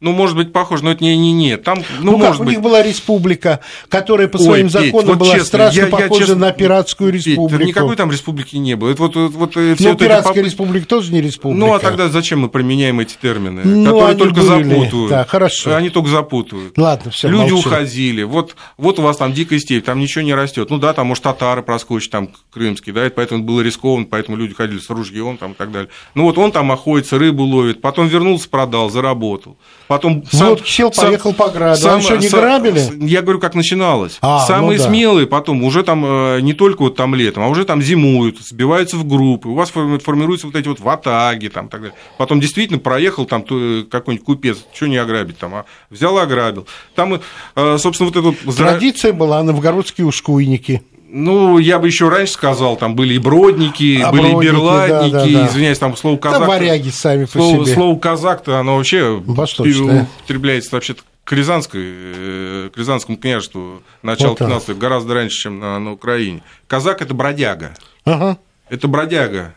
Ну, 0.00 0.12
может 0.12 0.36
быть, 0.36 0.52
похоже, 0.52 0.84
но 0.84 0.92
это 0.92 1.02
не, 1.02 1.16
не, 1.16 1.32
не. 1.32 1.56
Там, 1.56 1.78
ну, 2.00 2.12
Ну, 2.12 2.18
как, 2.18 2.28
может 2.28 2.40
у 2.40 2.44
быть. 2.44 2.54
них 2.54 2.62
была 2.62 2.82
республика, 2.84 3.58
которая 3.88 4.28
по 4.28 4.36
Ой, 4.36 4.44
своим 4.44 4.66
Петь, 4.66 4.72
законам 4.72 5.06
вот 5.08 5.18
была 5.18 5.30
честно, 5.34 5.44
страшно 5.46 5.76
я- 5.80 5.84
я 5.86 5.90
похожа 5.90 6.20
честно- 6.20 6.34
на 6.36 6.52
пиратскую 6.52 7.12
Петь, 7.12 7.26
республику. 7.26 7.64
никакой 7.64 7.96
там 7.96 8.12
республики 8.12 8.54
не 8.56 8.76
было. 8.76 8.90
Это 8.90 9.02
вот, 9.02 9.16
вот, 9.16 9.32
вот, 9.32 9.56
э, 9.56 9.74
все 9.74 9.88
Ну, 9.88 9.94
эти 9.94 9.98
пиратская 10.04 10.34
поп- 10.34 10.44
республика 10.44 10.86
тоже 10.86 11.12
не 11.12 11.20
республика. 11.20 11.58
Ну, 11.66 11.74
а 11.74 11.80
тогда 11.80 12.08
зачем 12.10 12.38
мы 12.40 12.48
применяем 12.48 13.00
эти 13.00 13.16
термины, 13.20 13.62
Ну, 13.64 13.84
которые 13.86 14.10
они 14.10 14.18
только 14.20 14.40
были. 14.40 14.46
запутывают? 14.74 15.10
Да, 15.10 15.24
хорошо. 15.24 15.74
Они 15.74 15.90
только 15.90 16.10
запутывают. 16.10 16.78
Ладно, 16.78 17.10
все. 17.10 17.26
Люди 17.26 17.50
уходили. 17.50 18.22
Вот, 18.22 18.54
вот 18.76 19.00
у 19.00 19.02
вас 19.02 19.16
там 19.16 19.32
дикая 19.32 19.58
степь, 19.58 19.84
там 19.84 19.98
ничего 19.98 20.22
не 20.22 20.32
растет. 20.34 20.70
Ну 20.70 20.78
да, 20.78 20.92
там, 20.92 21.08
может, 21.08 21.24
татары 21.24 21.62
проскочат, 21.62 22.12
там 22.12 22.28
крымские, 22.52 22.94
да, 22.94 23.04
и 23.06 23.10
поэтому 23.10 23.42
было 23.42 23.62
рискованно, 23.62 24.06
поэтому 24.08 24.36
люди 24.36 24.54
ходили 24.54 24.78
с 24.78 24.88
ружьем 24.90 25.38
там, 25.38 25.52
и 25.52 25.54
так 25.54 25.72
далее. 25.72 25.88
Ну 26.14 26.22
вот 26.22 26.38
он 26.38 26.52
там 26.52 26.70
охотится, 26.70 27.18
рыбу 27.18 27.42
ловит, 27.42 27.80
потом 27.80 28.06
вернулся, 28.06 28.48
продал, 28.48 28.90
заработал. 28.90 29.56
Потом 29.88 30.22
Вот 30.32 30.66
сел, 30.68 30.90
поехал 30.90 31.32
по 31.32 31.48
граду. 31.48 31.88
А 31.88 32.00
что, 32.00 32.16
не 32.18 32.28
грабили? 32.28 32.82
Я 33.06 33.22
говорю, 33.22 33.40
как 33.40 33.54
начиналось. 33.54 34.18
А, 34.20 34.46
Самые 34.46 34.76
ну 34.78 34.84
да. 34.84 34.88
смелые 34.90 35.26
потом 35.26 35.64
уже 35.64 35.82
там 35.82 36.04
э, 36.04 36.40
не 36.42 36.52
только 36.52 36.82
вот 36.82 36.94
там 36.96 37.14
летом, 37.14 37.42
а 37.44 37.48
уже 37.48 37.64
там 37.64 37.80
зимуют, 37.80 38.38
сбиваются 38.40 38.96
в 38.96 39.06
группы, 39.06 39.48
у 39.48 39.54
вас 39.54 39.70
форми- 39.70 39.98
формируются 39.98 40.46
вот 40.46 40.56
эти 40.56 40.68
вот 40.68 40.78
ватаги 40.80 41.48
там 41.48 41.68
так 41.68 41.80
далее. 41.80 41.96
Потом 42.18 42.38
действительно 42.38 42.78
проехал 42.78 43.24
там 43.24 43.44
э, 43.48 43.84
какой-нибудь 43.90 44.26
купец, 44.26 44.58
что 44.74 44.86
не 44.86 44.98
ограбить 44.98 45.38
там, 45.38 45.54
а 45.54 45.64
взял 45.88 46.18
и 46.18 46.20
ограбил. 46.20 46.66
Там, 46.94 47.20
э, 47.56 47.78
собственно, 47.78 48.10
вот 48.14 48.34
зра- 48.44 48.56
Традиция 48.56 49.14
была 49.14 49.42
новгородские 49.42 50.06
ушкуйники. 50.06 50.82
Ну, 51.10 51.58
я 51.58 51.78
бы 51.78 51.86
еще 51.86 52.10
раньше 52.10 52.34
сказал, 52.34 52.76
там 52.76 52.94
были 52.94 53.14
и 53.14 53.18
бродники, 53.18 53.98
А, 54.02 54.12
были 54.12 54.30
бродники, 54.30 54.44
и 54.44 54.50
берладники, 54.50 55.12
да, 55.12 55.24
да, 55.24 55.32
да. 55.32 55.46
извиняюсь, 55.46 55.78
там 55.78 55.96
слово 55.96 56.18
казак. 56.18 56.40
Да, 56.40 56.46
варяги 56.46 56.90
сами 56.90 57.24
по 57.24 57.30
Слово, 57.32 57.64
себе. 57.64 57.74
слово 57.74 57.98
казак-то, 57.98 58.58
оно 58.58 58.76
вообще 58.76 59.08
употребляется 59.08 60.76
вообще-то 60.76 61.02
к 61.24 61.32
Рязанской, 61.32 61.82
э, 61.84 62.70
к 62.74 62.78
Рязанскому 62.78 63.16
княжеству 63.18 63.82
начала 64.02 64.30
Вот 64.30 64.38
так. 64.38 64.48
15 64.48 64.68
века, 64.68 64.80
гораздо 64.80 65.14
раньше, 65.14 65.36
чем 65.42 65.58
на, 65.60 65.78
на 65.78 65.92
Украине. 65.92 66.42
Казак– 66.66 67.00
это 67.02 67.14
бродяга. 67.14 67.74
Ага. 68.04 68.38
Это 68.68 68.88
бродяга. 68.88 69.54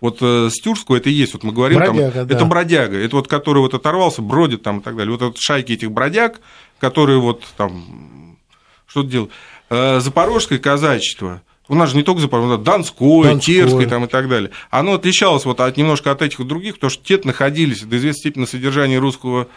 Вот 0.00 0.18
э, 0.20 0.48
с 0.50 0.60
тюркского 0.60 0.96
это 0.96 1.08
и 1.08 1.12
есть, 1.12 1.32
вот 1.32 1.42
мы 1.42 1.52
говорим, 1.52 1.78
Бродяга, 1.78 2.10
там, 2.10 2.26
да. 2.26 2.34
это 2.34 2.44
бродяга, 2.44 2.98
это 2.98 3.16
вот 3.16 3.28
который 3.28 3.58
вот 3.60 3.72
оторвался, 3.74 4.20
бродит 4.22 4.62
там 4.62 4.80
и 4.80 4.82
так 4.82 4.94
далее. 4.96 5.10
Вот 5.16 5.22
это 5.22 5.40
шайки 5.40 5.72
этих 5.72 5.90
бродяг, 5.90 6.40
которые 6.78 7.18
вот 7.18 7.42
там 7.56 8.36
что-то 8.86 9.08
делают. 9.08 9.32
Э, 9.68 10.00
Запорожское 10.00 10.58
казачество, 10.58 11.42
у 11.68 11.74
нас 11.74 11.90
же 11.90 11.96
не 11.96 12.02
только 12.02 12.20
Запорожское, 12.20 12.58
Донское, 12.58 13.22
Донское. 13.24 13.54
Терское 13.54 13.88
там 13.88 14.04
и 14.04 14.08
так 14.08 14.28
далее. 14.28 14.50
Оно 14.70 14.94
отличалось 14.94 15.44
вот 15.44 15.60
от, 15.60 15.76
немножко 15.76 16.12
от 16.12 16.22
этих 16.22 16.46
других, 16.46 16.74
потому 16.74 16.90
что 16.90 17.04
те 17.04 17.20
находились 17.24 17.82
до 17.82 17.96
известной 17.96 18.20
степени 18.20 18.42
на 18.42 18.46
содержании 18.46 18.96
русского 18.96 19.48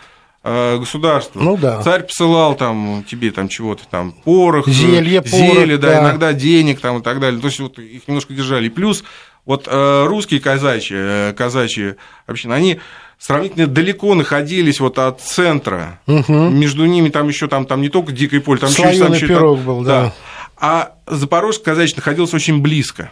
э, 0.44 0.78
государства. 0.78 1.40
Ну 1.40 1.58
да. 1.58 1.84
Царь 1.84 2.04
посылал 2.04 2.56
там 2.56 3.06
тебе 3.08 3.32
там 3.32 3.48
чего-то 3.50 3.84
там 3.88 4.12
порох, 4.12 4.68
э, 4.68 4.72
Зелье, 4.72 5.22
порох, 5.22 5.36
зелье, 5.36 5.78
да, 5.78 5.88
да. 5.88 6.00
иногда 6.02 6.34
денег 6.34 6.80
там 6.80 7.00
и 7.00 7.04
так 7.04 7.20
далее. 7.20 7.40
То 7.40 7.48
есть 7.48 7.60
вот 7.60 7.78
их 7.78 8.08
немножко 8.08 8.34
держали. 8.34 8.66
И 8.66 8.70
плюс 8.70 9.04
вот 9.46 9.68
э, 9.68 10.06
русские 10.08 10.40
казачьи, 10.40 10.98
э, 10.98 11.34
казачьи 11.34 11.96
общины, 12.26 12.54
они 12.54 12.80
сравнительно 13.20 13.68
далеко 13.68 14.16
находились 14.16 14.80
вот 14.80 14.98
от 14.98 15.22
центра. 15.22 16.00
Между 16.08 16.86
ними 16.86 17.10
там 17.10 17.28
еще 17.28 17.48
там, 17.48 17.66
там 17.66 17.82
не 17.82 17.90
только 17.90 18.12
дикое 18.12 18.42
поле, 18.42 18.60
там 18.60 18.70
еще, 18.70 18.98
там 18.98 19.14
пирог 19.14 19.60
был, 19.60 19.82
да. 19.82 20.14
А 20.58 20.96
Запорожское 21.06 21.76
казачье 21.76 21.98
находилось 21.98 22.34
очень 22.34 22.62
близко. 22.62 23.12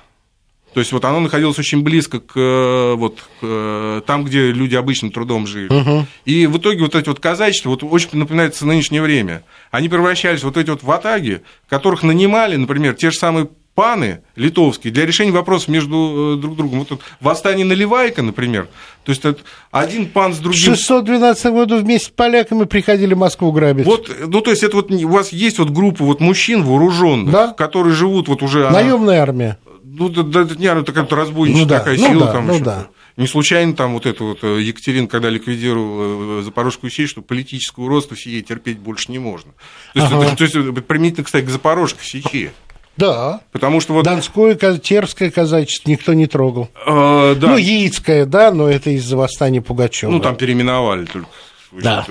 То 0.73 0.81
есть 0.81 0.91
вот 0.91 1.05
оно 1.05 1.21
находилось 1.21 1.57
очень 1.57 1.81
близко 1.81 2.19
к, 2.19 2.33
э, 2.35 2.93
вот, 2.95 3.15
к 3.15 3.23
э, 3.41 4.01
там, 4.05 4.25
где 4.25 4.51
люди 4.51 4.75
обычным 4.75 5.11
трудом 5.11 5.47
жили. 5.47 5.73
Угу. 5.73 6.05
И 6.25 6.45
в 6.45 6.57
итоге 6.57 6.81
вот 6.81 6.93
эти 6.93 7.07
вот 7.07 7.19
казачества 7.19 7.69
вот 7.69 7.83
очень 7.83 8.09
напоминается 8.13 8.65
нынешнее 8.67 9.01
время. 9.01 9.43
Они 9.71 9.89
превращались 9.89 10.43
вот 10.43 10.55
эти 10.55 10.69
вот 10.69 10.83
в 10.83 10.91
атаги, 10.91 11.41
которых 11.67 12.03
нанимали, 12.03 12.57
например, 12.57 12.93
те 12.93 13.09
же 13.09 13.17
самые 13.17 13.47
паны 13.77 14.21
литовские 14.35 14.91
для 14.91 15.05
решения 15.05 15.31
вопросов 15.31 15.67
между 15.67 16.35
э, 16.35 16.41
друг 16.41 16.55
другом. 16.55 16.79
Вот 16.79 16.87
тут 16.87 17.01
восстание 17.21 17.63
Наливайка, 17.63 18.23
например. 18.23 18.69
То 19.03 19.11
есть 19.11 19.21
один 19.69 20.07
пан 20.07 20.33
с 20.33 20.39
другим... 20.39 20.73
В 20.73 20.77
612 20.77 21.53
году 21.53 21.77
вместе 21.77 22.07
с 22.07 22.09
поляками 22.09 22.63
приходили 22.63 23.13
Москву 23.13 23.51
грабить. 23.51 23.85
Вот, 23.85 24.09
ну, 24.25 24.41
то 24.41 24.49
есть 24.49 24.63
это 24.63 24.77
вот 24.77 24.89
у 24.89 25.07
вас 25.09 25.31
есть 25.31 25.59
вот 25.59 25.69
группа 25.69 26.03
вот 26.03 26.21
мужчин 26.21 26.63
вооруженных, 26.63 27.31
да? 27.31 27.53
которые 27.53 27.93
живут 27.93 28.27
вот 28.27 28.41
уже... 28.41 28.67
Наемная 28.67 29.21
армия. 29.21 29.59
Ну, 29.83 30.09
да, 30.09 30.23
да, 30.23 30.55
не, 30.55 30.73
ну, 30.73 30.83
такая 30.83 31.07
разбойничья 31.07 31.61
ну, 31.61 31.69
да. 31.69 31.77
такая 31.77 31.97
ну, 31.99 32.07
сила 32.07 32.25
да, 32.25 32.31
там 32.31 32.47
ну, 32.47 32.59
да. 32.59 32.87
Не 33.15 33.25
случайно 33.25 33.73
там 33.73 33.93
вот 33.93 34.05
это 34.05 34.23
вот 34.23 34.43
э, 34.43 34.61
Екатерин, 34.61 35.07
когда 35.07 35.29
ликвидировал 35.29 36.39
э, 36.39 36.43
Запорожскую 36.43 36.91
сеть, 36.91 37.09
что 37.09 37.23
политического 37.23 37.89
роста 37.89 38.13
в 38.13 38.19
Сие 38.19 38.43
терпеть 38.43 38.77
больше 38.77 39.11
не 39.11 39.17
можно. 39.17 39.53
То 39.93 39.99
есть, 39.99 40.11
ага. 40.11 40.23
это, 40.23 40.35
то 40.35 40.43
есть 40.43 40.85
применительно, 40.85 41.23
кстати, 41.23 41.45
к 41.45 41.49
Запорожской 41.49 42.05
сечи. 42.05 42.51
Да. 42.97 43.41
Потому 43.51 43.79
что 43.79 43.93
вот... 43.93 44.03
Донское, 44.03 44.55
Терское 44.55 45.31
казачество 45.31 45.89
никто 45.89 46.13
не 46.13 46.27
трогал. 46.27 46.69
А, 46.85 47.35
да. 47.35 47.49
Ну, 47.49 47.57
Яицкое, 47.57 48.25
да, 48.25 48.51
но 48.51 48.69
это 48.69 48.89
из-за 48.89 49.15
восстания 49.15 49.61
Пугачева. 49.61 50.11
Ну, 50.11 50.19
там 50.19 50.35
переименовали 50.35 51.05
только. 51.05 51.29
Да. 51.71 52.05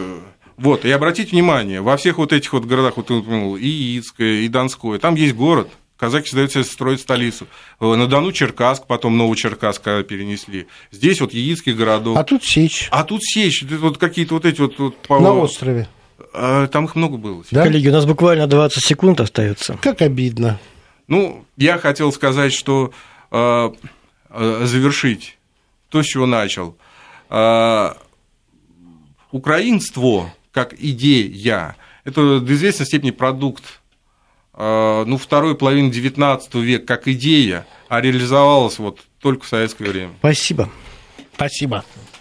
Вот, 0.56 0.84
и 0.86 0.90
обратите 0.90 1.32
внимание, 1.32 1.82
во 1.82 1.96
всех 1.98 2.16
вот 2.16 2.32
этих 2.32 2.52
вот 2.54 2.64
городах, 2.64 2.96
вот 2.96 3.08
ты 3.08 3.14
упомянул, 3.14 3.56
и 3.56 3.66
Яицкое, 3.66 4.40
и 4.40 4.48
Донское, 4.48 4.98
там 4.98 5.14
есть 5.14 5.34
город, 5.34 5.68
казаки 5.98 6.30
сдаются 6.30 6.62
строить 6.64 7.00
столицу. 7.00 7.46
Э, 7.78 7.94
на 7.94 8.06
Дону 8.06 8.32
Черкасск, 8.32 8.86
потом 8.86 9.18
Новочеркасск 9.18 9.82
перенесли. 9.82 10.66
Здесь 10.90 11.20
вот 11.20 11.34
Яицкий 11.34 11.74
городок. 11.74 12.16
А 12.16 12.24
тут 12.24 12.42
Сечь. 12.42 12.88
А 12.90 13.04
тут 13.04 13.22
Сечь, 13.22 13.64
вот 13.64 13.98
какие-то 13.98 14.34
вот 14.34 14.46
эти 14.46 14.60
вот... 14.60 14.78
вот 14.78 14.96
по... 14.98 15.20
На 15.20 15.34
острове. 15.34 15.88
А, 16.32 16.66
там 16.68 16.86
их 16.86 16.94
много 16.94 17.16
было. 17.16 17.42
Да? 17.50 17.62
Коллеги, 17.62 17.88
у 17.88 17.92
нас 17.92 18.06
буквально 18.06 18.46
20 18.46 18.84
секунд 18.84 19.20
остается. 19.20 19.78
Как 19.82 20.02
обидно. 20.02 20.58
Ну, 21.08 21.44
я 21.56 21.78
хотел 21.78 22.12
сказать, 22.12 22.52
что 22.52 22.92
э, 23.30 23.70
э, 24.30 24.60
завершить 24.64 25.38
то, 25.88 26.02
с 26.02 26.06
чего 26.06 26.26
начал. 26.26 26.76
Э, 27.30 27.94
украинство 29.30 30.32
как 30.52 30.74
идея– 30.74 31.76
это 32.06 32.40
до 32.40 32.54
известной 32.54 32.86
степени 32.86 33.10
продукт 33.10 33.64
э, 34.54 35.04
ну, 35.06 35.18
второй 35.18 35.56
половины 35.56 35.90
XIX 35.90 36.40
века 36.60 36.86
как 36.86 37.08
идея, 37.08 37.66
а 37.88 38.00
реализовалась 38.00 38.78
вот 38.78 39.00
только 39.20 39.44
в 39.44 39.48
советское 39.48 39.90
время. 39.90 40.12
Спасибо. 40.20 40.70
Спасибо. 41.34 41.84